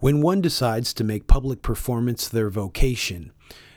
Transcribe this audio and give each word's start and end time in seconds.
When 0.00 0.22
one 0.22 0.40
decides 0.40 0.94
to 0.94 1.04
make 1.04 1.26
public 1.26 1.60
performance 1.60 2.26
their 2.26 2.48
vocation, 2.48 3.32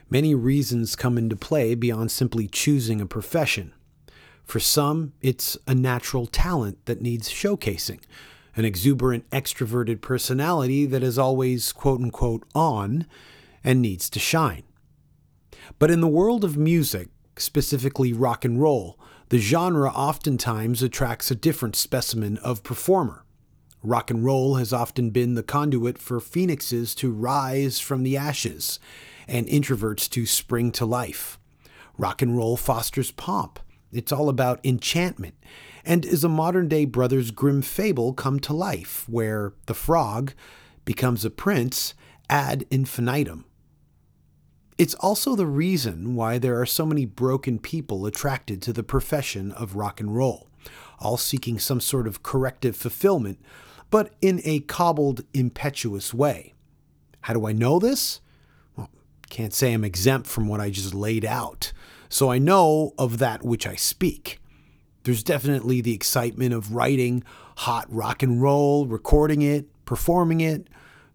many 0.10 0.34
reasons 0.34 0.96
come 0.96 1.18
into 1.18 1.36
play 1.36 1.76
beyond 1.76 2.12
simply 2.12 2.48
choosing 2.48 3.02
a 3.02 3.06
profession. 3.06 3.74
For 4.46 4.62
some, 4.62 5.12
it's 5.22 5.58
a 5.68 5.76
natural 5.76 6.26
talent 6.26 6.86
that 6.86 7.02
needs 7.02 7.30
showcasing, 7.30 8.00
an 8.56 8.64
exuberant, 8.64 9.30
extroverted 9.32 10.00
personality 10.00 10.86
that 10.86 11.04
is 11.04 11.20
always 11.20 11.74
quote 11.74 12.00
unquote 12.00 12.46
on 12.56 13.06
and 13.62 13.82
needs 13.82 14.10
to 14.12 14.20
shine. 14.20 14.64
But 15.78 15.92
in 15.92 16.00
the 16.00 16.08
world 16.08 16.46
of 16.46 16.56
music, 16.56 17.10
specifically 17.36 18.14
rock 18.14 18.46
and 18.46 18.62
roll, 18.62 18.98
the 19.28 19.40
genre 19.40 19.90
oftentimes 19.90 20.82
attracts 20.82 21.32
a 21.32 21.36
different 21.36 21.76
specimen 21.76 22.38
of 22.38 22.64
performer. 22.64 23.23
Rock 23.84 24.10
and 24.10 24.24
roll 24.24 24.56
has 24.56 24.72
often 24.72 25.10
been 25.10 25.34
the 25.34 25.44
conduit 25.44 25.98
for 25.98 26.22
phoenixes 26.22 26.96
to 26.96 27.12
rise 27.12 27.82
from 27.82 28.04
the 28.04 28.16
ashes 28.16 28.80
and 29.28 29.46
introverts 29.48 30.10
to 30.12 30.26
spring 30.26 30.72
to 30.72 30.86
life. 30.86 31.38
Rock 31.98 32.22
and 32.22 32.38
roll 32.38 32.56
fosters 32.56 33.12
pomp. 33.12 33.60
It's 33.92 34.14
all 34.14 34.30
about 34.30 34.66
enchantment 34.66 35.36
and 35.84 36.06
is 36.06 36.24
a 36.24 36.30
modern 36.30 36.70
day 36.70 36.86
Brothers 36.86 37.32
Grimm 37.32 37.62
fable 37.62 38.14
come 38.14 38.40
to 38.40 38.54
life 38.54 39.08
where 39.10 39.54
the 39.66 39.74
frog 39.74 40.34
becomes 40.86 41.26
a 41.26 41.30
prince 41.30 41.94
ad 42.30 42.66
infinitum. 42.72 43.44
It's 44.78 44.96
also 44.96 45.36
the 45.36 45.46
reason 45.46 46.16
why 46.16 46.38
there 46.38 46.60
are 46.60 46.66
so 46.66 46.86
many 46.86 47.06
broken 47.06 47.60
people 47.60 48.06
attracted 48.06 48.62
to 48.62 48.74
the 48.74 48.82
profession 48.82 49.52
of 49.52 49.76
rock 49.76 50.00
and 50.00 50.16
roll, 50.16 50.48
all 51.00 51.18
seeking 51.18 51.60
some 51.60 51.82
sort 51.82 52.08
of 52.08 52.24
corrective 52.24 52.76
fulfillment 52.78 53.40
but 53.94 54.10
in 54.22 54.42
a 54.44 54.60
cobbled, 54.62 55.22
impetuous 55.36 56.16
way. 56.16 56.56
How 57.22 57.36
do 57.36 57.46
I 57.46 57.52
know 57.52 57.78
this? 57.78 58.22
Well, 58.76 58.90
can't 59.30 59.54
say 59.54 59.72
I'm 59.72 59.84
exempt 59.84 60.26
from 60.26 60.48
what 60.48 60.60
I 60.60 60.72
just 60.72 60.96
laid 60.96 61.24
out, 61.24 61.72
so 62.10 62.32
I 62.32 62.40
know 62.40 62.96
of 62.98 63.20
that 63.20 63.46
which 63.46 63.68
I 63.68 63.76
speak. 63.76 64.42
There's 65.04 65.22
definitely 65.22 65.80
the 65.80 65.94
excitement 65.94 66.56
of 66.56 66.74
writing 66.74 67.24
hot 67.58 67.86
rock 67.88 68.24
and 68.24 68.42
roll, 68.42 68.88
recording 68.88 69.44
it, 69.44 69.68
performing 69.86 70.42
it, 70.42 70.70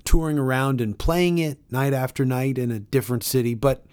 touring 0.04 0.38
around 0.38 0.80
and 0.80 0.96
playing 0.96 1.38
it 1.38 1.58
night 1.72 1.92
after 1.92 2.24
night 2.24 2.58
in 2.58 2.70
a 2.70 2.78
different 2.78 3.24
city. 3.24 3.56
But 3.56 3.84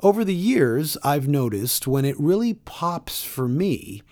over 0.00 0.26
the 0.26 0.34
years, 0.34 0.98
I've 1.02 1.26
noticed 1.26 1.86
when 1.86 2.04
it 2.04 2.20
really 2.20 2.52
pops 2.52 3.24
for 3.24 3.48
me 3.48 4.02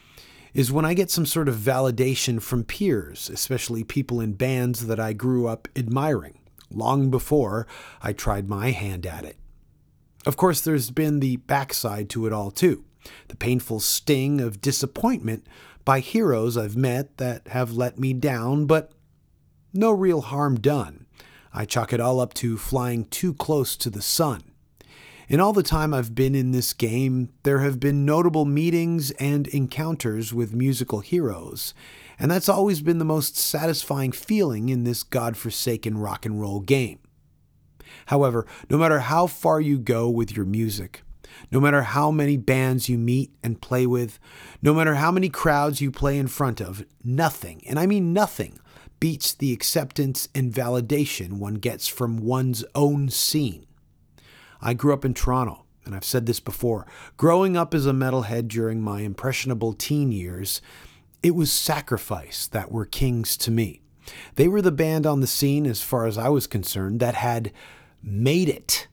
is 0.55 0.73
when 0.73 0.85
I 0.85 0.95
get 0.95 1.11
some 1.11 1.27
sort 1.27 1.49
of 1.49 1.57
validation 1.57 2.41
from 2.41 2.65
peers, 2.65 3.31
especially 3.31 3.85
people 3.85 4.21
in 4.21 4.33
bands 4.33 4.87
that 4.87 5.01
I 5.01 5.13
grew 5.13 5.47
up 5.47 5.69
admiring, 5.77 6.39
long 6.71 7.11
before 7.11 7.67
I 8.03 8.13
tried 8.13 8.49
my 8.49 8.71
hand 8.71 9.07
at 9.07 9.25
it. 9.25 9.37
Of 10.27 10.37
course, 10.37 10.61
there's 10.61 10.91
been 10.91 11.21
the 11.21 11.37
backside 11.37 12.11
to 12.11 12.27
it 12.27 12.33
all, 12.33 12.51
too 12.51 12.85
the 13.29 13.37
painful 13.37 13.81
sting 13.81 14.41
of 14.41 14.61
disappointment 14.61 15.47
by 15.85 16.01
heroes 16.01 16.57
I've 16.57 16.77
met 16.77 17.17
that 17.17 17.49
have 17.49 17.73
let 17.73 17.99
me 17.99 18.13
down, 18.13 18.67
but 18.67 18.93
no 19.73 19.91
real 19.91 20.21
harm 20.21 20.61
done. 20.61 21.07
I 21.53 21.65
chalk 21.65 21.93
it 21.93 22.01
all 22.01 22.21
up 22.21 22.35
to 22.35 22.59
flying 22.59 23.07
too 23.07 23.33
close 23.35 23.77
to 23.79 23.91
the 23.91 24.03
sun. 24.03 24.48
In 25.29 25.41
all 25.41 25.53
the 25.53 25.63
time 25.63 25.93
I've 25.93 26.15
been 26.15 26.35
in 26.35 26.53
this 26.53 26.73
game, 26.73 27.29
there 27.43 27.59
have 27.59 27.79
been 27.79 28.07
notable 28.07 28.47
meetings 28.47 29.11
and 29.13 29.47
encounters 29.49 30.33
with 30.33 30.55
musical 30.55 31.01
heroes, 31.01 31.75
and 32.19 32.31
that's 32.31 32.49
always 32.49 32.81
been 32.81 32.97
the 32.97 33.05
most 33.05 33.37
satisfying 33.37 34.11
feeling 34.11 34.71
in 34.71 34.85
this 34.85 35.03
god-forsaken 35.03 35.99
rock 35.99 36.25
and 36.25 36.41
roll 36.41 36.61
game. 36.61 37.01
However, 38.07 38.47
no 38.71 38.79
matter 38.79 39.01
how 39.01 39.27
far 39.27 39.61
you 39.61 39.79
go 39.79 40.09
with 40.09 40.35
your 40.35 40.47
music, 40.47 41.03
no 41.53 41.61
matter 41.61 41.83
how 41.83 42.11
many 42.11 42.39
bands 42.39 42.89
you 42.89 42.97
meet 42.97 43.31
and 43.45 43.61
play 43.61 43.87
with, 43.87 44.19
no 44.63 44.73
matter 44.73 44.95
how 44.95 45.13
many 45.13 45.29
crowds 45.29 45.83
you 45.83 45.91
play 45.91 46.17
in 46.17 46.29
front 46.29 46.59
of, 46.59 46.87
nothing, 47.05 47.61
and 47.69 47.79
I 47.79 47.85
mean 47.85 48.15
nothing, 48.15 48.61
beats 48.99 49.35
the 49.35 49.53
acceptance 49.53 50.31
and 50.35 50.55
validation 50.55 51.35
one 51.35 51.57
gets 51.57 51.87
from 51.87 52.17
one's 52.17 52.65
own 52.75 53.11
scene. 53.11 53.67
I 54.61 54.75
grew 54.75 54.93
up 54.93 55.05
in 55.05 55.15
Toronto, 55.15 55.65
and 55.85 55.95
I've 55.95 56.05
said 56.05 56.27
this 56.27 56.41
before. 56.41 56.87
Growing 57.17 57.57
up 57.57 57.75
as 57.75 57.87
a 57.87 57.93
metalhead 57.93 58.49
during 58.49 58.81
my 58.81 59.01
impressionable 59.01 59.73
teen 59.73 60.13
years, 60.13 60.61
it 61.23 61.35
was 61.35 61.53
Sacrifice 61.53 62.47
that 62.49 62.71
were 62.71 62.85
kings 62.85 63.37
to 63.39 63.51
me. 63.51 63.81
They 64.37 64.49
were 64.49 64.63
the 64.63 64.73
band 64.73 65.07
on 65.07 65.21
the 65.21 65.27
scene, 65.27 65.67
as 65.67 65.83
far 65.83 66.07
as 66.07 66.17
I 66.19 66.29
was 66.29 66.47
concerned, 66.47 67.01
that 67.01 67.15
had 67.15 67.53
made 68.03 68.49
it. 68.49 68.89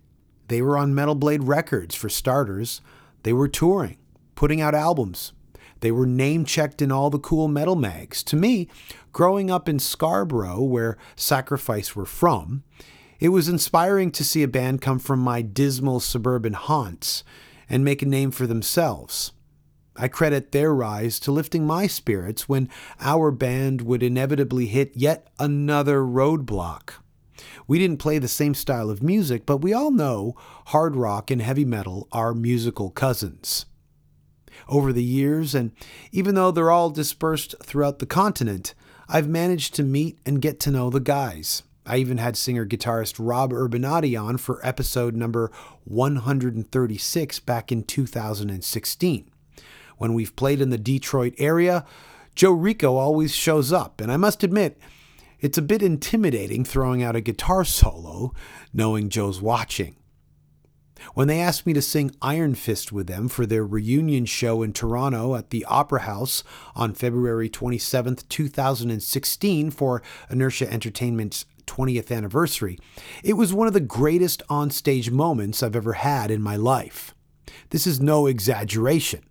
They 0.48 0.62
were 0.62 0.78
on 0.78 0.96
Metal 0.96 1.16
Blade 1.16 1.44
Records, 1.44 1.96
for 1.96 2.10
starters. 2.10 2.82
They 3.24 3.34
were 3.34 3.48
touring, 3.48 3.98
putting 4.36 4.62
out 4.62 4.76
albums. 4.76 5.34
They 5.80 5.92
were 5.92 6.06
name 6.06 6.46
checked 6.46 6.82
in 6.82 6.92
all 6.92 7.10
the 7.10 7.20
cool 7.20 7.48
metal 7.48 7.76
mags. 7.76 8.24
To 8.24 8.36
me, 8.36 8.68
growing 9.14 9.52
up 9.52 9.70
in 9.70 9.80
Scarborough, 9.80 10.62
where 10.62 10.98
Sacrifice 11.16 11.96
were 11.96 12.06
from, 12.06 12.64
it 13.20 13.30
was 13.30 13.50
inspiring 13.50 14.12
to 14.12 14.24
see 14.24 14.44
a 14.44 14.48
band 14.48 14.82
come 14.82 15.00
from 15.00 15.20
my 15.20 15.42
dismal 15.42 16.00
suburban 16.00 16.54
haunts 16.54 17.24
and 17.70 17.84
make 17.84 18.02
a 18.02 18.06
name 18.06 18.32
for 18.32 18.48
themselves. 18.48 19.32
I 19.96 20.10
credit 20.10 20.52
their 20.52 20.74
rise 20.76 21.20
to 21.22 21.32
lifting 21.32 21.66
my 21.66 21.88
spirits 21.88 22.50
when 22.50 22.70
our 23.00 23.32
band 23.32 23.82
would 23.82 24.04
inevitably 24.04 24.66
hit 24.66 24.92
yet 24.94 25.30
another 25.40 26.02
roadblock. 26.02 26.96
We 27.68 27.80
didn't 27.80 28.00
play 28.00 28.20
the 28.20 28.28
same 28.28 28.54
style 28.54 28.90
of 28.90 29.02
music, 29.02 29.46
but 29.46 29.58
we 29.58 29.74
all 29.74 29.92
know 29.92 30.36
hard 30.68 30.96
rock 30.96 31.32
and 31.32 31.42
heavy 31.42 31.66
metal 31.66 32.08
are 32.12 32.34
musical 32.34 32.90
cousins. 32.90 33.66
Over 34.68 34.92
the 34.92 35.04
years, 35.04 35.56
and 35.56 35.72
even 36.12 36.36
though 36.36 36.52
they're 36.52 36.72
all 36.72 36.90
dispersed 36.90 37.56
throughout 37.64 38.00
the 38.00 38.06
continent, 38.06 38.74
I've 39.08 39.28
managed 39.28 39.76
to 39.76 39.84
meet 39.84 40.20
and 40.26 40.42
get 40.42 40.60
to 40.62 40.72
know 40.72 40.90
the 40.90 41.00
guys. 41.00 41.64
I 41.86 41.98
even 41.98 42.18
had 42.18 42.36
singer 42.36 42.66
guitarist 42.66 43.16
Rob 43.20 43.52
Urbanati 43.52 44.20
on 44.20 44.38
for 44.38 44.66
episode 44.66 45.16
number 45.16 45.52
136 45.84 47.40
back 47.42 47.72
in 47.72 47.84
2016. 47.84 49.30
When 49.98 50.14
we've 50.14 50.36
played 50.36 50.62
in 50.62 50.72
the 50.72 50.78
Detroit 50.78 51.36
area, 51.38 51.86
Joe 52.34 52.52
Rico 52.52 52.96
always 52.98 53.34
shows 53.34 53.72
up, 53.72 54.02
and 54.02 54.12
I 54.12 54.18
must 54.18 54.44
admit, 54.44 54.80
it's 55.40 55.58
a 55.58 55.62
bit 55.62 55.84
intimidating 55.84 56.66
throwing 56.66 57.04
out 57.04 57.16
a 57.16 57.22
guitar 57.22 57.64
solo 57.64 58.34
knowing 58.74 59.10
Joe's 59.10 59.42
watching. 59.42 59.96
When 61.14 61.28
they 61.28 61.40
asked 61.40 61.66
me 61.66 61.74
to 61.74 61.82
sing 61.82 62.16
Iron 62.22 62.56
Fist 62.56 62.92
with 62.92 63.08
them 63.08 63.28
for 63.28 63.46
their 63.46 63.66
reunion 63.66 64.26
show 64.26 64.64
in 64.64 64.74
Toronto 64.74 65.36
at 65.36 65.50
the 65.50 65.66
Opera 65.66 66.02
House 66.02 66.44
on 66.74 66.94
February 66.94 67.48
27, 67.48 68.16
2016, 68.28 69.72
for 69.72 70.02
Inertia 70.30 70.72
Entertainment's 70.72 71.46
20th 71.66 72.16
anniversary, 72.16 72.78
it 73.24 73.34
was 73.34 73.54
one 73.54 73.68
of 73.68 73.74
the 73.74 73.80
greatest 73.80 74.42
onstage 74.50 75.12
moments 75.12 75.62
I've 75.62 75.76
ever 75.76 75.94
had 75.94 76.32
in 76.32 76.42
my 76.42 76.56
life. 76.56 77.14
This 77.70 77.86
is 77.88 78.00
no 78.00 78.28
exaggeration. 78.28 79.24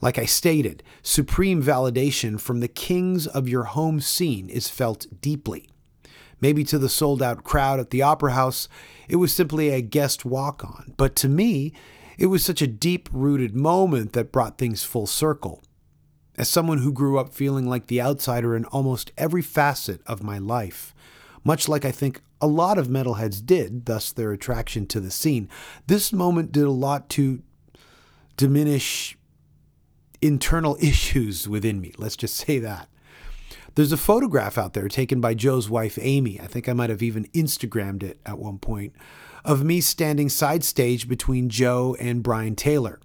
Like 0.00 0.18
I 0.18 0.26
stated, 0.26 0.82
supreme 1.02 1.62
validation 1.62 2.38
from 2.40 2.60
the 2.60 2.68
kings 2.68 3.26
of 3.26 3.48
your 3.48 3.64
home 3.64 4.00
scene 4.00 4.48
is 4.48 4.68
felt 4.68 5.06
deeply. 5.20 5.68
Maybe 6.40 6.64
to 6.64 6.78
the 6.78 6.88
sold 6.88 7.22
out 7.22 7.44
crowd 7.44 7.80
at 7.80 7.90
the 7.90 8.02
Opera 8.02 8.32
House, 8.32 8.68
it 9.08 9.16
was 9.16 9.34
simply 9.34 9.70
a 9.70 9.80
guest 9.80 10.24
walk 10.24 10.64
on, 10.64 10.94
but 10.96 11.16
to 11.16 11.28
me, 11.28 11.72
it 12.18 12.26
was 12.26 12.44
such 12.44 12.60
a 12.60 12.66
deep 12.66 13.08
rooted 13.12 13.54
moment 13.54 14.12
that 14.12 14.32
brought 14.32 14.58
things 14.58 14.84
full 14.84 15.06
circle. 15.06 15.62
As 16.36 16.48
someone 16.48 16.78
who 16.78 16.92
grew 16.92 17.18
up 17.18 17.32
feeling 17.32 17.66
like 17.66 17.86
the 17.86 18.02
outsider 18.02 18.54
in 18.54 18.66
almost 18.66 19.12
every 19.16 19.42
facet 19.42 20.02
of 20.06 20.22
my 20.22 20.36
life, 20.36 20.94
much 21.46 21.68
like 21.68 21.84
I 21.84 21.92
think 21.92 22.20
a 22.40 22.46
lot 22.46 22.76
of 22.76 22.88
metalheads 22.88 23.44
did, 23.44 23.86
thus 23.86 24.10
their 24.10 24.32
attraction 24.32 24.84
to 24.86 25.00
the 25.00 25.10
scene. 25.12 25.48
This 25.86 26.12
moment 26.12 26.50
did 26.50 26.64
a 26.64 26.70
lot 26.70 27.08
to 27.10 27.42
diminish 28.36 29.16
internal 30.20 30.76
issues 30.80 31.48
within 31.48 31.80
me. 31.80 31.92
Let's 31.96 32.16
just 32.16 32.36
say 32.36 32.58
that. 32.58 32.88
There's 33.76 33.92
a 33.92 33.98
photograph 33.98 34.58
out 34.58 34.72
there 34.72 34.88
taken 34.88 35.20
by 35.20 35.34
Joe's 35.34 35.70
wife, 35.70 35.98
Amy. 36.00 36.40
I 36.40 36.46
think 36.46 36.68
I 36.68 36.72
might 36.72 36.90
have 36.90 37.02
even 37.02 37.26
Instagrammed 37.26 38.02
it 38.02 38.18
at 38.26 38.38
one 38.38 38.58
point 38.58 38.94
of 39.44 39.62
me 39.62 39.80
standing 39.80 40.28
side 40.28 40.64
stage 40.64 41.08
between 41.08 41.48
Joe 41.48 41.96
and 42.00 42.22
Brian 42.22 42.56
Taylor. 42.56 42.98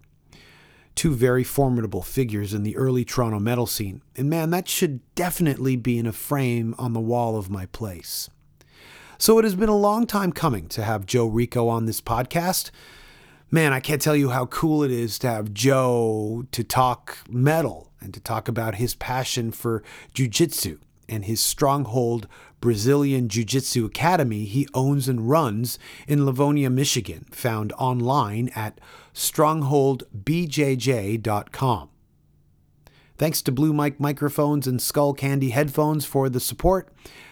Two 0.95 1.13
very 1.13 1.43
formidable 1.43 2.01
figures 2.01 2.53
in 2.53 2.63
the 2.63 2.75
early 2.75 3.05
Toronto 3.05 3.39
metal 3.39 3.67
scene. 3.67 4.01
And 4.15 4.29
man, 4.29 4.49
that 4.49 4.67
should 4.67 5.01
definitely 5.13 5.75
be 5.75 5.99
in 5.99 6.07
a 6.07 6.11
frame 6.11 6.73
on 6.77 6.93
the 6.93 6.99
wall 6.99 7.37
of 7.37 7.49
my 7.49 7.67
place. 7.67 8.29
So 9.21 9.37
it 9.37 9.43
has 9.43 9.53
been 9.53 9.69
a 9.69 9.77
long 9.77 10.07
time 10.07 10.31
coming 10.31 10.65
to 10.69 10.83
have 10.83 11.05
Joe 11.05 11.27
Rico 11.27 11.67
on 11.67 11.85
this 11.85 12.01
podcast. 12.01 12.71
Man, 13.51 13.71
I 13.71 13.79
can't 13.79 14.01
tell 14.01 14.15
you 14.15 14.31
how 14.31 14.47
cool 14.47 14.81
it 14.81 14.89
is 14.89 15.19
to 15.19 15.27
have 15.27 15.53
Joe 15.53 16.47
to 16.51 16.63
talk 16.63 17.19
metal 17.29 17.91
and 18.01 18.15
to 18.15 18.19
talk 18.19 18.47
about 18.47 18.73
his 18.75 18.95
passion 18.95 19.51
for 19.51 19.83
jujitsu 20.15 20.79
and 21.07 21.25
his 21.25 21.39
stronghold 21.39 22.27
Brazilian 22.61 23.29
Jiu 23.29 23.43
Jitsu 23.43 23.85
Academy 23.85 24.45
he 24.45 24.67
owns 24.73 25.07
and 25.07 25.29
runs 25.29 25.77
in 26.07 26.25
Livonia, 26.25 26.71
Michigan, 26.71 27.27
found 27.29 27.73
online 27.73 28.49
at 28.55 28.81
strongholdbjj.com. 29.13 31.89
Thanks 33.21 33.43
to 33.43 33.51
Blue 33.51 33.71
Mic 33.71 33.99
microphones 33.99 34.65
and 34.65 34.79
Skullcandy 34.79 35.51
headphones 35.51 36.05
for 36.05 36.27
the 36.27 36.39
support. 36.39 36.89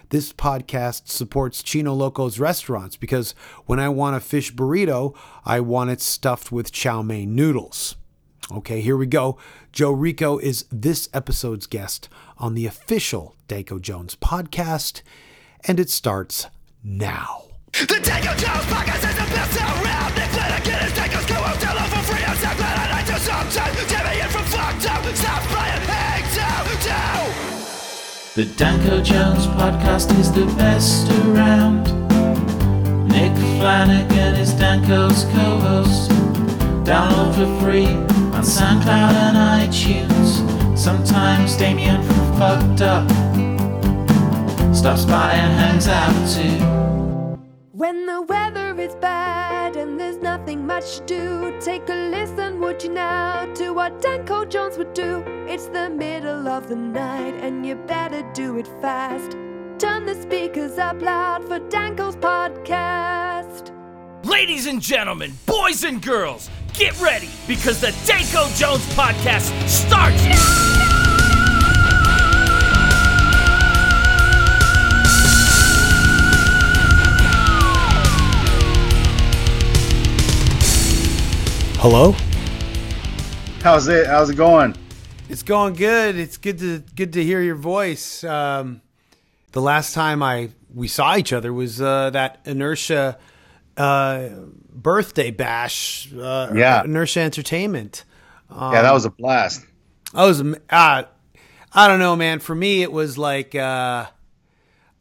This 0.10 0.32
podcast 0.32 1.08
supports 1.08 1.64
Chino 1.64 1.96
Loco's 1.96 2.38
restaurants 2.38 2.96
because 2.96 3.34
when 3.66 3.80
I 3.80 3.90
want 3.90 4.16
a 4.16 4.20
fish 4.20 4.54
burrito, 4.54 5.16
I 5.46 5.62
want 5.62 5.90
it 5.90 6.00
stuffed 6.00 6.52
with 6.52 6.72
chow 6.72 7.02
mein 7.02 7.34
noodles. 7.34 7.96
Okay, 8.52 8.82
here 8.82 8.98
we 8.98 9.08
go. 9.08 9.40
Joe 9.72 9.92
Rico 9.92 10.38
is 10.38 10.66
this 10.72 11.10
episode's 11.12 11.66
guest 11.66 12.08
on 12.38 12.54
the 12.54 12.68
official 12.68 13.36
Danko 13.48 13.80
Jones 13.80 14.16
podcast, 14.16 15.02
and 15.64 15.80
it 15.80 15.90
starts 15.90 16.46
now. 16.84 17.46
The 17.74 18.00
Danko 18.04 18.36
Jones 18.36 18.66
podcast 18.66 19.10
is 19.10 19.16
the 19.16 19.34
best 19.34 19.60
around. 19.60 20.14
Nick 20.14 20.30
Flanagan 20.30 20.86
is 20.86 20.94
Danko's 20.94 21.26
co-host. 21.26 21.66
For 21.66 22.14
free. 22.14 22.29
The 28.36 28.46
Danko 28.56 29.02
Jones 29.02 29.48
podcast 29.48 30.18
is 30.18 30.32
the 30.32 30.46
best 30.56 31.12
around. 31.26 31.84
Nick 33.10 33.36
Flanagan 33.58 34.36
is 34.36 34.54
Danko's 34.54 35.26
co 35.26 35.60
host. 35.60 36.12
Download 36.88 37.36
for 37.36 37.62
free 37.62 37.88
on 37.88 38.44
SoundCloud 38.44 39.14
and 39.14 39.38
iTunes. 39.68 40.78
Sometimes 40.78 41.58
Damian 41.58 42.02
from 42.02 42.40
Fucked 42.40 42.82
Up 42.82 43.10
stops 44.74 45.04
by 45.04 45.34
and 45.34 45.54
hangs 45.60 45.88
out 45.90 46.16
too. 46.34 46.99
When 47.80 48.06
the 48.06 48.24
weather 48.24 48.78
is 48.78 48.94
bad 48.96 49.78
and 49.78 49.98
there's 49.98 50.18
nothing 50.18 50.68
much 50.68 50.98
to 50.98 51.06
do, 51.06 51.60
take 51.62 51.88
a 51.88 52.10
listen, 52.12 52.60
would 52.60 52.84
you 52.84 52.90
now, 52.90 53.46
to 53.54 53.72
what 53.72 54.02
Danko 54.02 54.44
Jones 54.44 54.78
would 54.78 54.94
do. 54.94 55.24
It's 55.48 55.68
the 55.68 55.90
middle 55.90 56.50
of 56.50 56.68
the 56.68 56.76
night 56.76 57.36
and 57.36 57.66
you 57.66 57.76
better 57.76 58.30
do 58.34 58.58
it 58.58 58.68
fast. 58.82 59.32
Turn 59.78 60.06
the 60.06 60.22
speakers 60.22 60.78
up 60.78 61.02
loud 61.02 61.46
for 61.48 61.60
Danko's 61.70 62.18
podcast. 62.18 63.74
Ladies 64.26 64.68
and 64.68 64.82
gentlemen, 64.82 65.32
boys 65.46 65.86
and 65.86 66.02
girls, 66.02 66.50
get 66.74 67.00
ready 67.00 67.30
because 67.48 67.80
the 67.80 67.96
Danko 68.06 68.50
Jones 68.56 68.86
podcast 68.94 69.54
starts 69.70 70.22
now. 70.26 71.09
Hello? 81.82 82.12
How's 83.62 83.88
it? 83.88 84.06
How's 84.08 84.30
it 84.30 84.36
going? 84.36 84.76
It's 85.30 85.44
going 85.44 85.76
good. 85.76 86.18
It's 86.18 86.38
good 86.38 86.60
to 86.60 86.80
good 86.96 87.14
to 87.14 87.24
hear 87.24 87.42
your 87.42 87.56
voice. 87.56 88.22
Um, 88.24 88.82
the 89.54 89.62
last 89.62 89.94
time 89.94 90.22
I 90.22 90.50
we 90.74 90.88
saw 90.88 91.16
each 91.16 91.32
other 91.32 91.54
was 91.54 91.82
uh, 91.82 92.10
that 92.10 92.42
Inertia 92.46 93.18
uh, 93.78 94.28
birthday 94.74 95.32
bash. 95.32 96.12
Uh, 96.14 96.52
Yeah. 96.54 96.84
Inertia 96.84 97.22
Entertainment. 97.22 98.04
yeah, 98.52 98.82
that 98.82 98.94
was 98.94 99.06
a 99.06 99.12
blast. 99.12 99.66
I 100.14 100.26
was, 100.26 100.42
uh, 100.42 101.04
I 101.74 101.88
don't 101.88 102.00
know, 102.00 102.16
man. 102.16 102.40
For 102.40 102.56
me, 102.56 102.82
it 102.82 102.92
was 102.92 103.18
like 103.18 103.56
uh, 103.56 104.08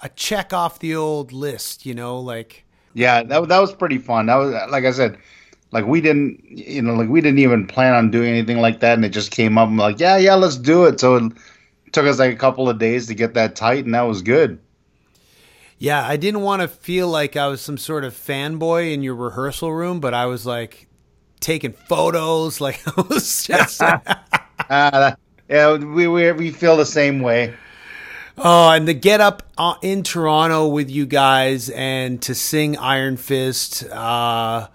a 0.01 0.09
check 0.15 0.53
off 0.53 0.79
the 0.79 0.95
old 0.95 1.33
list. 1.33 1.87
You 1.87 1.95
know, 1.95 2.21
like 2.21 2.65
Yeah, 2.95 3.25
that 3.25 3.49
that 3.49 3.59
was 3.59 3.75
pretty 3.75 3.99
fun. 3.99 4.27
That 4.27 4.37
was 4.37 4.53
like 4.71 4.85
I 4.85 4.93
said, 4.93 5.19
like 5.71 5.87
we 5.87 6.01
didn't, 6.01 6.43
you 6.49 6.83
know, 6.83 6.95
like 6.95 7.09
we 7.09 7.21
didn't 7.21 7.41
even 7.41 7.67
plan 7.67 7.95
on 7.95 8.11
doing 8.11 8.31
anything 8.31 8.59
like 8.59 8.81
that, 8.81 8.95
and 8.95 9.05
it 9.05 9.11
just 9.11 9.31
came 9.31 9.59
up. 9.59 9.69
and 9.69 9.77
like, 9.77 10.01
yeah, 10.01 10.17
yeah, 10.17 10.35
let's 10.35 10.57
do 10.57 10.85
it. 10.85 10.99
So 11.01 11.17
it 11.17 11.33
took 11.93 12.07
us 12.07 12.19
like 12.19 12.33
a 12.33 12.37
couple 12.39 12.69
of 12.69 12.79
days 12.79 13.07
to 13.09 13.15
get 13.15 13.35
that 13.35 13.57
tight, 13.57 13.85
and 13.85 13.95
that 13.95 14.03
was 14.03 14.23
good. 14.23 14.59
Yeah, 15.79 16.05
I 16.05 16.17
didn't 16.17 16.41
want 16.41 16.63
to 16.63 16.69
feel 16.69 17.07
like 17.09 17.37
I 17.37 17.47
was 17.47 17.61
some 17.61 17.79
sort 17.79 18.03
of 18.05 18.13
fanboy 18.13 18.93
in 18.93 19.03
your 19.03 19.15
rehearsal 19.15 19.73
room, 19.73 20.01
but 20.01 20.13
I 20.13 20.27
was 20.27 20.45
like 20.45 20.89
taking 21.41 21.73
photos. 21.73 22.61
Like 22.61 22.81
I 22.87 23.01
was 23.09 23.45
just, 23.45 23.81
Uh, 24.71 25.13
yeah, 25.49 25.77
we, 25.77 26.09
we 26.09 26.33
we 26.33 26.51
feel 26.51 26.77
the 26.77 26.85
same 26.85 27.21
way. 27.21 27.55
oh, 28.37 28.71
and 28.71 28.87
to 28.87 28.95
get 28.95 29.21
up 29.21 29.45
uh, 29.57 29.75
in 29.83 30.03
Toronto 30.03 30.67
with 30.69 30.91
you 30.91 31.07
guys 31.07 31.71
and 31.71 32.21
to 32.23 32.35
sing 32.35 32.77
Iron 32.77 33.17
Fist. 33.17 33.85
Uh, 33.85 34.67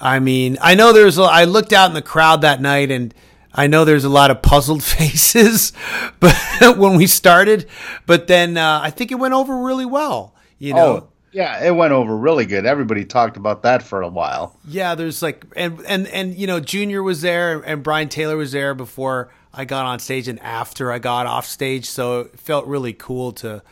I 0.00 0.18
mean, 0.20 0.58
I 0.60 0.74
know 0.74 0.92
there's. 0.92 1.18
A, 1.18 1.22
I 1.22 1.44
looked 1.44 1.72
out 1.72 1.90
in 1.90 1.94
the 1.94 2.02
crowd 2.02 2.42
that 2.42 2.60
night 2.60 2.90
and. 2.90 3.14
I 3.50 3.66
know 3.66 3.84
there's 3.84 4.04
a 4.04 4.10
lot 4.10 4.30
of 4.30 4.40
puzzled 4.42 4.84
faces, 4.84 5.72
but 6.20 6.36
when 6.76 6.96
we 6.96 7.06
started, 7.08 7.66
but 8.06 8.28
then 8.28 8.56
uh, 8.56 8.80
I 8.80 8.90
think 8.90 9.10
it 9.10 9.16
went 9.16 9.34
over 9.34 9.64
really 9.64 9.86
well. 9.86 10.34
You 10.58 10.74
know, 10.74 10.96
Oh, 10.96 11.08
yeah, 11.32 11.64
it 11.64 11.74
went 11.74 11.92
over 11.92 12.16
really 12.16 12.46
good. 12.46 12.66
Everybody 12.66 13.04
talked 13.04 13.36
about 13.36 13.62
that 13.62 13.82
for 13.82 14.02
a 14.02 14.08
while. 14.08 14.56
Yeah, 14.66 14.94
there's 14.94 15.22
like 15.22 15.44
and 15.56 15.80
and 15.86 16.06
and 16.08 16.34
you 16.36 16.46
know 16.46 16.60
Junior 16.60 17.02
was 17.02 17.20
there 17.20 17.60
and 17.60 17.82
Brian 17.82 18.08
Taylor 18.08 18.36
was 18.36 18.52
there 18.52 18.74
before 18.74 19.30
I 19.52 19.64
got 19.64 19.86
on 19.86 19.98
stage 19.98 20.28
and 20.28 20.40
after 20.40 20.92
I 20.92 20.98
got 20.98 21.26
off 21.26 21.46
stage, 21.46 21.86
so 21.86 22.20
it 22.20 22.38
felt 22.38 22.66
really 22.66 22.92
cool 22.92 23.32
to 23.32 23.62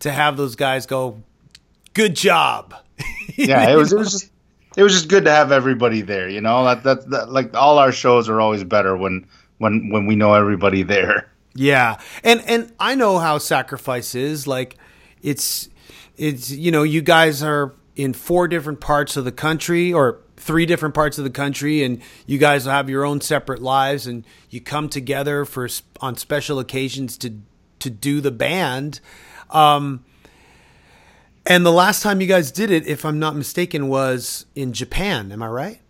to 0.00 0.10
have 0.10 0.36
those 0.36 0.56
guys 0.56 0.86
go, 0.86 1.22
"Good 1.92 2.14
job." 2.16 2.74
Yeah, 3.36 3.70
it 3.70 3.76
was 3.76 3.92
it 3.92 3.98
was 3.98 4.12
just 4.12 4.30
it 4.76 4.82
was 4.82 4.92
just 4.92 5.08
good 5.08 5.24
to 5.24 5.30
have 5.30 5.52
everybody 5.52 6.00
there. 6.02 6.28
You 6.28 6.40
know, 6.40 6.64
that 6.64 6.82
that, 6.84 7.10
that 7.10 7.30
like 7.30 7.54
all 7.54 7.78
our 7.78 7.92
shows 7.92 8.28
are 8.28 8.40
always 8.40 8.64
better 8.64 8.96
when 8.96 9.26
when 9.58 9.90
when 9.90 10.06
we 10.06 10.16
know 10.16 10.34
everybody 10.34 10.82
there. 10.82 11.30
Yeah, 11.54 11.98
and 12.24 12.42
and 12.46 12.72
I 12.78 12.94
know 12.94 13.18
how 13.18 13.38
sacrifice 13.38 14.14
is. 14.14 14.46
Like, 14.46 14.76
it's 15.22 15.68
it's 16.16 16.50
you 16.50 16.70
know 16.70 16.82
you 16.82 17.02
guys 17.02 17.42
are 17.42 17.74
in 17.94 18.12
four 18.12 18.48
different 18.48 18.80
parts 18.80 19.16
of 19.16 19.24
the 19.24 19.32
country 19.32 19.92
or 19.92 20.18
three 20.36 20.66
different 20.66 20.94
parts 20.94 21.18
of 21.18 21.24
the 21.24 21.30
country, 21.30 21.82
and 21.82 22.00
you 22.26 22.38
guys 22.38 22.64
have 22.64 22.88
your 22.88 23.04
own 23.04 23.20
separate 23.20 23.60
lives, 23.60 24.06
and 24.06 24.24
you 24.50 24.60
come 24.60 24.88
together 24.88 25.44
for 25.44 25.68
on 26.00 26.16
special 26.16 26.58
occasions 26.58 27.18
to 27.18 27.38
to 27.80 27.90
do 27.90 28.20
the 28.20 28.30
band. 28.30 29.00
Um, 29.50 30.04
and 31.46 31.66
the 31.66 31.72
last 31.72 32.02
time 32.02 32.20
you 32.20 32.26
guys 32.26 32.50
did 32.50 32.70
it, 32.70 32.86
if 32.86 33.04
I'm 33.04 33.18
not 33.18 33.34
mistaken, 33.34 33.88
was 33.88 34.46
in 34.54 34.72
Japan. 34.72 35.32
Am 35.32 35.42
I 35.42 35.48
right? 35.48 35.80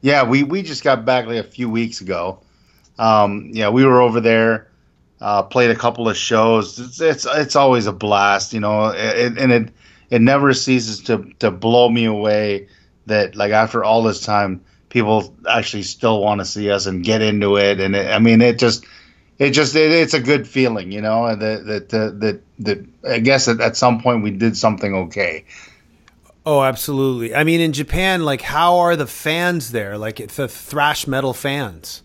Yeah, 0.00 0.22
we 0.24 0.42
we 0.42 0.62
just 0.62 0.84
got 0.84 1.04
back 1.04 1.26
like 1.26 1.38
a 1.38 1.48
few 1.48 1.68
weeks 1.68 2.00
ago. 2.00 2.40
Um, 2.98 3.50
yeah, 3.52 3.68
we 3.68 3.84
were 3.84 4.00
over 4.00 4.20
there, 4.20 4.68
uh, 5.20 5.42
played 5.42 5.70
a 5.70 5.76
couple 5.76 6.08
of 6.08 6.16
shows. 6.16 6.78
It's 6.78 7.00
it's, 7.00 7.26
it's 7.26 7.56
always 7.56 7.86
a 7.86 7.92
blast, 7.92 8.52
you 8.52 8.60
know, 8.60 8.88
it, 8.88 9.38
and 9.38 9.52
it 9.52 9.72
it 10.10 10.20
never 10.20 10.52
ceases 10.54 11.00
to 11.04 11.24
to 11.38 11.50
blow 11.50 11.88
me 11.88 12.04
away 12.04 12.68
that 13.06 13.34
like 13.34 13.52
after 13.52 13.82
all 13.82 14.02
this 14.02 14.20
time, 14.20 14.62
people 14.88 15.34
actually 15.48 15.82
still 15.82 16.20
want 16.20 16.40
to 16.40 16.44
see 16.44 16.70
us 16.70 16.86
and 16.86 17.04
get 17.04 17.22
into 17.22 17.56
it. 17.56 17.80
And 17.80 17.96
it, 17.96 18.10
I 18.10 18.18
mean, 18.18 18.40
it 18.40 18.58
just 18.58 18.84
it 19.38 19.50
just 19.50 19.74
it, 19.74 19.90
it's 19.90 20.14
a 20.14 20.20
good 20.20 20.46
feeling, 20.46 20.92
you 20.92 21.00
know, 21.00 21.34
that 21.34 21.64
that 21.66 21.88
that 21.90 22.20
that, 22.20 22.40
that 22.60 22.86
I 23.08 23.18
guess 23.20 23.48
at, 23.48 23.60
at 23.60 23.76
some 23.76 24.00
point 24.00 24.22
we 24.22 24.30
did 24.30 24.56
something 24.56 24.94
okay. 24.94 25.44
Oh, 26.46 26.62
absolutely. 26.62 27.34
I 27.34 27.44
mean, 27.44 27.60
in 27.60 27.74
Japan, 27.74 28.24
like, 28.24 28.40
how 28.40 28.78
are 28.78 28.96
the 28.96 29.06
fans 29.06 29.70
there? 29.70 29.98
Like, 29.98 30.28
the 30.28 30.48
thrash 30.48 31.06
metal 31.06 31.34
fans? 31.34 32.02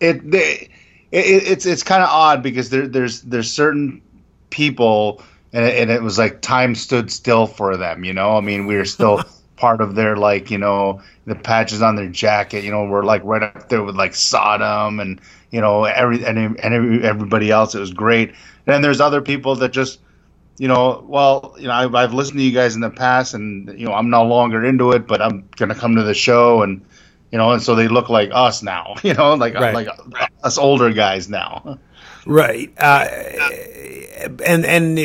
it, 0.00 0.30
they, 0.30 0.68
it 1.12 1.24
it's 1.48 1.66
it's 1.66 1.82
kind 1.82 2.02
of 2.02 2.08
odd 2.08 2.42
because 2.42 2.70
there 2.70 2.88
there's 2.88 3.22
there's 3.22 3.52
certain 3.52 4.02
people 4.48 5.22
and 5.52 5.64
it, 5.64 5.82
and 5.82 5.90
it 5.90 6.02
was 6.02 6.18
like 6.18 6.40
time 6.40 6.74
stood 6.74 7.10
still 7.12 7.46
for 7.46 7.76
them 7.76 8.04
you 8.04 8.12
know 8.12 8.36
i 8.36 8.40
mean 8.40 8.66
we 8.66 8.76
were 8.76 8.84
still 8.84 9.22
part 9.56 9.80
of 9.80 9.94
their 9.94 10.16
like 10.16 10.50
you 10.50 10.58
know 10.58 11.00
the 11.26 11.34
patches 11.34 11.82
on 11.82 11.94
their 11.96 12.08
jacket 12.08 12.64
you 12.64 12.70
know 12.70 12.84
we're 12.84 13.04
like 13.04 13.22
right 13.24 13.42
up 13.42 13.68
there 13.68 13.82
with 13.82 13.94
like 13.94 14.14
sodom 14.14 14.98
and 14.98 15.20
you 15.50 15.60
know 15.60 15.84
every 15.84 16.24
and, 16.24 16.38
and 16.60 17.04
everybody 17.04 17.50
else 17.50 17.74
it 17.74 17.80
was 17.80 17.92
great 17.92 18.34
and 18.66 18.84
there's 18.84 19.00
other 19.00 19.20
people 19.20 19.54
that 19.56 19.72
just 19.72 20.00
you 20.58 20.68
know 20.68 21.04
well 21.08 21.54
you 21.58 21.66
know 21.66 21.72
I've, 21.74 21.94
I've 21.94 22.14
listened 22.14 22.38
to 22.38 22.44
you 22.44 22.52
guys 22.52 22.74
in 22.74 22.80
the 22.80 22.90
past 22.90 23.34
and 23.34 23.68
you 23.78 23.86
know 23.86 23.94
i'm 23.94 24.10
no 24.10 24.24
longer 24.24 24.64
into 24.64 24.92
it 24.92 25.06
but 25.06 25.20
i'm 25.22 25.48
gonna 25.56 25.74
come 25.74 25.96
to 25.96 26.02
the 26.02 26.14
show 26.14 26.62
and 26.62 26.82
you 27.30 27.38
know, 27.38 27.52
and 27.52 27.62
so 27.62 27.74
they 27.74 27.88
look 27.88 28.08
like 28.08 28.30
us 28.32 28.62
now, 28.62 28.94
you 29.02 29.14
know, 29.14 29.34
like 29.34 29.54
Right. 29.54 29.74
like 29.74 29.88
us 30.42 30.58
older 30.58 30.92
guys 30.92 31.28
now. 31.28 31.78
Right. 32.26 32.72
Uh, 32.76 33.06
and 34.44 34.66
and 34.66 34.98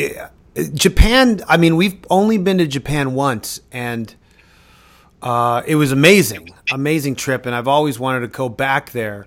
Japan. 0.74 1.40
I 1.48 1.56
mean, 1.56 1.76
we've 1.76 1.96
only 2.10 2.38
been 2.38 2.58
to 2.58 2.66
Japan 2.66 3.14
once, 3.14 3.60
and 3.72 4.14
uh, 5.22 5.62
it 5.66 5.76
was 5.76 5.92
amazing, 5.92 6.50
amazing 6.72 7.14
trip. 7.14 7.46
And 7.46 7.54
I've 7.54 7.68
always 7.68 7.98
wanted 7.98 8.20
to 8.20 8.28
go 8.28 8.48
back 8.48 8.90
there. 8.90 9.26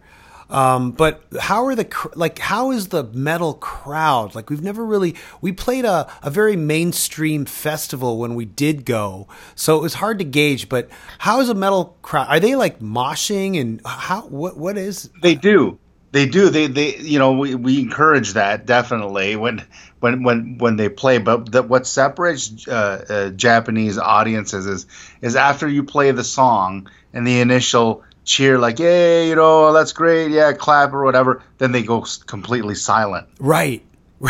Um, 0.49 0.91
but 0.91 1.21
how 1.39 1.65
are 1.65 1.75
the 1.75 1.87
like? 2.15 2.39
How 2.39 2.71
is 2.71 2.87
the 2.87 3.03
metal 3.03 3.53
crowd? 3.53 4.33
Like 4.33 4.49
we've 4.49 4.63
never 4.63 4.83
really 4.83 5.15
we 5.41 5.51
played 5.51 5.85
a, 5.85 6.11
a 6.23 6.31
very 6.31 6.55
mainstream 6.55 7.45
festival 7.45 8.17
when 8.17 8.33
we 8.33 8.45
did 8.45 8.83
go, 8.83 9.27
so 9.53 9.77
it 9.77 9.81
was 9.81 9.95
hard 9.95 10.17
to 10.19 10.25
gauge. 10.25 10.67
But 10.67 10.89
how 11.19 11.39
is 11.39 11.49
a 11.49 11.53
metal 11.53 11.97
crowd? 12.01 12.27
Are 12.29 12.39
they 12.39 12.55
like 12.55 12.79
moshing 12.79 13.59
and 13.61 13.81
how? 13.85 14.21
What 14.23 14.57
what 14.57 14.77
is? 14.77 15.09
They 15.21 15.35
do. 15.35 15.77
They 16.11 16.25
do. 16.25 16.49
They 16.49 16.65
they 16.65 16.97
you 16.97 17.19
know 17.19 17.33
we, 17.33 17.53
we 17.53 17.79
encourage 17.79 18.33
that 18.33 18.65
definitely 18.65 19.35
when 19.35 19.63
when 19.99 20.23
when 20.23 20.57
when 20.57 20.77
they 20.77 20.89
play. 20.89 21.19
But 21.19 21.51
the, 21.51 21.61
what 21.61 21.85
separates 21.85 22.67
uh, 22.67 23.05
uh, 23.07 23.29
Japanese 23.29 23.99
audiences 23.99 24.65
is 24.65 24.87
is 25.21 25.35
after 25.35 25.67
you 25.67 25.83
play 25.83 26.09
the 26.09 26.23
song 26.23 26.89
and 27.13 27.27
the 27.27 27.41
initial 27.41 28.03
cheer 28.29 28.59
like 28.59 28.77
yay 28.77 29.27
you 29.27 29.35
know 29.35 29.73
that's 29.73 29.91
great 29.91 30.29
yeah 30.29 30.53
clap 30.53 30.93
or 30.93 31.03
whatever 31.03 31.41
then 31.57 31.71
they 31.71 31.81
go 31.81 32.05
completely 32.27 32.75
silent. 32.75 33.27
Right. 33.39 33.83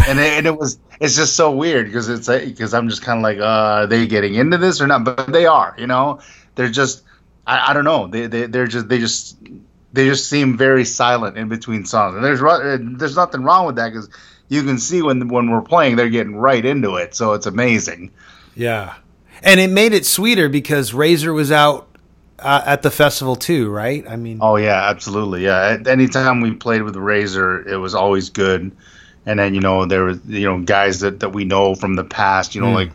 and 0.08 0.20
it, 0.20 0.34
and 0.38 0.48
it 0.48 0.58
was 0.58 0.80
it's 1.02 1.16
just 1.16 1.36
so 1.36 1.52
weird 1.52 1.88
because 1.88 2.08
it's 2.08 2.28
because 2.28 2.74
I'm 2.74 2.90
just 2.90 3.02
kind 3.02 3.20
of 3.20 3.24
like 3.24 3.40
uh, 3.40 3.84
are 3.84 3.88
they 3.88 4.08
getting 4.08 4.36
into 4.36 4.58
this 4.58 4.80
or 4.80 4.88
not? 4.88 5.04
But 5.04 5.32
they 5.32 5.46
are 5.46 5.76
you 5.78 5.88
know? 5.88 6.22
They're 6.56 6.70
just 6.70 7.04
I, 7.46 7.72
I 7.72 7.74
don't 7.74 7.84
know. 7.84 8.08
They, 8.08 8.28
they 8.28 8.46
they're 8.46 8.68
just 8.68 8.88
they 8.88 9.00
just 9.00 9.38
they 9.92 10.06
just 10.06 10.30
seem 10.30 10.58
very 10.58 10.86
silent 10.86 11.38
in 11.38 11.50
between 11.50 11.86
songs. 11.86 12.16
And 12.16 12.24
there's 12.24 12.40
there's 13.00 13.16
nothing 13.16 13.44
wrong 13.44 13.66
with 13.66 13.76
that 13.76 13.90
because 13.90 14.10
you 14.48 14.64
can 14.64 14.78
see 14.78 15.02
when 15.02 15.28
when 15.28 15.50
we're 15.50 15.62
playing 15.62 15.98
they're 15.98 16.10
getting 16.10 16.38
right 16.38 16.64
into 16.64 16.96
it 16.96 17.16
so 17.16 17.34
it's 17.34 17.48
amazing. 17.48 18.12
Yeah. 18.56 18.96
And 19.42 19.60
it 19.60 19.70
made 19.70 19.94
it 19.94 20.06
sweeter 20.06 20.48
because 20.48 20.94
Razor 20.94 21.34
was 21.34 21.52
out 21.52 21.89
uh, 22.42 22.64
at 22.66 22.82
the 22.82 22.92
festival 22.92 23.36
too, 23.36 23.70
right? 23.70 24.06
I 24.08 24.16
mean, 24.16 24.40
Oh 24.42 24.56
yeah, 24.56 24.90
absolutely. 24.90 25.44
Yeah, 25.46 25.78
anytime 25.86 26.42
we 26.42 26.54
played 26.54 26.84
with 26.84 26.96
Razor, 26.96 27.68
it 27.68 27.78
was 27.78 27.96
always 27.96 28.30
good. 28.30 28.72
And 29.26 29.40
then 29.40 29.54
you 29.54 29.62
know 29.62 29.86
there 29.86 30.04
was 30.06 30.20
you 30.26 30.46
know 30.46 30.60
guys 30.60 31.02
that, 31.02 31.20
that 31.20 31.30
we 31.30 31.46
know 31.46 31.76
from 31.76 31.96
the 31.96 32.04
past. 32.04 32.56
You 32.56 32.62
know 32.62 32.72
like 32.72 32.92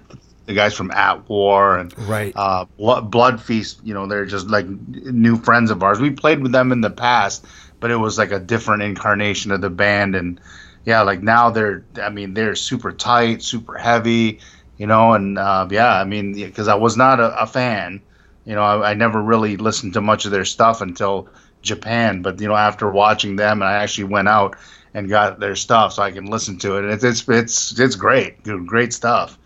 the 0.46 0.54
guys 0.54 0.74
from 0.74 0.90
At 0.90 1.28
War 1.28 1.78
and 1.78 1.94
Right. 1.98 2.32
uh, 2.36 2.64
Blood, 2.76 3.10
Blood 3.10 3.42
Feast. 3.42 3.80
You 3.84 3.94
know 3.94 4.06
they're 4.06 4.26
just 4.26 4.48
like 4.48 4.66
new 4.66 5.36
friends 5.36 5.70
of 5.70 5.82
ours. 5.82 6.00
We 6.00 6.10
played 6.10 6.40
with 6.40 6.52
them 6.52 6.72
in 6.72 6.80
the 6.80 6.90
past, 6.90 7.46
but 7.80 7.90
it 7.90 7.96
was 7.96 8.18
like 8.18 8.32
a 8.32 8.40
different 8.40 8.82
incarnation 8.82 9.52
of 9.52 9.60
the 9.60 9.70
band. 9.70 10.14
And 10.16 10.40
yeah, 10.84 11.02
like 11.02 11.22
now 11.22 11.50
they're 11.50 11.84
I 12.02 12.08
mean 12.08 12.34
they're 12.34 12.56
super 12.56 12.92
tight, 12.92 13.42
super 13.42 13.76
heavy. 13.78 14.40
You 14.76 14.88
know, 14.88 15.12
and 15.12 15.38
uh, 15.38 15.68
yeah, 15.70 15.94
I 15.94 16.04
mean 16.04 16.32
because 16.34 16.66
I 16.68 16.74
was 16.74 16.96
not 16.96 17.20
a, 17.20 17.42
a 17.42 17.46
fan. 17.46 18.00
You 18.44 18.54
know, 18.54 18.62
I, 18.62 18.90
I 18.90 18.94
never 18.94 19.20
really 19.22 19.56
listened 19.56 19.94
to 19.94 20.00
much 20.00 20.24
of 20.24 20.30
their 20.30 20.44
stuff 20.44 20.80
until 20.80 21.28
Japan. 21.62 22.22
But 22.22 22.40
you 22.40 22.48
know, 22.48 22.54
after 22.56 22.90
watching 22.90 23.36
them, 23.36 23.62
I 23.62 23.74
actually 23.74 24.04
went 24.04 24.28
out 24.28 24.56
and 24.92 25.08
got 25.08 25.40
their 25.40 25.56
stuff 25.56 25.94
so 25.94 26.02
I 26.02 26.12
can 26.12 26.26
listen 26.26 26.58
to 26.60 26.76
it. 26.76 26.84
And 26.84 26.92
it's 26.92 27.04
it's 27.04 27.28
it's 27.28 27.78
it's 27.80 27.96
great, 27.96 28.42
Dude, 28.44 28.66
great 28.66 28.92
stuff. 28.92 29.38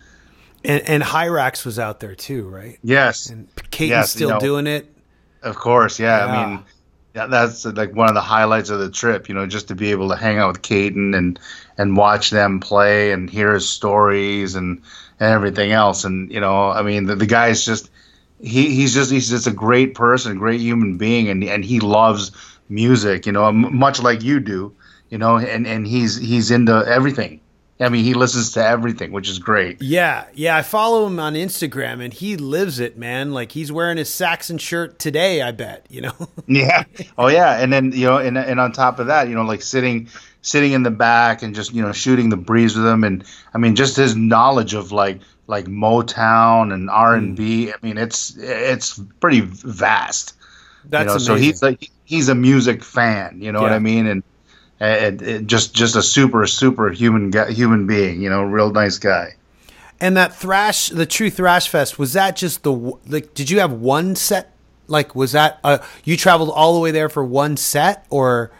and 0.64 0.82
and 0.88 1.02
Hyrax 1.02 1.64
was 1.64 1.78
out 1.78 2.00
there 2.00 2.14
too, 2.14 2.48
right? 2.48 2.78
Yes, 2.82 3.30
And 3.30 3.48
Katon's 3.70 3.90
Yes, 3.90 4.10
still 4.10 4.28
you 4.28 4.34
know, 4.34 4.40
doing 4.40 4.66
it. 4.66 4.92
of 5.42 5.56
course. 5.56 5.98
Yeah, 5.98 6.26
Yeah. 6.26 6.32
I 6.32 6.46
mean, 6.46 6.64
yeah, 7.14 7.26
that's 7.26 7.64
like 7.64 7.94
one 7.94 8.08
of 8.08 8.14
the 8.14 8.20
highlights 8.20 8.70
of 8.70 8.80
the 8.80 8.90
trip. 8.90 9.28
You 9.28 9.34
know, 9.34 9.46
just 9.46 9.68
to 9.68 9.74
be 9.74 9.90
able 9.92 10.08
to 10.10 10.16
hang 10.16 10.38
out 10.38 10.48
with 10.48 10.62
Katon 10.62 11.14
and 11.14 11.38
and 11.78 11.96
watch 11.96 12.30
them 12.30 12.60
play 12.60 13.12
and 13.12 13.30
hear 13.30 13.54
his 13.54 13.68
stories 13.70 14.56
and 14.56 14.82
and 15.20 15.32
everything 15.32 15.70
else. 15.72 16.04
And 16.04 16.30
you 16.32 16.40
know, 16.40 16.68
I 16.70 16.82
mean, 16.82 17.06
the, 17.06 17.14
the 17.16 17.26
guy's 17.26 17.64
just 17.64 17.90
he 18.40 18.74
he's 18.74 18.94
just 18.94 19.10
he's 19.10 19.28
just 19.28 19.46
a 19.46 19.52
great 19.52 19.94
person, 19.94 20.32
a 20.32 20.36
great 20.36 20.60
human 20.60 20.96
being, 20.96 21.28
and 21.28 21.42
and 21.44 21.64
he 21.64 21.80
loves 21.80 22.32
music. 22.68 23.26
You 23.26 23.32
know, 23.32 23.50
much 23.52 24.02
like 24.02 24.22
you 24.22 24.40
do. 24.40 24.74
You 25.10 25.18
know, 25.18 25.38
and 25.38 25.66
and 25.66 25.86
he's 25.86 26.16
he's 26.16 26.50
into 26.50 26.72
everything. 26.86 27.40
I 27.80 27.88
mean, 27.90 28.04
he 28.04 28.14
listens 28.14 28.52
to 28.52 28.64
everything, 28.64 29.12
which 29.12 29.28
is 29.28 29.38
great. 29.38 29.80
Yeah, 29.80 30.24
yeah. 30.34 30.56
I 30.56 30.62
follow 30.62 31.06
him 31.06 31.20
on 31.20 31.34
Instagram, 31.34 32.02
and 32.02 32.12
he 32.12 32.36
lives 32.36 32.80
it, 32.80 32.98
man. 32.98 33.32
Like 33.32 33.52
he's 33.52 33.70
wearing 33.70 33.98
his 33.98 34.12
Saxon 34.12 34.58
shirt 34.58 34.98
today. 34.98 35.42
I 35.42 35.52
bet 35.52 35.86
you 35.88 36.02
know. 36.02 36.14
Yeah. 36.46 36.84
Oh 37.18 37.28
yeah. 37.28 37.60
And 37.60 37.72
then 37.72 37.92
you 37.92 38.06
know, 38.06 38.18
and 38.18 38.36
and 38.36 38.58
on 38.58 38.72
top 38.72 38.98
of 38.98 39.06
that, 39.06 39.28
you 39.28 39.34
know, 39.34 39.42
like 39.42 39.62
sitting 39.62 40.08
sitting 40.42 40.72
in 40.72 40.82
the 40.82 40.90
back 40.90 41.42
and 41.42 41.54
just 41.54 41.72
you 41.72 41.82
know 41.82 41.92
shooting 41.92 42.30
the 42.30 42.36
breeze 42.36 42.76
with 42.76 42.86
him, 42.86 43.04
and 43.04 43.24
I 43.54 43.58
mean, 43.58 43.76
just 43.76 43.96
his 43.96 44.16
knowledge 44.16 44.74
of 44.74 44.90
like 44.90 45.20
like 45.48 45.64
Motown 45.64 46.72
and 46.72 46.88
R 46.88 47.16
and 47.16 47.36
B. 47.36 47.72
I 47.72 47.74
mean, 47.82 47.98
it's 47.98 48.36
it's 48.36 49.00
pretty 49.18 49.40
vast. 49.40 50.36
That's 50.84 51.06
you 51.06 51.12
know, 51.14 51.18
so 51.18 51.34
he's 51.34 51.60
like 51.62 51.90
he's 52.04 52.28
a 52.28 52.36
music 52.36 52.84
fan. 52.84 53.42
You 53.42 53.50
know 53.50 53.60
what 53.60 53.72
I 53.72 53.80
mean? 53.80 54.06
And. 54.06 54.22
And, 54.80 55.20
and 55.22 55.48
just 55.48 55.74
just 55.74 55.96
a 55.96 56.02
super 56.04 56.46
super 56.46 56.88
human 56.88 57.32
guy, 57.32 57.50
human 57.50 57.88
being, 57.88 58.22
you 58.22 58.30
know, 58.30 58.44
real 58.44 58.70
nice 58.70 58.96
guy. 58.96 59.34
And 59.98 60.16
that 60.16 60.32
thrash, 60.32 60.90
the 60.90 61.04
True 61.04 61.30
Thrash 61.30 61.68
Fest, 61.68 61.98
was 61.98 62.12
that 62.12 62.36
just 62.36 62.62
the 62.62 62.70
like? 63.08 63.34
Did 63.34 63.50
you 63.50 63.58
have 63.58 63.72
one 63.72 64.14
set? 64.14 64.52
Like, 64.86 65.16
was 65.16 65.32
that 65.32 65.58
uh, 65.64 65.78
you 66.04 66.16
traveled 66.16 66.50
all 66.50 66.74
the 66.74 66.80
way 66.80 66.92
there 66.92 67.08
for 67.08 67.24
one 67.24 67.56
set, 67.56 68.06
or 68.08 68.52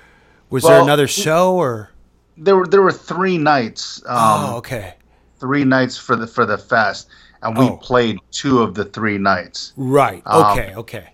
was 0.51 0.65
there 0.65 0.83
another 0.83 1.07
show? 1.07 1.55
Or 1.55 1.93
There 2.37 2.57
were 2.57 2.67
there 2.67 2.83
were 2.83 2.91
three 2.91 3.39
nights. 3.39 4.03
Um, 4.05 4.17
oh, 4.19 4.57
okay, 4.57 4.95
three 5.41 5.65
nights 5.65 5.97
for 5.99 6.17
the 6.17 6.27
for 6.27 6.45
the 6.47 6.59
fest, 6.59 7.09
and 7.43 7.57
we 7.57 7.65
Oh. 7.67 7.77
played 7.77 8.19
two 8.31 8.61
of 8.63 8.75
the 8.75 8.85
three 8.85 9.19
nights. 9.19 9.73
right, 9.77 10.23
um, 10.27 10.59
okay, 10.59 10.75
okay, 10.75 11.09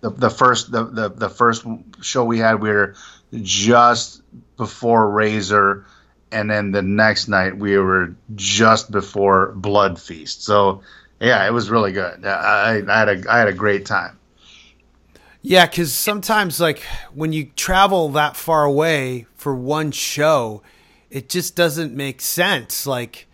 The, 0.00 0.10
the 0.10 0.30
first 0.30 0.70
the, 0.72 0.84
the 0.84 1.08
the 1.10 1.28
first 1.28 1.64
show 2.02 2.24
we 2.24 2.38
had, 2.38 2.60
we 2.60 2.70
were 2.70 2.94
just 3.42 4.22
before 4.56 5.10
Razor, 5.10 5.84
and 6.30 6.50
then 6.50 6.72
the 6.72 6.82
next 6.82 7.28
night 7.28 7.56
we 7.56 7.76
were 7.78 8.14
just 8.34 8.90
before 8.90 9.52
Blood 9.56 10.00
Feast. 10.00 10.44
So 10.44 10.82
yeah, 11.20 11.46
it 11.46 11.52
was 11.52 11.70
really 11.70 11.92
good. 11.92 12.24
I, 12.26 12.82
I 12.86 12.98
had 12.98 13.08
a 13.08 13.24
I 13.32 13.38
had 13.38 13.48
a 13.48 13.52
great 13.52 13.86
time. 13.86 14.18
yeah. 15.42 15.66
Because 15.66 15.92
sometimes, 15.92 16.60
like 16.60 16.82
when 17.14 17.32
you 17.32 17.46
travel 17.56 18.08
that 18.10 18.36
far 18.36 18.64
away 18.64 19.26
for 19.36 19.54
one 19.54 19.90
show, 19.90 20.62
it 21.10 21.28
just 21.28 21.54
doesn't 21.56 21.94
make 21.94 22.20
sense. 22.20 22.86
Like, 22.86 23.26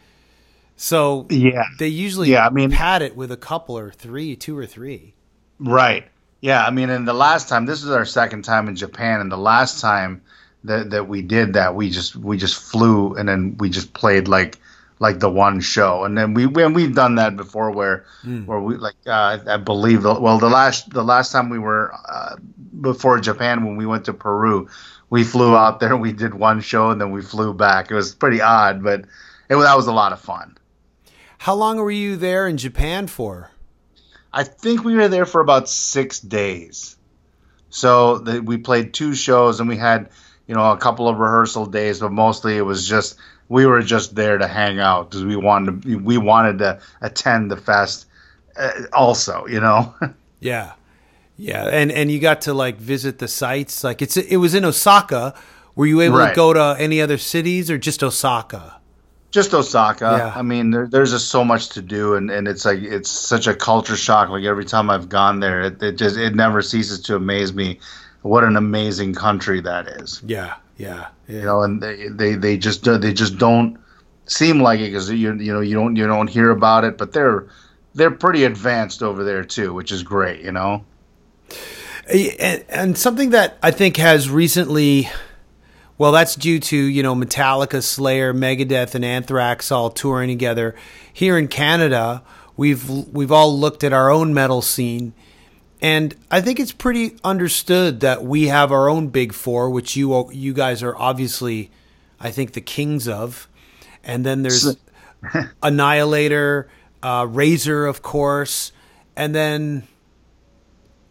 so 0.80 1.26
Yeah. 1.28 1.64
they 1.78 1.88
usually 1.88 2.30
Yeah, 2.30 2.46
I 2.46 2.50
mean- 2.50 2.70
pad 2.70 3.02
it 3.02 3.14
with 3.14 3.30
a 3.30 3.36
couple 3.36 3.76
or 3.78 3.90
three, 3.90 4.34
two 4.34 4.56
or 4.56 4.64
three. 4.64 5.14
Right. 5.58 6.06
Yeah. 6.40 6.64
I 6.64 6.70
mean, 6.70 6.88
and 6.88 7.06
the 7.06 7.12
last 7.12 7.48
time 7.50 7.66
this 7.66 7.84
is 7.84 7.90
our 7.90 8.06
second 8.06 8.42
time 8.44 8.66
in 8.66 8.76
Japan, 8.76 9.20
and 9.20 9.30
the 9.30 9.36
last 9.36 9.80
time 9.80 10.22
that 10.64 10.90
that 10.90 11.06
we 11.06 11.20
did 11.20 11.52
that, 11.52 11.74
we 11.74 11.90
just 11.90 12.16
we 12.16 12.38
just 12.38 12.56
flew 12.62 13.14
and 13.14 13.28
then 13.28 13.56
we 13.58 13.68
just 13.68 13.92
played 13.92 14.26
like 14.26 14.58
like 14.98 15.18
the 15.20 15.30
one 15.30 15.60
show, 15.60 16.04
and 16.04 16.16
then 16.16 16.32
we 16.34 16.46
when 16.46 16.72
we've 16.72 16.94
done 16.94 17.14
that 17.16 17.36
before 17.36 17.70
where 17.70 18.04
where 18.46 18.60
we 18.60 18.76
like 18.76 18.96
uh, 19.06 19.38
I 19.46 19.56
believe 19.58 20.02
the, 20.02 20.18
well 20.18 20.38
the 20.38 20.48
last 20.48 20.90
the 20.90 21.04
last 21.04 21.30
time 21.32 21.50
we 21.50 21.58
were 21.58 21.92
uh, 22.08 22.36
before 22.80 23.20
Japan 23.20 23.64
when 23.66 23.76
we 23.76 23.84
went 23.86 24.06
to 24.06 24.14
Peru, 24.14 24.68
we 25.10 25.24
flew 25.24 25.54
out 25.56 25.80
there 25.80 25.94
we 25.96 26.12
did 26.12 26.32
one 26.34 26.60
show 26.62 26.90
and 26.90 26.98
then 27.00 27.10
we 27.10 27.20
flew 27.20 27.52
back. 27.52 27.90
It 27.90 27.94
was 27.94 28.14
pretty 28.14 28.40
odd, 28.40 28.82
but 28.82 29.00
it 29.50 29.56
that 29.56 29.76
was 29.76 29.86
a 29.86 29.92
lot 29.92 30.12
of 30.14 30.20
fun. 30.20 30.56
How 31.40 31.54
long 31.54 31.78
were 31.78 31.90
you 31.90 32.16
there 32.16 32.46
in 32.46 32.58
Japan 32.58 33.06
for? 33.06 33.50
I 34.30 34.44
think 34.44 34.84
we 34.84 34.94
were 34.94 35.08
there 35.08 35.24
for 35.24 35.40
about 35.40 35.70
six 35.70 36.20
days. 36.20 36.98
So 37.70 38.18
the, 38.18 38.42
we 38.42 38.58
played 38.58 38.92
two 38.92 39.14
shows 39.14 39.58
and 39.58 39.66
we 39.66 39.78
had, 39.78 40.10
you 40.46 40.54
know, 40.54 40.70
a 40.70 40.76
couple 40.76 41.08
of 41.08 41.16
rehearsal 41.16 41.64
days, 41.64 42.00
but 42.00 42.12
mostly 42.12 42.58
it 42.58 42.60
was 42.60 42.86
just 42.86 43.16
we 43.48 43.64
were 43.64 43.80
just 43.80 44.14
there 44.14 44.36
to 44.36 44.46
hang 44.46 44.80
out 44.80 45.08
because 45.08 45.24
we 45.24 45.34
wanted 45.34 45.82
to, 45.82 45.96
we 45.96 46.18
wanted 46.18 46.58
to 46.58 46.78
attend 47.00 47.50
the 47.50 47.56
fest 47.56 48.04
uh, 48.58 48.72
also, 48.92 49.46
you 49.46 49.60
know. 49.60 49.94
Yeah, 50.40 50.72
yeah, 51.36 51.64
and 51.64 51.92
and 51.92 52.10
you 52.10 52.18
got 52.18 52.40
to 52.42 52.54
like 52.54 52.78
visit 52.78 53.18
the 53.18 53.28
sites. 53.28 53.84
Like 53.84 54.00
it's 54.00 54.16
it 54.16 54.36
was 54.36 54.54
in 54.54 54.64
Osaka. 54.64 55.34
Were 55.74 55.84
you 55.84 56.00
able 56.00 56.18
to 56.18 56.34
go 56.34 56.54
to 56.54 56.76
any 56.78 57.02
other 57.02 57.18
cities 57.18 57.70
or 57.70 57.76
just 57.76 58.02
Osaka? 58.02 58.79
Just 59.30 59.54
Osaka. 59.54 60.16
Yeah. 60.18 60.32
I 60.34 60.42
mean, 60.42 60.70
there, 60.70 60.86
there's 60.86 61.12
just 61.12 61.28
so 61.28 61.44
much 61.44 61.70
to 61.70 61.82
do, 61.82 62.14
and, 62.14 62.30
and 62.30 62.48
it's 62.48 62.64
like 62.64 62.80
it's 62.80 63.10
such 63.10 63.46
a 63.46 63.54
culture 63.54 63.96
shock. 63.96 64.28
Like 64.28 64.44
every 64.44 64.64
time 64.64 64.90
I've 64.90 65.08
gone 65.08 65.40
there, 65.40 65.62
it, 65.62 65.82
it 65.82 65.92
just 65.96 66.16
it 66.16 66.34
never 66.34 66.62
ceases 66.62 67.00
to 67.02 67.16
amaze 67.16 67.52
me. 67.52 67.78
What 68.22 68.44
an 68.44 68.56
amazing 68.56 69.14
country 69.14 69.60
that 69.62 69.86
is. 69.86 70.22
Yeah, 70.26 70.56
yeah, 70.76 71.08
yeah. 71.28 71.36
you 71.36 71.42
know, 71.42 71.62
and 71.62 71.82
they 71.82 72.08
they, 72.08 72.34
they 72.34 72.56
just 72.56 72.86
uh, 72.86 72.98
they 72.98 73.12
just 73.12 73.38
don't 73.38 73.78
seem 74.26 74.60
like 74.60 74.80
it 74.80 74.86
because 74.86 75.10
you 75.10 75.34
you 75.34 75.52
know 75.52 75.60
you 75.60 75.74
don't 75.74 75.96
you 75.96 76.06
don't 76.06 76.28
hear 76.28 76.50
about 76.50 76.84
it, 76.84 76.98
but 76.98 77.12
they're 77.12 77.46
they're 77.94 78.10
pretty 78.10 78.44
advanced 78.44 79.02
over 79.02 79.24
there 79.24 79.44
too, 79.44 79.72
which 79.74 79.92
is 79.92 80.02
great, 80.02 80.42
you 80.42 80.52
know. 80.52 80.84
and, 82.12 82.64
and 82.68 82.98
something 82.98 83.30
that 83.30 83.58
I 83.62 83.70
think 83.70 83.96
has 83.96 84.28
recently, 84.28 85.08
well, 86.00 86.12
that's 86.12 86.34
due 86.34 86.58
to 86.58 86.76
you 86.78 87.02
know 87.02 87.14
Metallica, 87.14 87.82
Slayer, 87.82 88.32
Megadeth, 88.32 88.94
and 88.94 89.04
Anthrax 89.04 89.70
all 89.70 89.90
touring 89.90 90.30
together. 90.30 90.74
Here 91.12 91.36
in 91.36 91.46
Canada, 91.46 92.22
we've 92.56 92.88
we've 92.88 93.30
all 93.30 93.54
looked 93.54 93.84
at 93.84 93.92
our 93.92 94.10
own 94.10 94.32
metal 94.32 94.62
scene, 94.62 95.12
And 95.82 96.16
I 96.30 96.40
think 96.40 96.58
it's 96.58 96.72
pretty 96.72 97.18
understood 97.22 98.00
that 98.00 98.24
we 98.24 98.46
have 98.46 98.72
our 98.72 98.88
own 98.88 99.08
big 99.08 99.34
four, 99.34 99.68
which 99.68 99.94
you 99.94 100.30
you 100.32 100.54
guys 100.54 100.82
are 100.82 100.96
obviously, 100.96 101.70
I 102.18 102.30
think, 102.30 102.54
the 102.54 102.62
kings 102.62 103.06
of. 103.06 103.46
And 104.02 104.24
then 104.24 104.40
there's 104.40 104.78
Annihilator, 105.62 106.70
uh, 107.02 107.26
Razor, 107.28 107.84
of 107.84 108.00
course, 108.00 108.72
and 109.16 109.34
then 109.34 109.86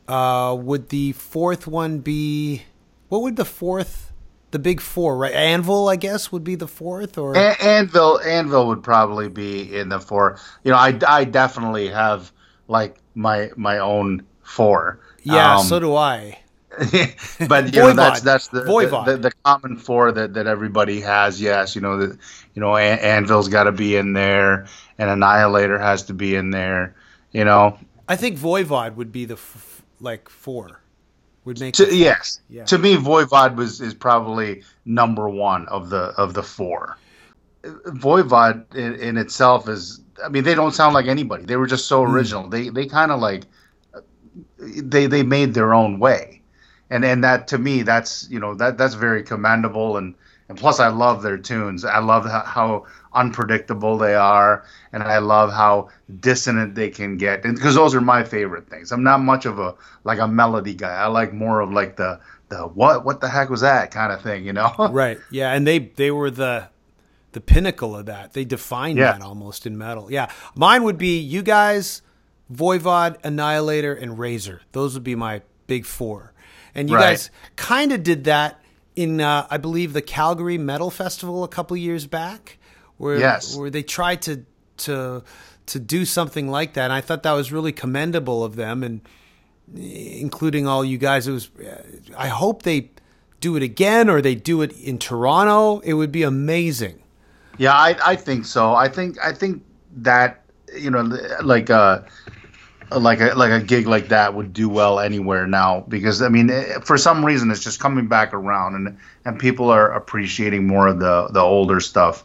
uh, 0.08 0.58
would 0.60 0.90
the 0.90 1.12
fourth 1.12 1.68
one 1.68 2.00
be? 2.00 2.64
What 3.10 3.22
would 3.22 3.36
the 3.36 3.46
fourth? 3.46 4.09
The 4.52 4.60
big 4.60 4.82
four, 4.82 5.18
right? 5.18 5.34
Anvil, 5.34 5.88
I 5.90 5.96
guess, 5.96 6.32
would 6.32 6.44
be 6.44 6.56
the 6.56 6.68
fourth, 6.68 7.18
or 7.18 7.36
A- 7.36 7.62
Anvil, 7.64 8.20
Anvil 8.22 8.68
would 8.68 8.82
probably 8.84 9.30
be 9.30 9.76
in 9.76 9.90
the 9.90 10.00
four. 10.00 10.40
You 10.64 10.72
know, 10.72 10.78
I, 10.78 10.98
I 11.08 11.24
definitely 11.24 11.90
have 11.90 12.32
like 12.68 12.98
my 13.14 13.52
my 13.56 13.78
own 13.78 14.24
four. 14.42 15.00
yeah, 15.24 15.58
Um, 15.58 15.66
so 15.66 15.80
do 15.80 15.96
I. 15.96 16.40
but 17.48 17.74
you 17.74 17.80
know 17.82 17.94
that's 17.94 18.22
that's 18.22 18.48
the, 18.50 18.62
the, 18.62 18.70
the 19.06 19.18
the 19.18 19.32
common 19.44 19.76
four 19.76 20.12
that, 20.12 20.34
that 20.36 20.48
everybody 20.48 21.02
has. 21.02 21.42
Yes, 21.42 21.76
you 21.76 21.82
know 21.82 21.98
that 21.98 22.18
you 22.54 22.62
know 22.62 22.76
An- 22.78 23.00
Anvil's 23.00 23.50
got 23.50 23.64
to 23.64 23.72
be 23.72 23.96
in 23.96 24.14
there, 24.14 24.68
and 24.98 25.10
Annihilator 25.10 25.78
has 25.80 26.04
to 26.04 26.14
be 26.14 26.36
in 26.36 26.52
there. 26.52 26.96
You 27.32 27.44
know, 27.44 27.78
I 28.08 28.16
think 28.16 28.38
Voivod 28.38 28.96
would 28.96 29.12
be 29.12 29.26
the 29.26 29.34
f- 29.34 29.84
like 30.00 30.30
four. 30.30 30.82
Would 31.46 31.60
make 31.60 31.74
to, 31.76 31.96
yes, 31.96 32.42
Yeah. 32.50 32.66
to 32.66 32.78
me, 32.78 32.96
Voivod 32.96 33.56
was 33.56 33.82
is 33.82 33.94
probably 33.94 34.64
number 34.86 35.30
one 35.30 35.68
of 35.68 35.90
the 35.90 36.14
of 36.18 36.34
the 36.34 36.44
four. 36.44 36.98
Voivod 37.64 38.76
in, 38.76 38.96
in 38.96 39.18
itself 39.18 39.68
is, 39.68 40.02
I 40.24 40.30
mean, 40.30 40.44
they 40.44 40.56
don't 40.56 40.74
sound 40.74 40.94
like 40.94 41.08
anybody. 41.08 41.46
They 41.46 41.56
were 41.58 41.68
just 41.68 41.88
so 41.88 42.06
Hmm. 42.06 42.14
original. 42.14 42.50
They 42.50 42.70
they 42.70 42.86
kind 42.86 43.12
of 43.12 43.20
like 43.20 43.44
they 44.58 45.08
they 45.08 45.24
made 45.24 45.54
their 45.54 45.74
own 45.74 46.00
way, 46.00 46.42
and 46.90 47.04
and 47.06 47.24
that 47.24 47.48
to 47.50 47.58
me 47.58 47.82
that's 47.84 48.28
you 48.30 48.40
know 48.40 48.54
that 48.56 48.78
that's 48.78 48.96
very 48.96 49.24
commendable 49.24 49.98
and 49.98 50.16
and 50.50 50.58
plus 50.58 50.80
I 50.80 50.88
love 50.90 51.22
their 51.22 51.38
tunes. 51.38 51.86
I 51.86 52.00
love 52.00 52.26
how, 52.26 52.42
how 52.42 52.86
unpredictable 53.14 53.98
they 53.98 54.16
are, 54.16 54.66
and 54.92 55.04
I 55.04 55.20
love 55.20 55.52
how 55.54 55.90
dissonant 56.20 56.76
they 56.76 56.90
can 56.90 57.18
get. 57.18 57.46
And 57.46 57.56
because 57.56 57.76
those 57.76 57.94
are 57.96 58.02
my 58.02 58.24
favorite 58.24 58.70
things. 58.70 58.92
I'm 58.92 59.04
not 59.04 59.20
much 59.22 59.46
of 59.46 59.60
a 59.60 59.76
like 60.04 60.20
a 60.20 60.28
melody 60.28 60.74
guy. 60.74 60.94
I 60.96 61.08
like 61.08 61.32
more 61.34 61.62
of 61.62 61.72
like 61.72 61.96
the 61.96 62.20
the 62.50 62.64
what 62.64 63.06
what 63.06 63.22
the 63.22 63.30
heck 63.30 63.50
was 63.50 63.62
that 63.62 63.92
kind 63.92 64.12
of 64.12 64.22
thing, 64.22 64.44
you 64.46 64.54
know? 64.54 64.74
Right. 64.92 65.20
Yeah, 65.32 65.54
and 65.54 65.66
they 65.68 65.80
they 65.80 66.12
were 66.12 66.32
the 66.32 66.68
the 67.32 67.42
pinnacle 67.42 67.96
of 67.96 68.08
that. 68.08 68.34
They 68.34 68.44
defined 68.44 68.98
Yeah. 68.98 69.12
that 69.14 69.22
almost 69.22 69.68
in 69.68 69.78
metal. 69.78 70.12
Yeah. 70.12 70.32
Mine 70.56 70.84
would 70.84 70.98
be 70.98 71.20
you 71.20 71.44
guys, 71.44 72.02
Voivod, 72.52 73.18
Annihilator, 73.24 73.94
and 73.94 74.18
Razor. 74.18 74.62
Those 74.72 74.96
would 74.96 75.04
be 75.04 75.14
my 75.16 75.44
big 75.68 75.86
four. 75.86 76.34
And 76.74 76.90
you 76.90 76.96
Right. 76.96 77.10
guys 77.12 77.30
kind 77.56 77.92
of 77.92 78.02
did 78.02 78.24
that 78.24 78.60
in 79.00 79.22
uh, 79.22 79.48
I 79.50 79.58
believe 79.58 79.94
the 79.94 80.02
Calgary 80.02 80.58
Metal 80.58 80.92
Festival 80.92 81.44
a 81.44 81.48
couple 81.48 81.78
years 81.78 82.06
back, 82.06 82.58
where 82.98 83.18
Yes. 83.18 83.56
where 83.56 83.70
they 83.70 83.84
tried 83.84 84.22
to 84.24 84.46
to 84.78 85.24
to 85.68 85.80
do 85.80 86.04
something 86.06 86.50
like 86.50 86.74
that. 86.74 86.86
And 86.86 86.94
I 86.94 87.02
thought 87.02 87.24
that 87.24 87.32
was 87.32 87.52
really 87.52 87.72
commendable 87.72 88.44
of 88.44 88.56
them 88.56 88.84
and 88.84 89.02
including 89.76 90.68
all 90.68 90.84
you 90.84 90.98
guys. 90.98 91.28
It 91.28 91.32
was. 91.32 91.50
I 92.18 92.28
hope 92.28 92.64
they 92.64 92.92
do 93.40 93.56
it 93.56 93.64
again 93.64 94.10
or 94.10 94.22
they 94.22 94.36
do 94.36 94.62
it 94.62 94.72
in 94.74 94.98
Toronto. 94.98 95.80
It 95.80 95.94
would 95.94 96.12
be 96.12 96.24
amazing. 96.24 97.02
Yeah, 97.58 97.74
I, 97.74 97.96
I 98.06 98.16
think 98.16 98.46
so. 98.46 98.74
I 98.74 98.90
think 98.90 99.18
I 99.24 99.32
think 99.34 99.64
that 99.98 100.44
you 100.76 100.92
know 100.92 101.04
like 101.44 101.70
a 101.70 102.06
like 102.92 103.22
a 103.22 103.34
like 103.36 103.52
a 103.52 103.64
gig 103.64 103.88
like 103.88 104.08
that 104.10 104.34
would 104.34 104.54
do 104.54 104.68
well 104.68 105.00
anywhere 105.00 105.46
now 105.46 105.82
because 105.88 106.22
I 106.22 106.30
mean 106.30 106.50
eh, 106.50 106.80
for 106.80 106.98
some 106.98 107.24
reason 107.24 107.52
it's 107.52 107.64
just 107.64 107.80
coming 107.80 108.08
back 108.08 108.34
around 108.34 108.76
and 108.76 108.98
and 109.26 109.40
people 109.40 109.70
are 109.70 109.92
appreciating 109.92 110.66
more 110.66 110.88
of 110.88 111.00
the 111.00 111.28
the 111.32 111.42
older 111.42 111.80
stuff. 111.80 112.24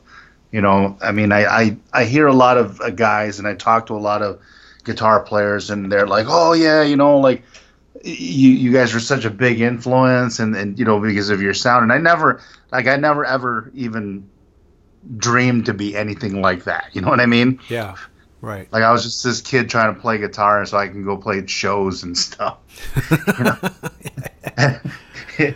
You 0.52 0.60
know, 0.60 0.96
I 1.02 1.12
mean 1.12 1.32
I 1.32 1.44
I, 1.44 1.76
I 1.92 2.04
hear 2.04 2.26
a 2.26 2.32
lot 2.32 2.56
of 2.56 2.80
uh, 2.80 2.90
guys 2.90 3.38
and 3.38 3.46
I 3.46 3.54
talk 3.54 3.86
to 3.86 3.94
a 3.94 3.98
lot 3.98 4.22
of 4.22 4.40
guitar 4.84 5.20
players 5.20 5.70
and 5.70 5.90
they're 5.90 6.06
like, 6.06 6.26
"Oh 6.28 6.52
yeah, 6.52 6.82
you 6.82 6.96
know, 6.96 7.18
like 7.18 7.42
you 8.02 8.50
you 8.50 8.72
guys 8.72 8.94
are 8.94 9.00
such 9.00 9.24
a 9.24 9.30
big 9.30 9.60
influence 9.60 10.38
and 10.38 10.56
and 10.56 10.78
you 10.78 10.84
know 10.84 11.00
because 11.00 11.28
of 11.28 11.42
your 11.42 11.54
sound." 11.54 11.82
And 11.82 11.92
I 11.92 11.98
never 11.98 12.40
like 12.72 12.86
I 12.86 12.96
never 12.96 13.24
ever 13.24 13.70
even 13.74 14.28
dreamed 15.16 15.66
to 15.66 15.74
be 15.74 15.96
anything 15.96 16.40
like 16.40 16.64
that. 16.64 16.88
You 16.92 17.02
know 17.02 17.08
what 17.08 17.20
I 17.20 17.26
mean? 17.26 17.60
Yeah. 17.68 17.96
Right. 18.44 18.70
Like 18.70 18.82
I 18.82 18.92
was 18.92 19.04
just 19.04 19.24
this 19.24 19.40
kid 19.40 19.70
trying 19.70 19.94
to 19.94 19.98
play 19.98 20.18
guitar 20.18 20.66
so 20.66 20.76
I 20.76 20.86
can 20.88 21.02
go 21.02 21.16
play 21.16 21.46
shows 21.46 22.02
and 22.02 22.16
stuff. 22.16 22.58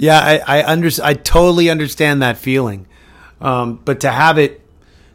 Yeah, 0.00 0.20
I 0.20 0.58
I 0.60 0.64
under, 0.64 0.90
I 1.02 1.14
totally 1.14 1.68
understand 1.70 2.22
that 2.22 2.36
feeling. 2.38 2.86
Um, 3.40 3.80
but 3.84 4.00
to 4.00 4.10
have 4.10 4.38
it 4.38 4.60